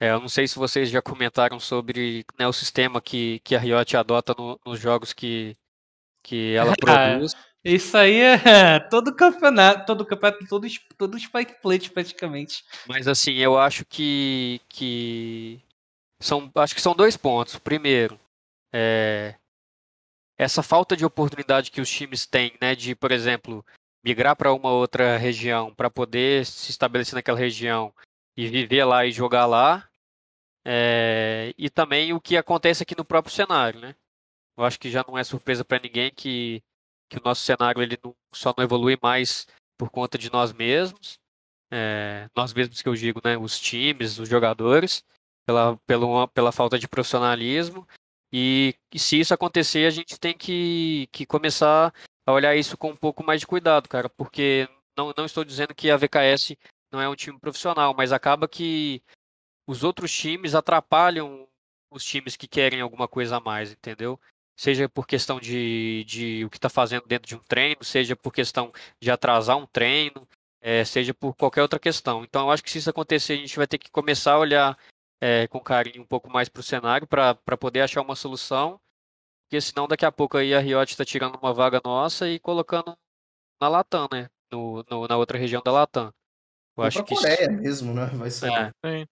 [0.00, 3.58] É, eu não sei se vocês já comentaram sobre né, o sistema que, que a
[3.58, 5.54] Riot adota no, nos jogos que,
[6.22, 7.34] que ela produz.
[7.68, 8.36] Isso aí é
[8.88, 12.64] todo campeonato, todo campeonato, todo, todo Spike Plate praticamente.
[12.86, 15.60] Mas assim, eu acho que, que
[16.20, 17.58] são, acho que são dois pontos.
[17.58, 18.20] Primeiro,
[18.72, 19.34] é,
[20.38, 23.66] essa falta de oportunidade que os times têm, né, de, por exemplo,
[24.04, 27.92] migrar para uma outra região para poder se estabelecer naquela região
[28.36, 29.88] e viver lá e jogar lá.
[30.64, 33.96] É, e também o que acontece aqui no próprio cenário, né?
[34.56, 36.62] Eu acho que já não é surpresa para ninguém que,
[37.08, 39.46] que o nosso cenário ele não, só não evolui mais
[39.78, 41.18] por conta de nós mesmos,
[41.70, 43.36] é, nós mesmos que eu digo, né?
[43.36, 45.04] Os times, os jogadores,
[45.46, 47.86] pela, pela, pela falta de profissionalismo.
[48.32, 51.92] E, e se isso acontecer, a gente tem que, que começar
[52.26, 55.74] a olhar isso com um pouco mais de cuidado, cara, porque não, não estou dizendo
[55.74, 56.56] que a VKS
[56.92, 59.00] não é um time profissional, mas acaba que
[59.66, 61.48] os outros times atrapalham
[61.90, 64.20] os times que querem alguma coisa a mais, entendeu?
[64.56, 68.32] Seja por questão de, de o que está fazendo dentro de um treino, seja por
[68.32, 70.26] questão de atrasar um treino,
[70.60, 72.24] é, seja por qualquer outra questão.
[72.24, 74.78] Então, eu acho que se isso acontecer, a gente vai ter que começar a olhar
[75.20, 78.80] é, com carinho um pouco mais para o cenário para poder achar uma solução
[79.46, 82.96] porque senão daqui a pouco aí a Riot está tirando uma vaga nossa e colocando
[83.60, 84.28] na Latam, né?
[84.50, 86.12] No, no na outra região da Latam.
[86.76, 87.52] Eu acho que Coreia isso...
[87.52, 88.06] mesmo, né?
[88.06, 88.50] Vai ser.
[88.84, 89.06] É.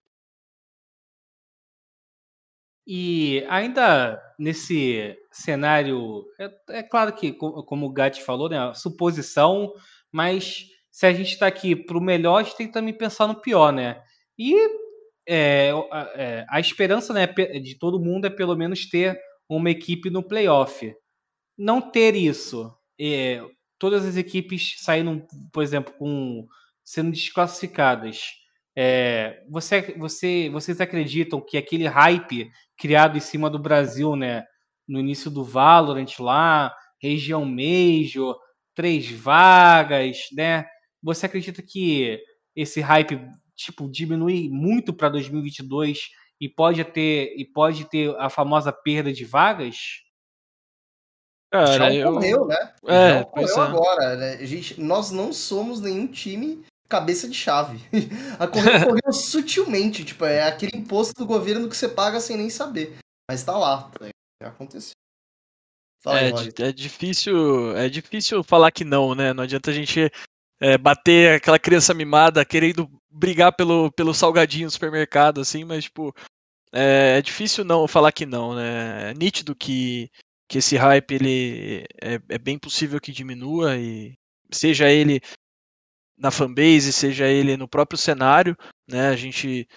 [2.87, 9.73] E ainda nesse cenário, é, é claro que, como o Gatti falou, né, suposição,
[10.11, 13.27] mas se a gente está aqui para o melhor, a gente tem que também pensar
[13.27, 14.01] no pior, né?
[14.37, 14.55] E
[15.27, 15.71] é,
[16.15, 20.93] é, a esperança né, de todo mundo é pelo menos ter uma equipe no playoff.
[21.57, 23.41] Não ter isso, é,
[23.79, 26.45] todas as equipes saindo, por exemplo, com
[26.83, 28.29] sendo desclassificadas.
[28.77, 34.43] É, você, você, vocês acreditam que aquele hype criado em cima do Brasil, né,
[34.87, 38.37] no início do Valorant lá, região Major,
[38.73, 40.65] três vagas, né?
[41.01, 42.19] Você acredita que
[42.55, 43.19] esse hype
[43.55, 46.09] tipo diminui muito para 2022
[46.41, 50.03] e pode ter e pode ter a famosa perda de vagas?
[51.51, 52.45] Cara, já ocorreu, eu...
[52.47, 52.73] né?
[52.87, 53.67] É, já ocorreu é.
[53.67, 54.45] agora, né?
[54.45, 57.79] Gente, nós não somos nenhum time cabeça de chave.
[58.39, 62.97] Ocorreu sutilmente, tipo, é aquele imposto do governo que você paga sem nem saber.
[63.29, 64.09] Mas tá lá, tá
[64.47, 64.93] aconteceu.
[66.01, 69.33] Fala é, é difícil, é difícil falar que não, né?
[69.33, 70.11] Não adianta a gente
[70.59, 76.13] é, bater aquela criança mimada querendo brigar pelo, pelo salgadinho no supermercado, assim, mas, tipo,
[76.71, 79.11] é, é, difícil não falar que não, né?
[79.11, 80.11] É nítido que,
[80.47, 84.13] que esse hype ele é, é bem possível que diminua e
[84.51, 85.21] seja ele
[86.17, 88.55] na fanbase, seja ele no próprio cenário,
[88.87, 89.09] né?
[89.09, 89.67] A gente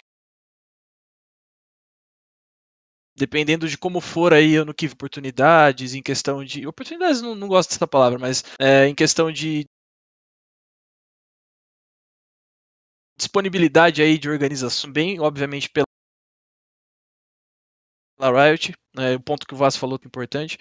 [3.16, 6.66] dependendo de como for aí ano que oportunidades, em questão de.
[6.66, 9.64] Oportunidades não, não gosto dessa palavra, mas é, em questão de
[13.18, 15.84] disponibilidade aí de organização, bem, obviamente, pela
[18.20, 20.56] Riot, né, o ponto que o Vaz falou que é importante.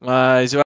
[0.00, 0.60] Mas eu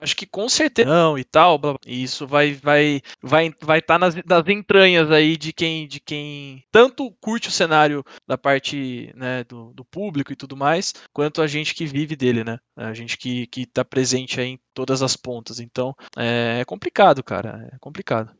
[0.00, 3.94] acho que com certeza não e tal, blá, blá, isso vai vai vai vai estar
[3.94, 9.12] tá nas, nas entranhas aí de quem de quem tanto curte o cenário da parte
[9.16, 12.58] né, do, do público e tudo mais, quanto a gente que vive dele, né?
[12.76, 15.58] A gente que que está presente aí em todas as pontas.
[15.60, 18.32] Então é, é complicado, cara, é complicado.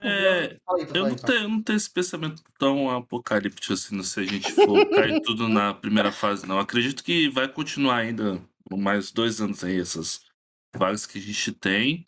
[0.00, 0.56] É,
[0.94, 4.88] eu não, tenho, eu não tenho esse pensamento tão apocalíptico assim, se a gente for
[4.90, 6.58] cair tudo na primeira fase, não.
[6.58, 10.20] Acredito que vai continuar ainda mais dois anos aí, essas
[10.76, 12.06] vagas que a gente tem.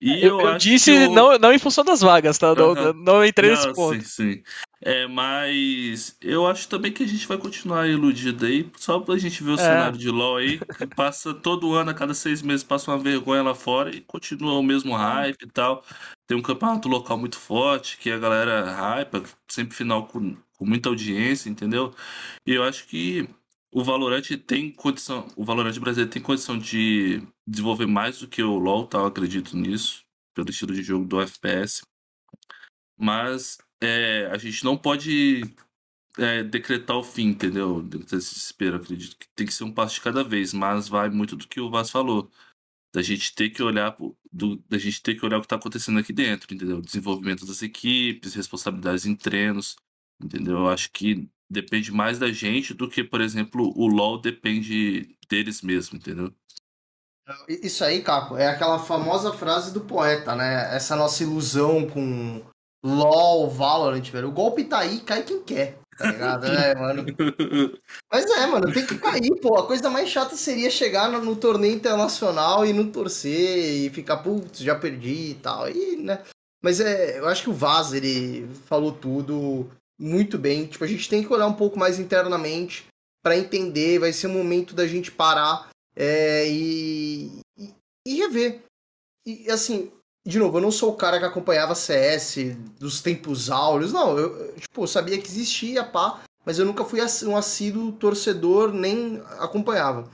[0.00, 2.54] E eu, eu, eu disse não, não em função das vagas, tá?
[2.56, 2.92] Não, uhum.
[2.92, 4.02] não entrei não, nesse ponto.
[4.02, 4.42] Sim, sim.
[4.80, 9.44] É, mas eu acho também que a gente vai continuar iludido aí, só pra gente
[9.44, 9.58] ver o é.
[9.58, 13.44] cenário de LoL aí, que passa todo ano, a cada seis meses, passa uma vergonha
[13.44, 15.84] lá fora e continua o mesmo hype e tal.
[16.32, 20.88] Tem um campeonato local muito forte, que a galera hype, sempre final com, com muita
[20.88, 21.94] audiência, entendeu?
[22.46, 23.28] E eu acho que
[23.70, 28.56] o Valorant tem condição, o Valorant brasileiro tem condição de desenvolver mais do que o
[28.56, 28.96] LoL, tá?
[28.96, 31.82] Eu acredito nisso, pelo estilo de jogo do FPS.
[32.98, 35.42] Mas é, a gente não pode
[36.16, 37.82] é, decretar o fim, entendeu?
[37.82, 41.46] Desespero, acredito que tem que ser um passo de cada vez, mas vai muito do
[41.46, 42.30] que o Vaz falou.
[42.92, 43.96] Da gente ter que olhar
[44.30, 46.80] do, da gente ter que olhar o que está acontecendo aqui dentro, entendeu?
[46.80, 49.76] Desenvolvimento das equipes, responsabilidades em treinos,
[50.22, 50.58] entendeu?
[50.58, 55.62] Eu acho que depende mais da gente do que, por exemplo, o LoL depende deles
[55.62, 56.32] mesmo, entendeu?
[57.48, 60.74] Isso aí, Caco, é aquela famosa frase do poeta, né?
[60.74, 62.42] Essa nossa ilusão com
[62.84, 64.28] LoL, Valorant, velho.
[64.28, 66.46] O golpe tá aí, cai quem quer, tá ligado?
[66.46, 67.06] é, mano.
[68.10, 69.58] Mas é, mano, tem que cair, pô.
[69.58, 74.18] A coisa mais chata seria chegar no, no torneio internacional e não torcer e ficar,
[74.18, 75.70] putz, já perdi e tal.
[75.70, 76.22] E, né?
[76.62, 79.68] Mas é, eu acho que o Vaz, ele falou tudo
[79.98, 80.66] muito bem.
[80.66, 82.86] Tipo, a gente tem que olhar um pouco mais internamente
[83.22, 83.98] para entender.
[83.98, 87.74] Vai ser um momento da gente parar é, e, e,
[88.06, 88.62] e, rever.
[89.26, 89.90] E assim,
[90.24, 92.36] de novo, eu não sou o cara que acompanhava CS
[92.78, 93.92] dos tempos áureos.
[93.92, 99.22] Não, eu, tipo, sabia que existia, pá, mas eu nunca fui um assíduo torcedor, nem
[99.38, 100.10] acompanhava.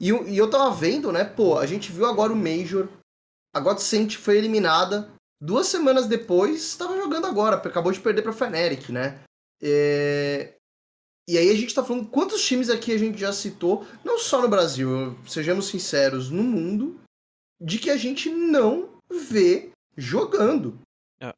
[0.00, 2.88] E, e eu tava vendo, né, pô, a gente viu agora o Major,
[3.54, 5.10] a Godsent foi eliminada,
[5.40, 9.20] Duas semanas depois, estava jogando agora, acabou de perder para Fnatic, né?
[9.62, 10.54] É...
[11.28, 14.40] E aí a gente tá falando quantos times aqui a gente já citou, não só
[14.40, 16.98] no Brasil, sejamos sinceros, no mundo,
[17.60, 20.78] de que a gente não vê jogando.
[21.20, 21.34] É.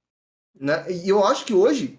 [0.58, 0.90] Né?
[0.90, 1.98] E eu acho que hoje,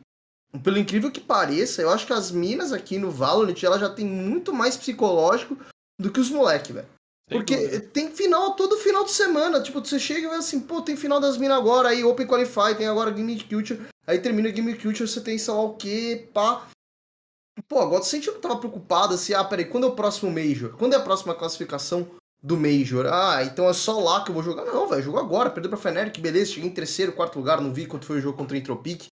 [0.64, 4.06] pelo incrível que pareça, eu acho que as minas aqui no Valorant, ela já tem
[4.06, 5.58] muito mais psicológico
[6.00, 6.88] do que os moleques, velho.
[7.30, 9.62] Porque tem final todo final de semana.
[9.62, 12.76] Tipo, você chega e vê assim, pô, tem final das minas agora, aí Open Qualify,
[12.76, 16.68] tem agora Game Culture, aí termina Game Culture, você tem sei lá o que, pá.
[17.68, 20.76] Pô, agora você não tava preocupado assim, ah, peraí, quando é o próximo Major?
[20.76, 22.10] Quando é a próxima classificação
[22.42, 23.08] do Major?
[23.08, 24.66] Ah, então é só lá que eu vou jogar?
[24.66, 27.86] Não, velho, jogo agora, perdeu pra Fnatic, beleza, cheguei em terceiro, quarto lugar, não vi
[27.86, 29.08] quanto foi o jogo contra o Entropic.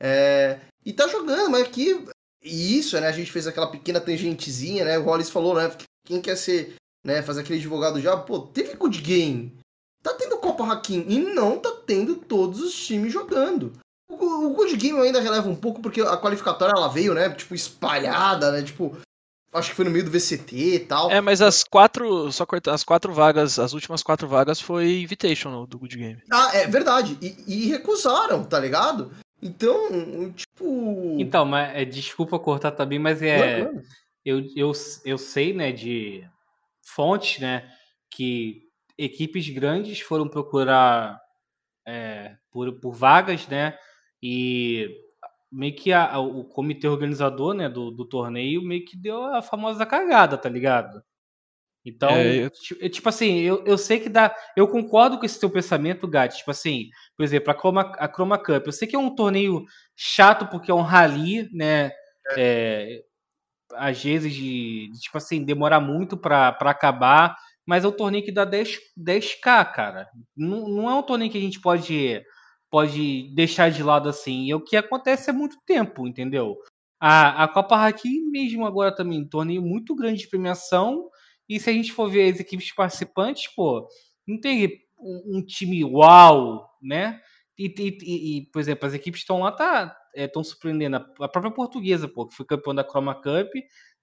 [0.00, 0.60] É...
[0.84, 2.04] E tá jogando, mas aqui.
[2.42, 3.08] E isso, né?
[3.08, 4.98] A gente fez aquela pequena tangentezinha, né?
[4.98, 5.74] O Rollins falou, né?
[6.06, 7.22] Quem quer ser né?
[7.22, 9.54] Fazer aquele advogado já, pô, teve good game.
[10.02, 13.72] Tá tendo Copa Hakim e não tá tendo todos os times jogando.
[14.10, 17.28] O, o good game eu ainda releva um pouco porque a qualificatória ela veio, né,
[17.30, 18.96] tipo espalhada, né, tipo
[19.54, 21.10] acho que foi no meio do VCT e tal.
[21.10, 25.66] É, mas as quatro, só cortar, as quatro vagas, as últimas quatro vagas foi Invitational
[25.66, 26.22] do Good Game.
[26.30, 27.16] Ah, é verdade.
[27.22, 29.12] E, e recusaram, tá ligado?
[29.40, 31.16] Então, tipo.
[31.18, 33.64] Então, mas é, desculpa cortar também, mas é.
[33.64, 33.82] Não, não.
[34.24, 34.72] Eu, eu,
[35.04, 36.26] eu sei, né, de
[36.82, 37.70] fontes, né,
[38.10, 38.62] que
[38.96, 41.20] equipes grandes foram procurar
[41.86, 43.76] é, por, por vagas, né,
[44.22, 44.88] e
[45.54, 49.86] meio que a, o comitê organizador, né, do, do torneio meio que deu a famosa
[49.86, 51.02] cagada, tá ligado?
[51.84, 52.50] Então, é, eu...
[52.80, 54.34] É, tipo assim, eu, eu sei que dá.
[54.56, 56.34] Eu concordo com esse teu pensamento, Gat.
[56.34, 58.66] Tipo assim, por exemplo, a Chroma, a Chroma Cup.
[58.66, 59.64] Eu sei que é um torneio
[59.94, 61.92] chato porque é um rally, né?
[62.36, 63.02] É.
[63.74, 67.36] Às vezes de, de tipo assim, demorar muito para acabar,
[67.66, 70.08] mas é um torneio que dá 10, 10k, cara.
[70.34, 72.22] Não, não é um torneio que a gente pode,
[72.74, 74.46] pode deixar de lado assim.
[74.46, 76.56] E o que acontece é muito tempo, entendeu?
[76.98, 81.08] A, a Copa Hakim mesmo agora também, um torneio muito grande de premiação.
[81.48, 83.86] E se a gente for ver as equipes participantes, pô,
[84.26, 87.20] não tem um, um time uau, né?
[87.56, 90.96] E, e, e, por exemplo, as equipes estão lá, tá, estão é, surpreendendo.
[90.96, 93.52] A própria portuguesa, pô, que foi campeão da Chroma Cup,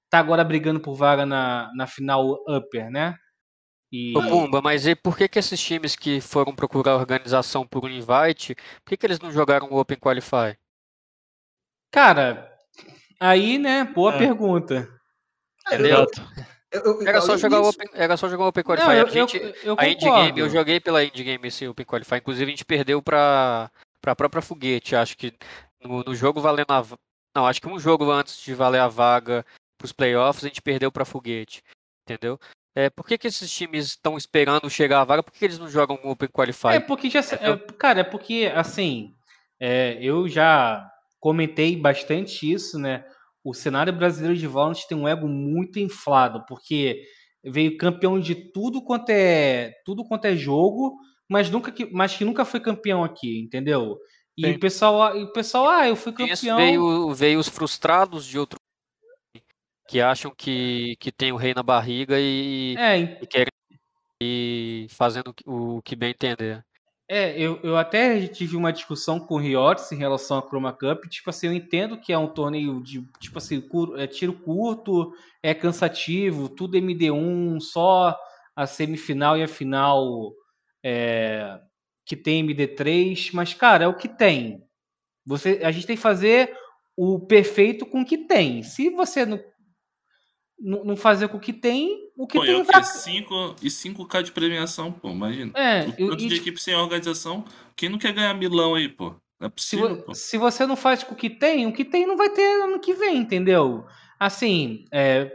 [0.10, 3.18] tá agora brigando por vaga na, na final Upper, né?
[3.92, 4.18] E...
[4.18, 7.90] Ô, Pumba, mas e por que, que esses times que foram procurar organização por um
[7.90, 10.58] invite, por que, que eles não jogaram o Open Qualify?
[11.92, 12.50] Cara,
[13.20, 14.18] aí, né, boa é.
[14.18, 14.88] pergunta.
[15.68, 16.08] Entendeu?
[16.72, 18.88] Eu, eu, era, só jogar open, era só jogar o Open Qualify.
[18.88, 21.86] Não, eu, a, gente, eu, a Indie Game, eu joguei pela Indie Game esse Open
[21.86, 22.16] Qualify.
[22.16, 23.70] Inclusive, a gente perdeu pra,
[24.02, 24.96] pra própria Foguete.
[24.96, 25.34] Acho que
[25.84, 26.86] no, no jogo valendo a.
[27.36, 29.46] Não, acho que um jogo antes de valer a vaga
[29.78, 31.62] pros playoffs, a gente perdeu pra Foguete.
[32.08, 32.40] Entendeu?
[32.76, 35.24] É, por que, que esses times estão esperando chegar à vaga?
[35.24, 36.70] Por que, eles não jogam o Open Qualify?
[36.70, 37.20] É porque já.
[37.20, 39.14] É, cara, é porque, assim.
[39.60, 40.90] É, eu já
[41.20, 43.06] comentei bastante isso, né?
[43.44, 47.02] o cenário brasileiro de Valorant tem um ego muito inflado, porque
[47.44, 50.96] veio campeão de tudo quanto é tudo quanto é jogo,
[51.28, 53.98] mas nunca que, mas que nunca foi campeão aqui, entendeu?
[54.38, 54.54] E Sim.
[54.54, 56.34] o pessoal, o pessoal, ah, eu fui campeão.
[56.34, 58.60] Isso veio, veio os frustrados de outro
[59.92, 63.52] que acham que, que tem o rei na barriga e, é, e querem
[64.24, 66.64] ir fazendo o que bem entender.
[67.10, 71.04] É, eu, eu até tive uma discussão com o Riots em relação à Chroma Cup.
[71.10, 75.12] Tipo assim, eu entendo que é um torneio de, tipo assim, cur, é tiro curto,
[75.44, 78.18] é cansativo, tudo MD1, só
[78.56, 80.32] a semifinal e a final
[80.82, 81.60] é,
[82.06, 83.32] que tem MD3.
[83.34, 84.64] Mas, cara, é o que tem.
[85.26, 86.56] Você, a gente tem que fazer
[86.96, 88.64] o perfeito com o que tem.
[88.64, 89.51] Se você não
[90.62, 92.84] não fazer com o que tem, o que pô, tem é.
[92.84, 95.52] 5 e 5k de premiação, pô, imagina.
[95.56, 97.44] É, o tanto e, de equipe sem organização,
[97.76, 99.16] quem não quer ganhar milão aí, pô?
[99.40, 100.14] Não é possível, se, pô.
[100.14, 102.80] se você não faz com o que tem, o que tem não vai ter ano
[102.80, 103.86] que vem, entendeu?
[104.20, 105.32] Assim, é,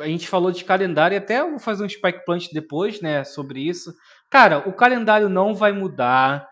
[0.00, 3.60] a gente falou de calendário e até vou fazer um spike punch depois, né, sobre
[3.60, 3.92] isso.
[4.30, 6.48] Cara, o calendário não vai mudar.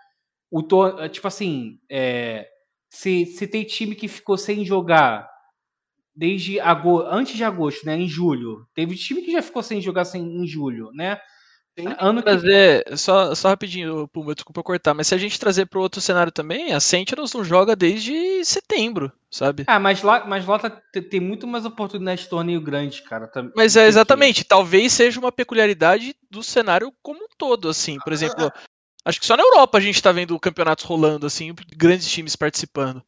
[0.51, 1.09] O to...
[1.09, 2.47] Tipo assim, é,
[2.91, 5.34] se, se tem time que ficou sem jogar
[6.15, 8.67] desde agosto, antes de agosto, né, em julho.
[8.75, 11.19] Teve time que já ficou sem jogar sem, em julho, né?
[11.75, 15.67] Tem ano que trazer, só, só rapidinho, Puma, desculpa cortar, mas se a gente trazer
[15.67, 19.65] para outro cenário também, a Sentinels não joga desde setembro, sabe?
[19.67, 20.71] Ah, mas lá, mas lá tá,
[21.11, 23.27] tem muito mais oportunidade de torneio grande, cara.
[23.27, 24.49] Tá, mas é exatamente, que...
[24.49, 27.99] talvez seja uma peculiaridade do cenário como um todo, assim.
[28.05, 28.53] Por exemplo,
[29.05, 33.03] acho que só na Europa a gente tá vendo campeonatos rolando, assim, grandes times participando.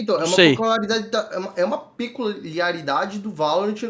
[0.00, 3.82] Então, é uma, peculiaridade da, é, uma, é uma peculiaridade do Valorant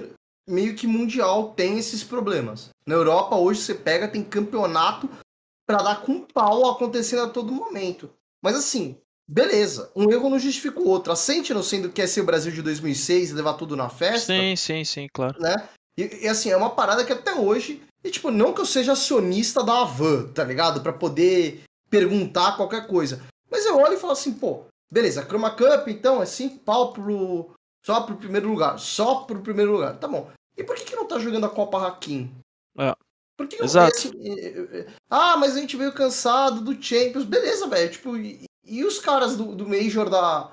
[0.49, 2.71] meio que mundial tem esses problemas.
[2.87, 5.09] Na Europa hoje você pega, tem campeonato
[5.67, 8.11] para dar com pau acontecendo a todo momento.
[8.43, 8.97] Mas assim,
[9.29, 11.13] beleza, um erro não justifica o outro.
[11.13, 14.33] A Sentinel sendo que é ser o Brasil de 2006 e levar tudo na festa.
[14.33, 15.41] Sim, sim, sim, claro.
[15.41, 15.69] Né?
[15.97, 18.93] E, e, assim, é uma parada que até hoje, e tipo, não que eu seja
[18.93, 20.81] acionista da Avan, tá ligado?
[20.81, 23.23] para poder perguntar qualquer coisa.
[23.51, 27.55] Mas eu olho e falo assim, pô, Beleza, Chroma Cup, então, é 5 pau pro,
[27.85, 28.79] só pro primeiro lugar.
[28.79, 29.97] Só pro primeiro lugar.
[29.99, 30.31] Tá bom.
[30.57, 32.35] E por que, que não tá jogando a Copa Hakim?
[32.79, 32.95] É.
[33.37, 33.97] Por que Exato.
[33.97, 34.13] Assim,
[35.09, 37.25] ah, mas a gente veio cansado do Champions.
[37.25, 37.91] Beleza, velho.
[37.91, 40.53] Tipo, e, e, os caras do, do Major da.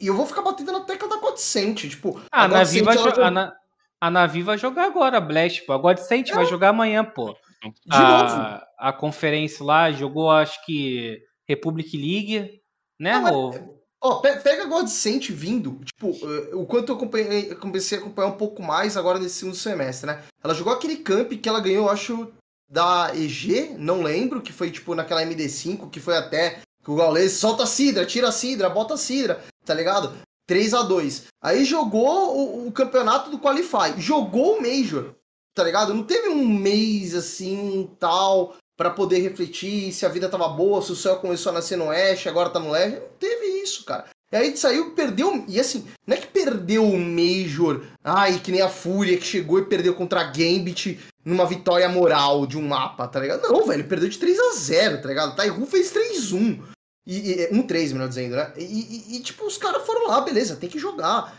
[0.00, 1.88] E eu vou ficar batendo na tecla da Godsent.
[1.88, 3.56] Tipo, ah, a Navi vai, a, Na...
[4.00, 5.74] a Navi vai jogar agora, Blast, pô.
[5.74, 6.34] A Godsent é.
[6.34, 7.36] vai jogar amanhã, pô.
[7.62, 8.66] De a, novo.
[8.78, 12.60] a conferência lá jogou, acho que Republic League,
[12.98, 13.18] né?
[13.18, 13.74] Não.
[14.02, 18.36] Ó, pega a Godsent vindo, tipo, eh, o quanto eu comecei, comecei a acompanhar um
[18.36, 20.22] pouco mais agora nesse segundo semestre, né?
[20.42, 22.30] Ela jogou aquele camp que ela ganhou, acho,
[22.70, 27.32] da EG, não lembro, que foi tipo naquela MD5, que foi até que o Gaules
[27.32, 30.12] solta a Sidra, tira a Sidra, bota a Sidra, tá ligado?
[30.46, 35.14] 3 a 2 Aí jogou o, o, campeonato do Qualify, jogou o Major,
[35.54, 35.94] tá ligado?
[35.94, 40.92] Não teve um mês assim, tal, para poder refletir se a vida tava boa, se
[40.92, 43.00] o céu começou a nascer no oeste, agora tá no leste.
[43.00, 44.06] Não teve isso, cara.
[44.32, 45.44] E aí saiu, perdeu.
[45.46, 49.60] E assim, não é que perdeu o Major, ai, que nem a Fúria que chegou
[49.60, 53.42] e perdeu contra a Gambit numa vitória moral de um mapa, tá ligado?
[53.42, 55.36] Não, velho, perdeu de 3 a 0 tá ligado?
[55.36, 56.60] Taihu fez 3-1.
[57.06, 58.52] E, e, 1-3, melhor dizendo, né?
[58.56, 61.36] E, e, e, tipo, os caras foram lá, beleza, tem que jogar.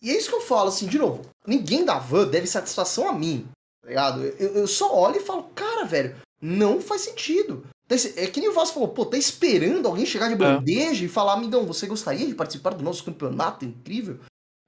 [0.00, 3.12] E é isso que eu falo, assim, de novo, ninguém da van deve satisfação a
[3.12, 3.48] mim,
[3.82, 4.24] tá ligado?
[4.24, 7.66] Eu, eu só olho e falo, cara, velho, não faz sentido.
[8.16, 10.36] É que nem o Vasco falou, pô, tá esperando alguém chegar de é.
[10.36, 11.06] bandeja é.
[11.06, 14.20] e falar, amigão, você gostaria de participar do nosso campeonato incrível?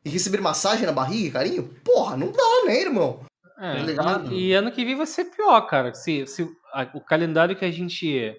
[0.03, 1.75] E receber massagem na barriga e carinho?
[1.85, 3.21] Porra, não dá, né, irmão?
[3.59, 5.93] É, tá e, e, ano que vem vai ser pior, cara.
[5.93, 8.35] Se, se a, o calendário que a gente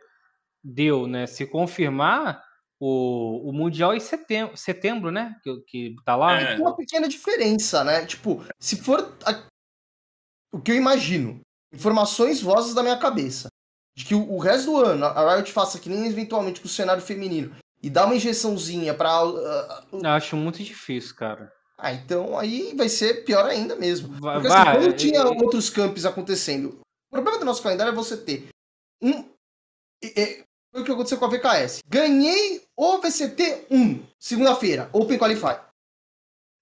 [0.64, 2.44] deu, né, se confirmar,
[2.80, 5.36] o, o Mundial é em setembro, setembro né?
[5.44, 6.42] Que, que tá lá.
[6.42, 6.58] É.
[6.58, 8.04] Uma pequena diferença, né?
[8.08, 9.48] Tipo, se for a-
[10.52, 11.40] o que eu imagino,
[11.74, 13.48] informações vozes da minha cabeça,
[13.98, 16.70] de que o, o resto do ano a Riot faça que nem eventualmente com o
[16.70, 19.10] cenário feminino e dá uma injeçãozinha pra.
[19.22, 21.52] ah, Eu acho muito difícil, cara.
[21.78, 24.10] ah, então aí vai ser pior ainda mesmo.
[24.20, 26.80] Vai, Porque assim, vai, quando tinha é- outros campos acontecendo,
[27.10, 28.50] o problema do nosso calendário é você ter
[29.02, 29.26] um.
[30.04, 30.44] é- é-
[30.74, 31.80] Foi o que aconteceu com a VKS.
[31.86, 35.60] Ganhei o VCT 1, segunda-feira, Open Qualify.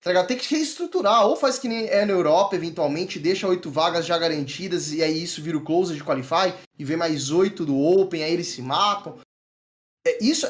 [0.01, 0.23] Tá?
[0.23, 4.17] Tem que reestruturar, ou faz que nem é na Europa, eventualmente, deixa oito vagas já
[4.17, 8.23] garantidas, e aí isso vira o close de Qualify, e vem mais oito do Open,
[8.23, 9.19] aí eles se matam.
[10.07, 10.47] É, isso,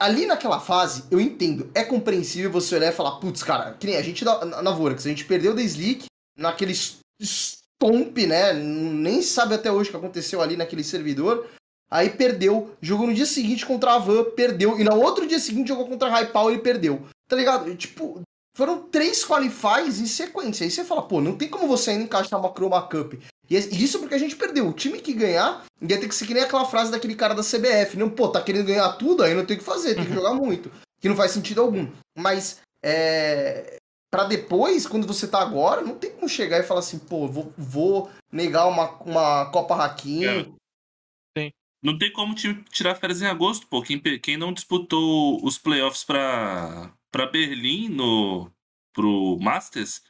[0.00, 3.96] ali naquela fase, eu entendo, é compreensível você olhar e falar, putz, cara, que nem
[3.96, 6.06] a gente na, na Vorax, a gente perdeu da Slick
[6.36, 6.74] naquele
[7.22, 8.52] stomp, né?
[8.52, 11.48] Nem sabe até hoje o que aconteceu ali naquele servidor.
[11.90, 15.68] Aí perdeu, jogou no dia seguinte contra a Van, perdeu, e no outro dia seguinte
[15.68, 17.06] jogou contra a Power e perdeu.
[17.28, 17.74] Tá ligado?
[17.76, 18.20] Tipo,
[18.58, 20.64] foram três qualifies em sequência.
[20.64, 23.14] Aí você fala, pô, não tem como você ainda encaixar uma Chroma Cup.
[23.48, 24.66] E é- isso porque a gente perdeu.
[24.68, 27.42] O time que ganhar ia ter que ser que nem aquela frase daquele cara da
[27.44, 27.96] CBF.
[27.96, 30.34] Não, pô, tá querendo ganhar tudo, aí não tem o que fazer, tem que jogar
[30.34, 30.72] muito.
[31.00, 31.88] Que não faz sentido algum.
[32.18, 33.76] Mas, é.
[34.10, 37.52] Pra depois, quando você tá agora, não tem como chegar e falar assim, pô, vou,
[37.56, 40.56] vou negar uma, uma Copa Raquinho.
[41.80, 43.80] Não tem como ti- tirar férias em agosto, pô.
[43.82, 48.50] Quem, quem não disputou os playoffs pra, pra Berlim no,
[48.92, 50.02] pro Masters,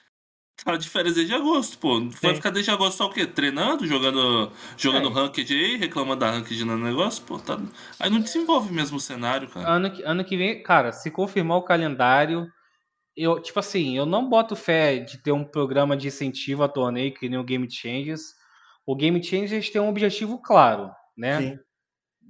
[0.64, 2.00] tá de férias desde agosto, pô.
[2.00, 2.34] Vai Sim.
[2.36, 3.26] ficar desde agosto só o quê?
[3.26, 5.12] Treinando, jogando, jogando É.
[5.12, 7.38] ranked aí, reclamando da ranked no negócio, pô.
[7.38, 7.58] Tá...
[7.98, 9.68] Aí não desenvolve mesmo o cenário, cara.
[9.68, 12.50] Ano que, ano que vem, cara, se confirmar o calendário,
[13.16, 17.14] eu, tipo assim, eu não boto fé de ter um programa de incentivo a torneio
[17.14, 18.34] que nem o Game Changers.
[18.86, 21.40] O Game Changers tem um objetivo claro, né?
[21.40, 21.58] Sim.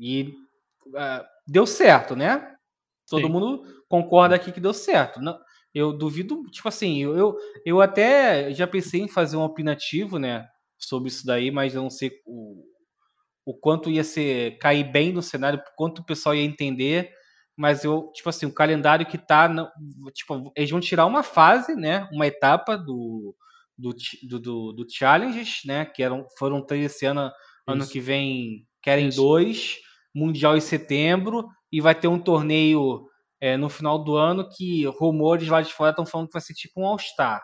[0.00, 0.34] E
[0.96, 2.54] ah, deu certo, né?
[3.08, 3.32] Todo Sim.
[3.32, 5.20] mundo concorda aqui que deu certo.
[5.20, 5.38] Não,
[5.74, 10.46] eu duvido, tipo assim, eu, eu, eu até já pensei em fazer um opinativo, né?
[10.78, 12.62] Sobre isso daí, mas eu não sei o,
[13.44, 17.10] o quanto ia ser cair bem no cenário, quanto o pessoal ia entender.
[17.56, 19.48] Mas eu, tipo assim, o calendário que tá.
[19.48, 19.68] não-
[20.14, 22.08] Tipo, eles vão tirar uma fase, né?
[22.12, 23.34] Uma etapa do,
[23.76, 23.94] do,
[24.28, 25.84] do, do, do Challenges, né?
[25.84, 27.32] Que eram, foram três esse ano.
[27.66, 27.92] Ano Isso.
[27.92, 29.20] que vem querem Isso.
[29.20, 29.76] dois.
[30.14, 31.48] Mundial em setembro.
[31.70, 33.06] E vai ter um torneio
[33.40, 36.54] é, no final do ano que rumores lá de fora estão falando que vai ser
[36.54, 37.42] tipo um All-Star,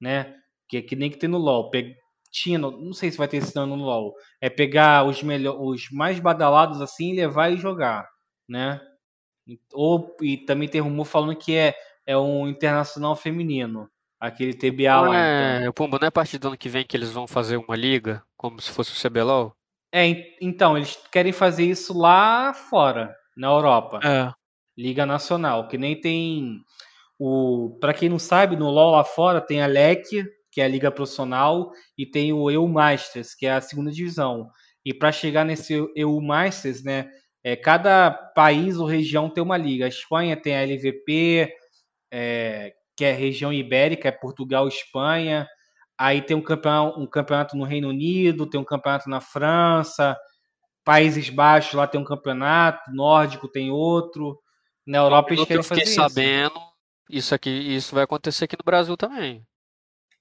[0.00, 0.34] né?
[0.68, 1.68] Que, que nem que tem no LoL.
[1.70, 1.96] Pe-
[2.30, 4.14] Tinha, não sei se vai ter esse ano no LoL.
[4.40, 8.08] É pegar os, melhor, os mais badalados assim e levar e jogar,
[8.48, 8.80] né?
[9.72, 11.74] Ou, e também tem rumor falando que é,
[12.04, 13.88] é um internacional feminino.
[14.18, 15.08] Aquele TBA Não lá.
[15.08, 15.66] então.
[15.66, 17.56] é, o Pumba, não é a partir do ano que vem que eles vão fazer
[17.56, 19.54] uma liga, como se fosse o CBLOL?
[19.96, 24.00] É, en- então, eles querem fazer isso lá fora, na Europa.
[24.04, 24.30] É.
[24.76, 26.60] Liga Nacional, que nem tem
[27.18, 30.68] o, para quem não sabe, no LoL lá fora tem a LEC, que é a
[30.68, 34.48] liga profissional, e tem o EU Masters, que é a segunda divisão.
[34.84, 37.08] E para chegar nesse EU Masters, né,
[37.44, 39.86] é, cada país ou região tem uma liga.
[39.86, 41.50] A Espanha tem a LVP,
[42.12, 45.46] é, que é a região ibérica, é Portugal, Espanha.
[45.98, 50.16] Aí tem um campeonato, um campeonato no Reino Unido, tem um campeonato na França,
[50.84, 54.40] Países Baixos lá tem um campeonato, Nórdico tem outro.
[54.86, 56.00] Na Europa eles querem eu fiquei fazer isso.
[56.00, 56.60] sabendo,
[57.10, 59.44] isso aqui, isso vai acontecer aqui no Brasil também.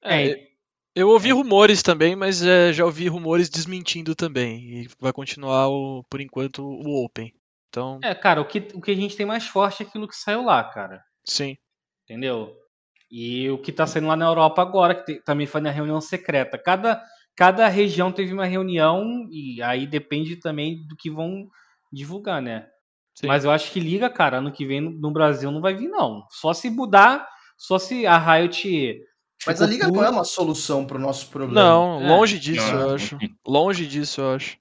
[0.01, 0.47] É, É,
[0.95, 4.81] eu ouvi rumores também, mas é, já ouvi rumores desmentindo também.
[4.81, 7.31] E vai continuar, o, por enquanto, o Open.
[7.69, 10.15] Então, é, cara, o que, o que a gente tem mais forte é aquilo que
[10.15, 11.03] saiu lá, cara.
[11.25, 11.57] sim.
[12.03, 12.55] Entendeu?
[13.17, 16.57] E o que tá saindo lá na Europa agora, que também foi na reunião secreta.
[16.57, 17.01] Cada,
[17.33, 21.47] cada região teve uma reunião e aí depende também do que vão
[21.93, 22.67] divulgar, né?
[23.13, 23.27] Sim.
[23.27, 26.25] Mas eu acho que liga, cara, ano que vem no, Brasil não vai vir, não.
[26.29, 27.25] Só se mudar,
[27.57, 28.99] só se a Riot.
[29.47, 31.61] Mas ficou a liga não puta- é uma solução pro nosso problema.
[31.61, 32.07] Não, É.
[32.09, 32.81] longe disso, Não.
[32.89, 33.17] eu acho.
[33.47, 34.57] Longe disso, eu acho.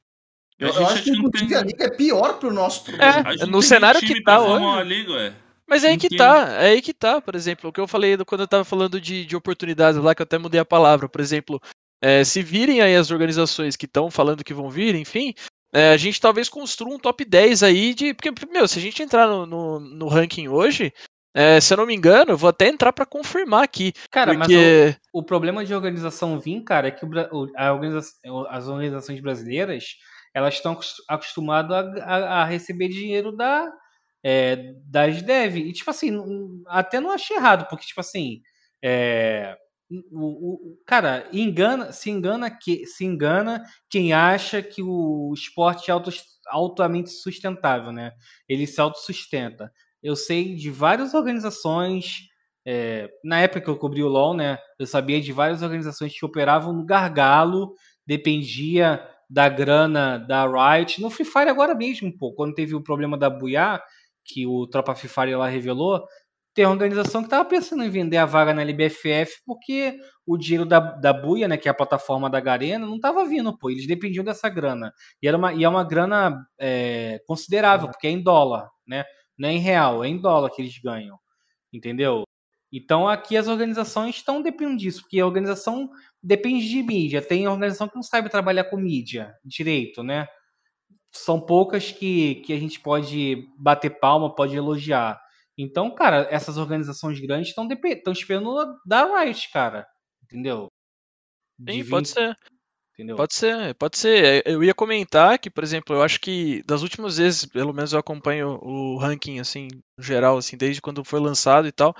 [0.60, 3.28] Eu, eu acho que, não inclusive, tem- a liga é pior pro nosso problema.
[3.28, 4.64] A gente não no cenário que tá hoje.
[4.64, 5.34] uma liga, ué.
[5.68, 8.16] Mas é aí que tá, é aí que tá, por exemplo, o que eu falei
[8.24, 11.20] quando eu tava falando de, de oportunidades lá, que eu até mudei a palavra, por
[11.20, 11.60] exemplo,
[12.02, 15.32] é, se virem aí as organizações que estão falando que vão vir, enfim,
[15.72, 18.14] é, a gente talvez construa um top 10 aí de.
[18.14, 20.92] Porque, meu, se a gente entrar no, no, no ranking hoje,
[21.34, 23.92] é, se eu não me engano, eu vou até entrar pra confirmar aqui.
[24.10, 24.94] Cara, mas porque.
[25.12, 27.48] o, o problema de organização vir, cara, é que o
[28.48, 29.96] as organizações brasileiras
[30.32, 33.68] elas estão acos- acostumadas a, a- a receber dinheiro da,
[34.24, 35.56] é, das dev.
[35.58, 36.10] E, tipo assim,
[36.66, 38.40] até não achei errado, porque, tipo assim,
[38.82, 39.54] é,
[40.10, 45.92] o, o, cara, engana, se engana que se engana quem acha que o esporte é
[45.92, 46.10] auto,
[46.48, 48.12] altamente sustentável, né?
[48.48, 49.70] Ele se autossustenta.
[50.02, 52.28] Eu sei de várias organizações,
[52.66, 54.58] é, na época que eu cobri o LoL, né?
[54.78, 57.74] Eu sabia de várias organizações que operavam no gargalo,
[58.06, 61.00] dependia da grana da Riot.
[61.00, 63.82] No Free Fire agora mesmo, pô, quando teve o problema da Buiá,
[64.24, 66.06] que o Tropa Fire lá revelou,
[66.54, 70.78] tem organização que estava pensando em vender a vaga na LBFF porque o dinheiro da,
[70.78, 73.70] da Buia, né, que é a plataforma da Garena, não estava vindo, pô.
[73.70, 74.92] Eles dependiam dessa grana.
[75.20, 79.04] E, era uma, e é uma grana é, considerável, porque é em dólar, né?
[79.36, 81.18] Não é em real, é em dólar que eles ganham.
[81.72, 82.22] Entendeu?
[82.72, 85.90] Então aqui as organizações estão dependendo disso, porque a organização
[86.22, 87.20] depende de mídia.
[87.20, 90.28] Tem organização que não sabe trabalhar com mídia direito, né?
[91.14, 95.20] São poucas que, que a gente pode bater palma, pode elogiar.
[95.56, 99.86] Então, cara, essas organizações grandes estão esperando da Riot, cara.
[100.24, 100.68] Entendeu?
[101.58, 101.88] Sim, 20...
[101.88, 102.36] pode ser.
[102.94, 103.16] Entendeu?
[103.16, 104.24] Pode ser, pode ser.
[104.24, 107.92] É, eu ia comentar que, por exemplo, eu acho que das últimas vezes, pelo menos
[107.92, 109.68] eu acompanho o ranking, assim,
[109.98, 111.94] geral, assim, desde quando foi lançado e tal.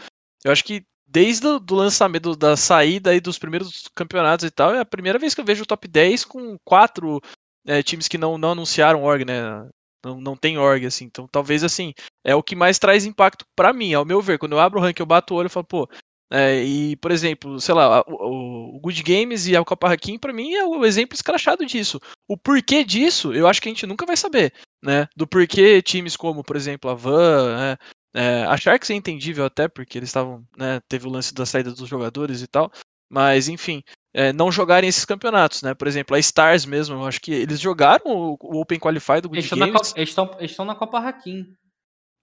[0.45, 4.81] Eu acho que desde o lançamento, da saída aí dos primeiros campeonatos e tal, é
[4.81, 7.20] a primeira vez que eu vejo o top 10 com quatro
[7.66, 9.69] é, times que não, não anunciaram org, né?
[10.05, 11.05] Não, não tem org, assim.
[11.05, 11.93] Então, talvez, assim,
[12.24, 14.39] é o que mais traz impacto para mim, ao meu ver.
[14.39, 15.89] Quando eu abro o ranking, eu bato o olho e falo, pô.
[16.32, 20.32] É, e, por exemplo, sei lá, o, o Good Games e a Copa Hakim, para
[20.32, 22.01] mim, é o exemplo escrachado disso.
[22.28, 25.07] O porquê disso, eu acho que a gente nunca vai saber, né?
[25.16, 27.77] Do porquê times como, por exemplo, a Van, né?
[28.15, 31.73] É, a Sharks é entendível até, porque eles estavam, né, teve o lance da saída
[31.73, 32.70] dos jogadores e tal,
[33.11, 33.82] mas enfim,
[34.15, 35.74] é, não jogarem esses campeonatos, né?
[35.74, 39.28] Por exemplo, a Stars mesmo, eu acho que eles jogaram o, o Open Qualify do
[39.28, 39.73] Good eles Games.
[39.73, 41.45] Copa, eles, estão, eles estão na Copa Hakim.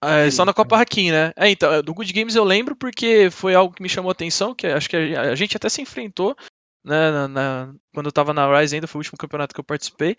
[0.02, 1.32] É, estão na Copa Hakim, né?
[1.36, 4.54] É, então, do Good Games eu lembro porque foi algo que me chamou a atenção,
[4.54, 6.34] que acho que a, a gente até se enfrentou,
[6.82, 9.64] né, na, na, quando eu tava na Rise ainda, foi o último campeonato que eu
[9.64, 10.16] participei.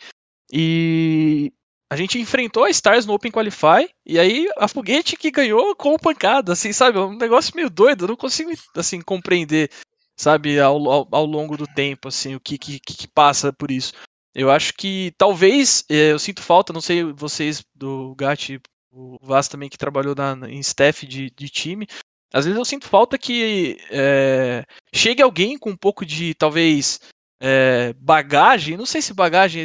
[0.51, 1.51] E
[1.91, 5.97] a gente enfrentou a Stars no Open Qualify e aí a Foguete que ganhou com
[5.97, 6.97] pancada, assim, sabe?
[6.97, 9.69] É um negócio meio doido, eu não consigo, assim, compreender
[10.17, 13.93] sabe, ao, ao, ao longo do tempo, assim, o que, que, que passa por isso.
[14.35, 18.59] Eu acho que talvez, eh, eu sinto falta, não sei vocês do Gat,
[18.91, 21.87] o Vaz também que trabalhou na, em staff de, de time,
[22.33, 26.99] às vezes eu sinto falta que é, chegue alguém com um pouco de, talvez,
[27.39, 29.63] é, bagagem, não sei se bagagem,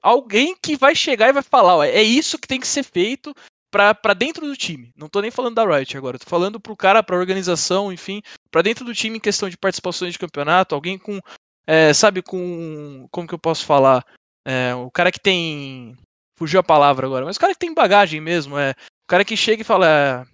[0.00, 3.34] alguém que vai chegar e vai falar, ó, é isso que tem que ser feito
[3.72, 4.92] para dentro do time.
[4.94, 8.20] Não tô nem falando da Riot agora, tô falando pro cara, pra organização, enfim,
[8.50, 11.18] para dentro do time em questão de participações de campeonato, alguém com,
[11.66, 14.04] é, sabe, com, como que eu posso falar?
[14.46, 15.96] É, o cara que tem,
[16.36, 19.36] fugiu a palavra agora, mas o cara que tem bagagem mesmo, é, o cara que
[19.36, 20.24] chega e fala, é,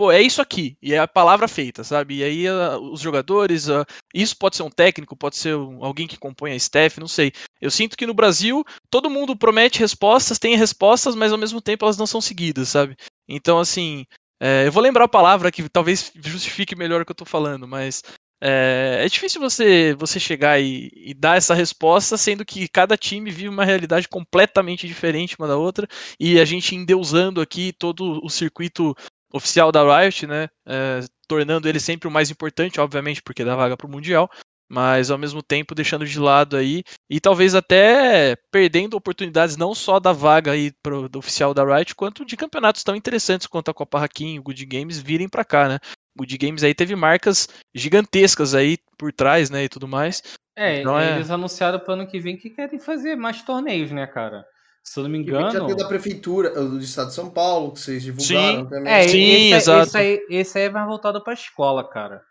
[0.00, 2.20] pô, é isso aqui, e é a palavra feita, sabe?
[2.20, 6.06] E aí uh, os jogadores, uh, isso pode ser um técnico, pode ser um, alguém
[6.06, 7.32] que compõe a staff, não sei.
[7.60, 11.84] Eu sinto que no Brasil todo mundo promete respostas, tem respostas, mas ao mesmo tempo
[11.84, 12.96] elas não são seguidas, sabe?
[13.28, 14.06] Então, assim,
[14.40, 17.68] é, eu vou lembrar a palavra que talvez justifique melhor o que eu tô falando,
[17.68, 18.02] mas
[18.42, 23.30] é, é difícil você, você chegar e, e, dar essa resposta, sendo que cada time
[23.30, 25.86] vive uma realidade completamente diferente uma da outra,
[26.18, 28.96] e a gente endeusando aqui todo o circuito
[29.32, 30.48] oficial da Riot, né?
[30.66, 34.30] É, tornando ele sempre o mais importante, obviamente, porque dá vaga para o Mundial,
[34.68, 39.98] mas ao mesmo tempo deixando de lado aí e talvez até perdendo oportunidades não só
[39.98, 43.74] da vaga aí pro, do oficial da Riot, quanto de campeonatos tão interessantes quanto a
[43.74, 45.78] Copa Hakim, o Good Games virem para cá, né?
[46.16, 50.22] O Good Games aí teve marcas gigantescas aí por trás, né, e tudo mais.
[50.56, 51.32] É, então, eles é...
[51.32, 54.44] anunciaram para ano que vem que querem fazer mais torneios, né, cara?
[54.84, 55.50] Se eu não me engano.
[55.50, 58.68] Já tem da prefeitura, do estado de São Paulo, que vocês divulgaram sim.
[58.68, 58.92] também.
[58.92, 59.88] É, sim, esse, exato.
[59.88, 62.24] Esse aí, esse aí é mais voltado pra escola, cara.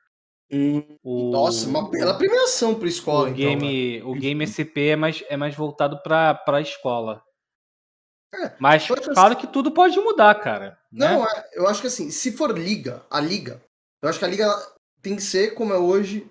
[0.52, 3.38] Hum, o, Nossa, uma bela premiação pra escola, o então.
[3.38, 4.04] Game, né?
[4.04, 7.24] O Game SP é mais, é mais voltado pra, pra escola.
[8.34, 10.78] É, Mas claro assim, que tudo pode mudar, cara.
[10.92, 11.08] Né?
[11.08, 11.44] Não, né?
[11.54, 13.62] eu acho que assim, se for liga, a liga,
[14.02, 14.48] eu acho que a liga
[15.02, 16.30] tem que ser como é hoje,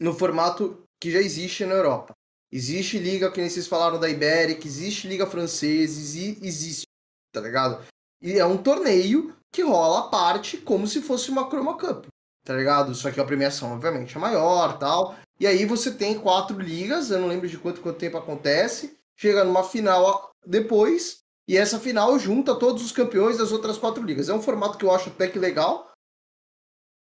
[0.00, 2.14] no formato que já existe na Europa.
[2.52, 6.86] Existe liga, que nem vocês falaram da Iberic, existe liga francesa, existe,
[7.32, 7.82] tá ligado?
[8.20, 12.06] E é um torneio que rola a parte como se fosse uma Chroma Cup,
[12.44, 12.94] tá ligado?
[12.94, 15.16] Só que a premiação, obviamente, é maior tal.
[15.40, 18.98] E aí você tem quatro ligas, eu não lembro de quanto, quanto tempo acontece.
[19.16, 24.28] Chega numa final depois, e essa final junta todos os campeões das outras quatro ligas.
[24.28, 25.90] É um formato que eu acho até que legal.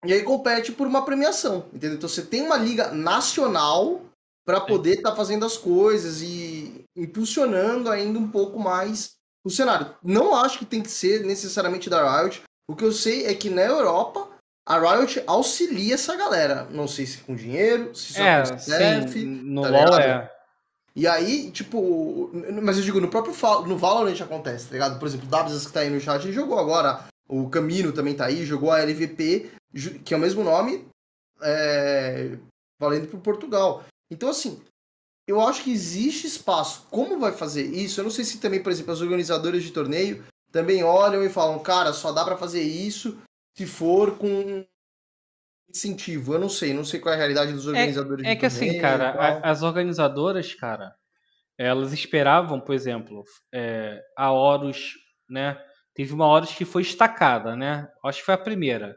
[0.05, 1.97] E aí compete por uma premiação, entendeu?
[1.97, 4.03] Então você tem uma liga nacional
[4.49, 9.11] para poder estar tá fazendo as coisas e impulsionando ainda um pouco mais
[9.45, 9.95] o cenário.
[10.03, 12.41] Não acho que tem que ser necessariamente da Riot.
[12.67, 14.27] O que eu sei é que na Europa
[14.67, 16.67] a Riot auxilia essa galera.
[16.71, 19.23] Não sei se com dinheiro, se só É, com staff.
[19.23, 20.33] no tá LoL é.
[20.97, 22.31] E aí, tipo.
[22.63, 23.35] Mas eu digo, no próprio
[23.67, 24.99] no Valorant acontece, tá ligado?
[24.99, 27.05] Por exemplo, o Dabs que tá aí no chat, ele jogou agora.
[27.29, 29.51] O Camino também tá aí, jogou a LVP,
[30.07, 30.89] que é o mesmo nome,
[31.43, 32.39] é,
[32.81, 33.85] valendo pro Portugal.
[34.11, 34.63] Então, assim,
[35.27, 36.87] eu acho que existe espaço.
[36.91, 38.01] Como vai fazer isso?
[38.01, 41.59] Eu não sei se também, por exemplo, as organizadoras de torneio também olham e falam,
[41.59, 43.19] cara, só dá pra fazer isso
[43.57, 44.65] se for com
[45.69, 46.35] incentivo.
[46.35, 48.59] Eu não sei, não sei qual é a realidade dos organizadores É de que assim,
[48.67, 49.21] torneio cara, e tal.
[49.21, 50.95] a- as organizadoras, cara,
[51.59, 53.23] elas esperavam, por exemplo,
[53.53, 54.93] é, a Horus,
[55.29, 55.61] né?
[55.95, 57.87] Teve uma Horus que foi estacada, né?
[58.05, 58.93] Acho que foi a primeira.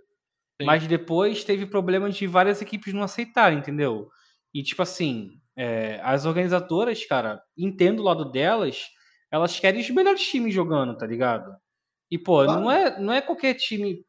[0.62, 0.68] Sim.
[0.68, 4.08] Mas depois teve problemas de várias equipes não aceitarem, entendeu?
[4.54, 8.88] E tipo assim, é, as organizadoras, cara, entendo o lado delas,
[9.32, 11.56] elas querem os melhores times jogando, tá ligado?
[12.12, 12.62] E, pô, Claro.
[12.62, 14.04] não, é, não é qualquer time,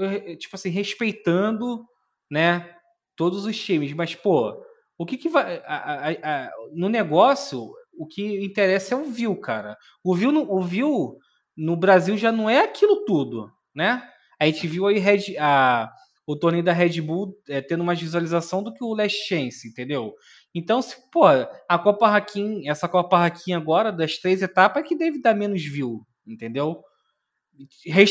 [0.00, 1.84] eh, tipo assim, respeitando,
[2.30, 2.74] né,
[3.16, 4.62] todos os times, mas, pô,
[4.98, 5.58] o que que vai.
[5.66, 9.76] a- a- a- no negócio, o que interessa é o view, cara.
[10.04, 11.18] O view, no, o view
[11.56, 14.02] no Brasil já não é aquilo tudo, né?
[14.40, 15.90] A gente viu aí Red, a,
[16.28, 20.14] o torneio da Red Bull é, tendo mais visualização do que o Last Chance, entendeu?
[20.54, 24.94] Então, se, pô, a Copa Hakim, essa Copa Hakim agora, das três etapas, é que
[24.94, 26.82] deve dar menos view, entendeu?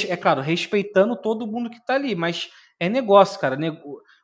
[0.08, 2.50] É claro, respeitando todo mundo que tá ali, mas
[2.80, 3.56] é negócio, cara.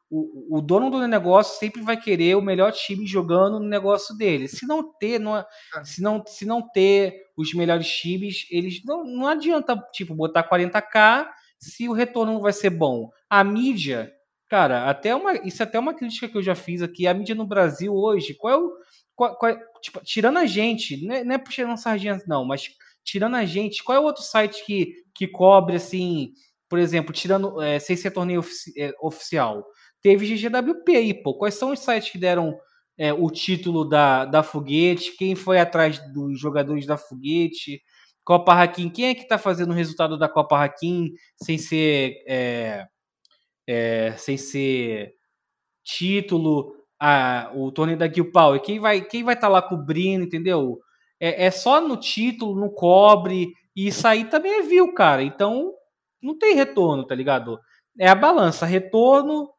[0.10, 4.48] o, o dono do negócio sempre vai querer o melhor time jogando no negócio dele.
[4.48, 5.46] Se não ter, não, é-
[5.84, 11.28] se não, se não ter os melhores times, eles não, não adianta tipo botar 40k
[11.64, 13.10] se o retorno não vai ser bom.
[13.30, 14.12] A mídia,
[14.50, 17.08] cara, até uma, isso é até uma crítica que eu já fiz aqui.
[17.08, 18.74] A mídia no Brasil hoje, qual é o
[19.16, 22.68] qual- qual é- tipo, tirando a gente, não é, não é puxando sardinha não, mas
[23.04, 26.32] tirando a gente, qual é o outro site que, que cobre assim,
[26.70, 29.64] por exemplo, tirando é, sem ser torneio ofici- é, oficial?
[30.02, 31.36] Teve GGWP aí, pô.
[31.38, 32.58] Quais são os sites que deram
[32.98, 35.16] é, o título da, da Foguete?
[35.18, 37.82] Quem foi atrás dos jogadores da Foguete?
[38.24, 42.88] Copa Hakim, quem é que tá fazendo o resultado da Copa Hakim sem ser é,
[43.68, 45.14] é, sem ser
[45.84, 48.62] título, a, o torneio da Gil Power?
[48.62, 50.80] Quem vai quem vai estar lá cobrindo, entendeu?
[51.20, 55.24] É, é só no título, no cobre, e isso aí também é view, cara.
[55.24, 55.74] Então
[56.22, 57.60] não tem retorno, tá ligado?
[58.00, 59.50] É a balança, retorno,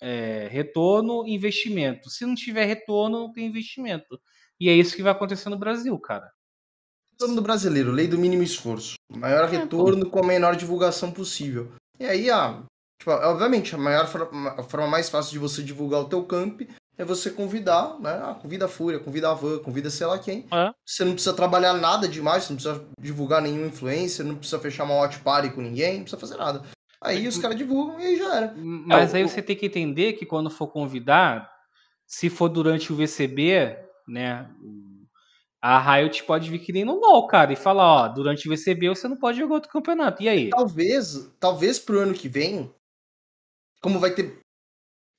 [0.00, 2.10] é, retorno, investimento.
[2.10, 4.20] Se não tiver retorno, não tem investimento.
[4.58, 6.30] E é isso que vai acontecer no Brasil, cara.
[7.22, 8.94] Retorno do brasileiro, lei do mínimo esforço.
[9.08, 11.70] Maior retorno com a menor divulgação possível.
[12.00, 12.62] E aí, ah,
[12.98, 16.62] tipo, obviamente, a maior forma, a forma mais fácil de você divulgar o teu camp
[16.98, 18.10] é você convidar, né?
[18.24, 20.46] Ah, convida a Fúria, convida a Van, convida sei lá quem.
[20.52, 20.72] É.
[20.84, 24.82] Você não precisa trabalhar nada demais, você não precisa divulgar nenhum influencer, não precisa fechar
[24.82, 26.62] uma watch party com ninguém, não precisa fazer nada.
[27.00, 28.54] Aí os caras divulgam e aí já era.
[28.56, 31.48] Mas É, aí o- você tem que entender que quando for convidar,
[32.04, 33.76] se for durante o VCB,
[34.08, 34.48] né?
[35.64, 38.88] A Riot pode vir que nem no LoL, cara, e falar, ó, durante o VCB
[38.88, 40.20] você não pode jogar outro campeonato.
[40.20, 40.50] E aí?
[40.50, 42.74] Talvez, talvez pro ano que vem,
[43.80, 44.40] como vai ter,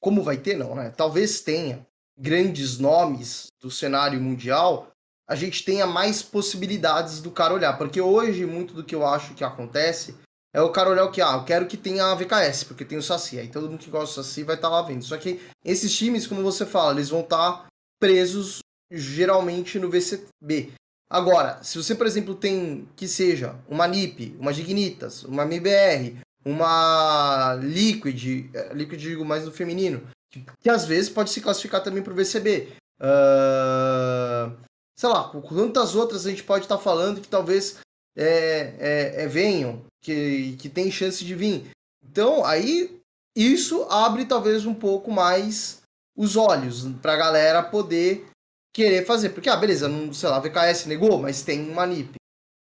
[0.02, 0.90] como vai ter não, né?
[0.90, 1.88] Talvez tenha
[2.20, 4.91] grandes nomes do cenário mundial,
[5.30, 9.34] a gente tenha mais possibilidades do cara olhar, porque hoje muito do que eu acho
[9.34, 10.14] que acontece
[10.53, 12.98] é o cara olhar o que, ah, eu quero que tenha a VKS, porque tem
[12.98, 15.03] o Saci, aí todo mundo que gosta do Saci vai estar lá vendo.
[15.03, 17.65] Só que esses times, como você fala, eles vão estar
[17.99, 18.60] presos
[18.94, 20.74] geralmente no VCB.
[21.10, 27.56] Agora, se você, por exemplo, tem que seja uma NiP, uma Dignitas, uma MBR, uma
[27.61, 30.02] Liquid, eh, Liquid digo mais no feminino,
[30.32, 32.74] que, que às vezes pode se classificar também para o VCB.
[32.99, 34.52] Ah,
[34.95, 37.80] sei lá, quantas outras a gente pode estar falando que talvez
[38.15, 41.70] é, é, é, venham, que, que tem chance de vir.
[42.03, 42.99] Então, aí
[43.36, 45.82] isso abre talvez um pouco mais
[46.15, 48.26] os olhos pra galera poder
[48.74, 49.30] querer fazer.
[49.30, 52.16] Porque, ah, beleza, não, sei lá, a VKS negou, mas tem uma NIP.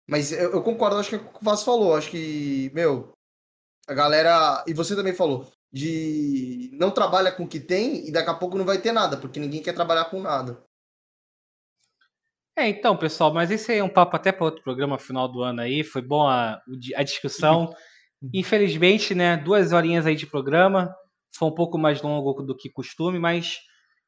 [0.09, 1.97] Mas eu, eu concordo, acho que é o que o Vaz falou.
[1.97, 3.13] Acho que, meu,
[3.89, 4.65] a galera.
[4.67, 8.57] E você também falou, de não trabalha com o que tem e daqui a pouco
[8.57, 10.63] não vai ter nada, porque ninguém quer trabalhar com nada.
[12.59, 15.43] É, então, pessoal, mas esse aí é um papo até para outro programa final do
[15.43, 15.85] ano aí.
[15.85, 16.59] Foi bom a,
[16.95, 17.75] a discussão.
[18.33, 20.95] Infelizmente, né, duas horinhas aí de programa.
[21.37, 23.59] Foi um pouco mais longo do que costume, mas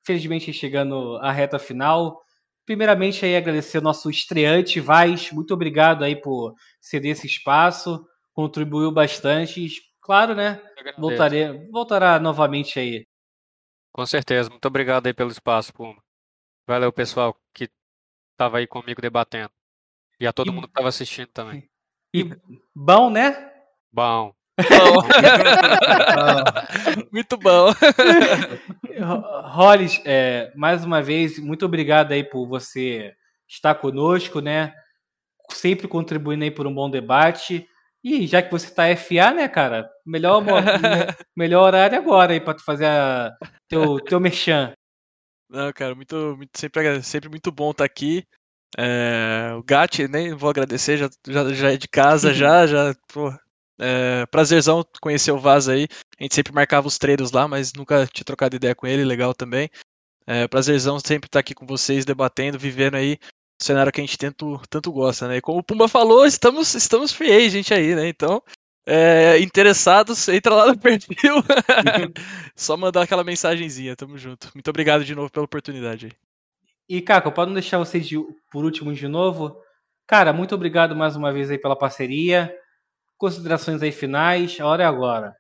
[0.04, 2.20] felizmente chegando à reta final.
[2.64, 8.92] Primeiramente aí agradecer ao nosso estreante Vaz, muito obrigado aí por ceder esse espaço, contribuiu
[8.92, 9.66] bastante.
[10.02, 10.60] Claro, né?
[10.98, 13.06] Voltarei, voltará novamente aí.
[13.92, 14.48] Com certeza.
[14.50, 15.96] Muito obrigado aí pelo espaço, Puma.
[16.66, 17.68] Valeu, pessoal, que
[18.36, 19.50] tava aí comigo debatendo.
[20.20, 21.68] E a todo E- mundo que tava assistindo também.
[22.14, 22.24] E
[22.74, 23.52] bom, né?
[23.92, 24.34] Bom,
[27.12, 27.72] muito bom.
[29.44, 33.14] Hollis, é, mais uma vez, muito obrigado aí por você
[33.48, 34.74] estar conosco, né?
[35.50, 37.66] Sempre contribuindo aí por um bom debate.
[38.02, 39.88] E já que você tá FA, né, cara?
[40.04, 40.42] Melhor,
[41.36, 43.32] melhor horário agora aí pra tu fazer a,
[43.68, 44.72] teu, teu merchan.
[45.48, 48.24] Não, cara, muito, muito sempre, sempre muito bom estar tá aqui.
[48.76, 53.32] É, o Gatti, nem vou agradecer, já, já, já é de casa, já, já, pô,
[53.78, 55.86] é, prazerzão conhecer o Vaz aí.
[56.18, 59.32] A gente sempre marcava os treinos lá, mas nunca tinha trocado ideia com ele, legal
[59.34, 59.70] também.
[60.26, 63.18] É, prazerzão sempre estar aqui com vocês, debatendo, vivendo aí
[63.60, 65.38] o cenário que a gente tanto, tanto gosta, né?
[65.38, 68.08] E como o Pumba falou, estamos, estamos free agent aí, né?
[68.08, 68.42] Então,
[68.86, 71.36] é, interessados, entra lá no perfil.
[72.54, 74.50] Só mandar aquela mensagenzinha, tamo junto.
[74.54, 76.16] Muito obrigado de novo pela oportunidade.
[76.88, 78.16] E, Caco, para não deixar vocês de,
[78.50, 79.60] por último de novo,
[80.06, 82.54] cara, muito obrigado mais uma vez aí pela parceria.
[83.18, 85.36] Considerações aí finais, a hora é agora.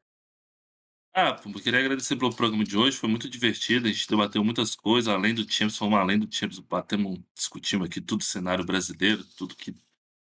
[1.14, 5.12] Ah, queria agradecer pelo programa de hoje, foi muito divertido, a gente debateu muitas coisas,
[5.12, 9.56] além do Champions, fomos além do Champions, batemos, discutimos aqui tudo o cenário brasileiro, tudo
[9.56, 9.74] que,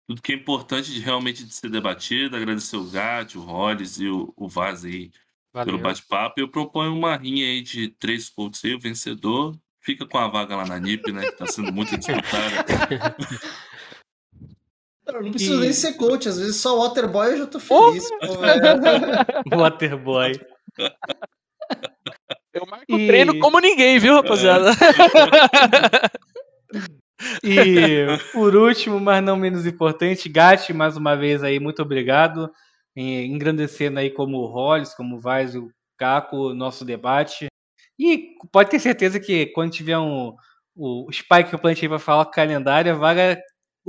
[0.06, 4.08] tudo que é importante de realmente de ser debatido, agradecer o Gat, o Hollis e
[4.08, 5.10] o, o Vaz aí
[5.52, 5.66] Valeu.
[5.66, 10.18] pelo bate-papo, eu proponho uma rinha aí de três pontos aí, o vencedor fica com
[10.18, 12.64] a vaga lá na NIP, né, que tá sendo muito disputada.
[15.12, 15.60] Não precisa e...
[15.60, 18.08] nem ser coach, às vezes só Waterboy eu já tô feliz.
[19.52, 19.58] Oh!
[19.58, 20.32] Waterboy.
[22.52, 23.06] Eu marco e...
[23.06, 24.70] treino como ninguém, viu, rapaziada?
[27.42, 32.50] e por último, mas não menos importante, Gatti, mais uma vez aí, muito obrigado.
[32.96, 37.46] Engrandecendo aí como o Hollis, como o Vaz o Caco, nosso debate.
[37.98, 40.34] E pode ter certeza que quando tiver um,
[40.76, 43.40] o Spike que eu plantei para falar com o calendário, a vaga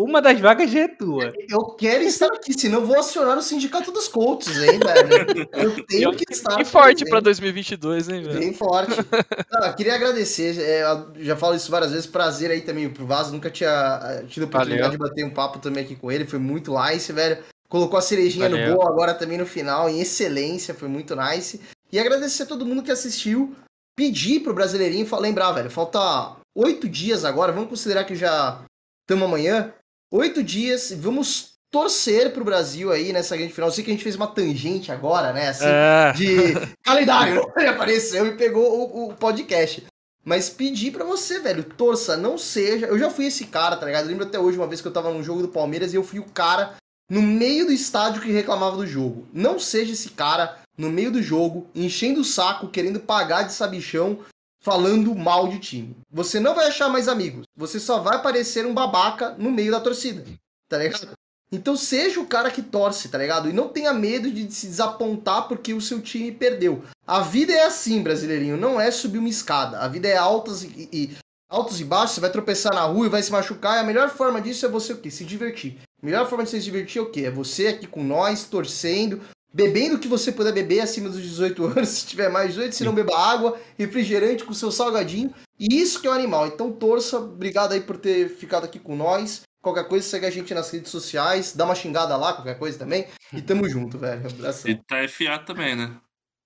[0.01, 1.33] uma das vagas já é tua.
[1.49, 5.49] Eu quero estar aqui, senão eu vou acionar o sindicato dos Colts, hein, velho?
[5.51, 6.55] Eu tenho que estar.
[6.55, 8.39] Bem forte para 2022, hein, velho?
[8.39, 8.93] Bem forte.
[9.51, 10.83] Não, queria agradecer, é,
[11.17, 14.45] já falo isso várias vezes, prazer aí também pro Vaso, nunca tinha eh, tido a
[14.45, 14.91] oportunidade Valeu.
[14.91, 17.37] de bater um papo também aqui com ele, foi muito nice, velho.
[17.67, 18.69] Colocou a cerejinha Valeu.
[18.69, 21.59] no gol agora também no final, em excelência, foi muito nice.
[21.91, 23.53] E agradecer a todo mundo que assistiu,
[23.97, 28.61] pedir pro Brasileirinho, lembrar, velho, falta oito dias agora, vamos considerar que já
[29.09, 29.73] estamos amanhã,
[30.11, 33.69] Oito dias, vamos torcer pro Brasil aí nessa grande final.
[33.69, 35.49] Eu sei que a gente fez uma tangente agora, né?
[35.49, 36.11] Assim, é.
[36.13, 37.51] de calendário.
[37.55, 39.85] Ele apareceu e pegou o, o podcast.
[40.25, 42.87] Mas pedir para você, velho, torça, não seja.
[42.87, 44.05] Eu já fui esse cara, tá ligado?
[44.05, 46.03] Eu lembro até hoje uma vez que eu tava num jogo do Palmeiras e eu
[46.03, 46.75] fui o cara
[47.07, 49.27] no meio do estádio que reclamava do jogo.
[49.31, 54.19] Não seja esse cara no meio do jogo, enchendo o saco, querendo pagar de sabichão
[54.59, 55.95] falando mal de time.
[56.11, 57.45] Você não vai achar mais amigos.
[57.55, 60.23] Você só vai parecer um babaca no meio da torcida.
[60.67, 61.11] Tá ligado?
[61.51, 63.49] Então seja o cara que torce, tá ligado?
[63.49, 66.83] E não tenha medo de se desapontar porque o seu time perdeu.
[67.07, 68.55] A vida é assim, brasileirinho.
[68.55, 69.79] Não é subir uma escada.
[69.79, 71.17] A vida é altas e, e
[71.49, 72.15] altos e baixos.
[72.15, 73.77] Você vai tropeçar na rua e vai se machucar.
[73.77, 75.09] E a melhor forma disso é você o quê?
[75.09, 75.79] Se divertir.
[76.01, 77.21] A melhor forma de se divertir é o quê?
[77.21, 79.19] É você aqui com nós, torcendo,
[79.51, 82.83] Bebendo o que você puder beber acima dos 18 anos, se tiver mais 18, se
[82.83, 85.33] não beba água, refrigerante com seu salgadinho.
[85.59, 86.47] E isso que é o animal.
[86.47, 89.41] Então torça, obrigado aí por ter ficado aqui com nós.
[89.61, 93.07] Qualquer coisa, segue a gente nas redes sociais, dá uma xingada lá, qualquer coisa também.
[93.33, 94.25] E tamo junto, velho.
[94.25, 94.71] Abração.
[94.71, 95.97] E tá FA também, né?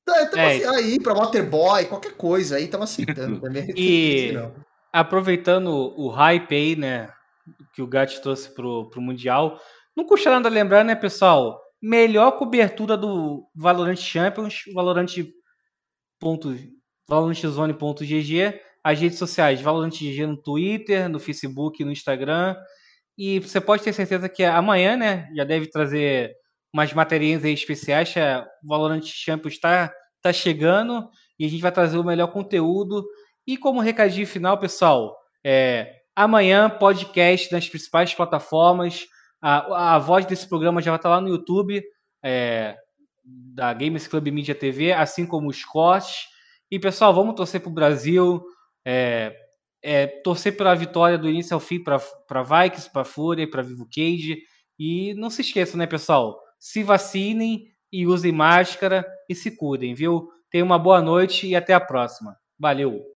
[0.05, 0.65] Tá, tamo é.
[0.67, 3.71] aí, pra Waterboy, qualquer coisa aí, tamo aceitando também.
[3.75, 4.33] e
[4.91, 7.09] aproveitando o hype aí, né,
[7.73, 9.59] que o Gat trouxe pro, pro Mundial,
[9.95, 11.62] não custa nada lembrar, né, pessoal?
[11.83, 15.05] Melhor cobertura do Valorant Champions, Valorant,
[16.17, 16.55] ponto,
[18.81, 22.55] as redes sociais, Valorant GG no Twitter, no Facebook, no Instagram.
[23.17, 26.33] E você pode ter certeza que amanhã, né, já deve trazer
[26.73, 28.13] umas matérias aí especiais.
[28.63, 33.05] O Valorant Champions está tá chegando e a gente vai trazer o melhor conteúdo.
[33.45, 39.05] E como recadinho final, pessoal, é, amanhã podcast nas principais plataformas.
[39.43, 41.83] A, a voz desse programa já vai estar lá no YouTube,
[42.23, 42.77] é,
[43.25, 46.27] da Games Club Media TV, assim como os cortes.
[46.71, 48.41] E, pessoal, vamos torcer para o Brasil,
[48.85, 49.35] é,
[49.83, 51.97] é, torcer pela vitória do início ao fim para
[52.41, 54.41] Vikings, para Fúria, para Vivo Cage.
[54.79, 56.39] E não se esqueçam, né, pessoal?
[56.57, 60.29] Se vacinem e usem máscara e se cuidem, viu?
[60.49, 62.37] Tenham uma boa noite e até a próxima.
[62.57, 63.12] Valeu!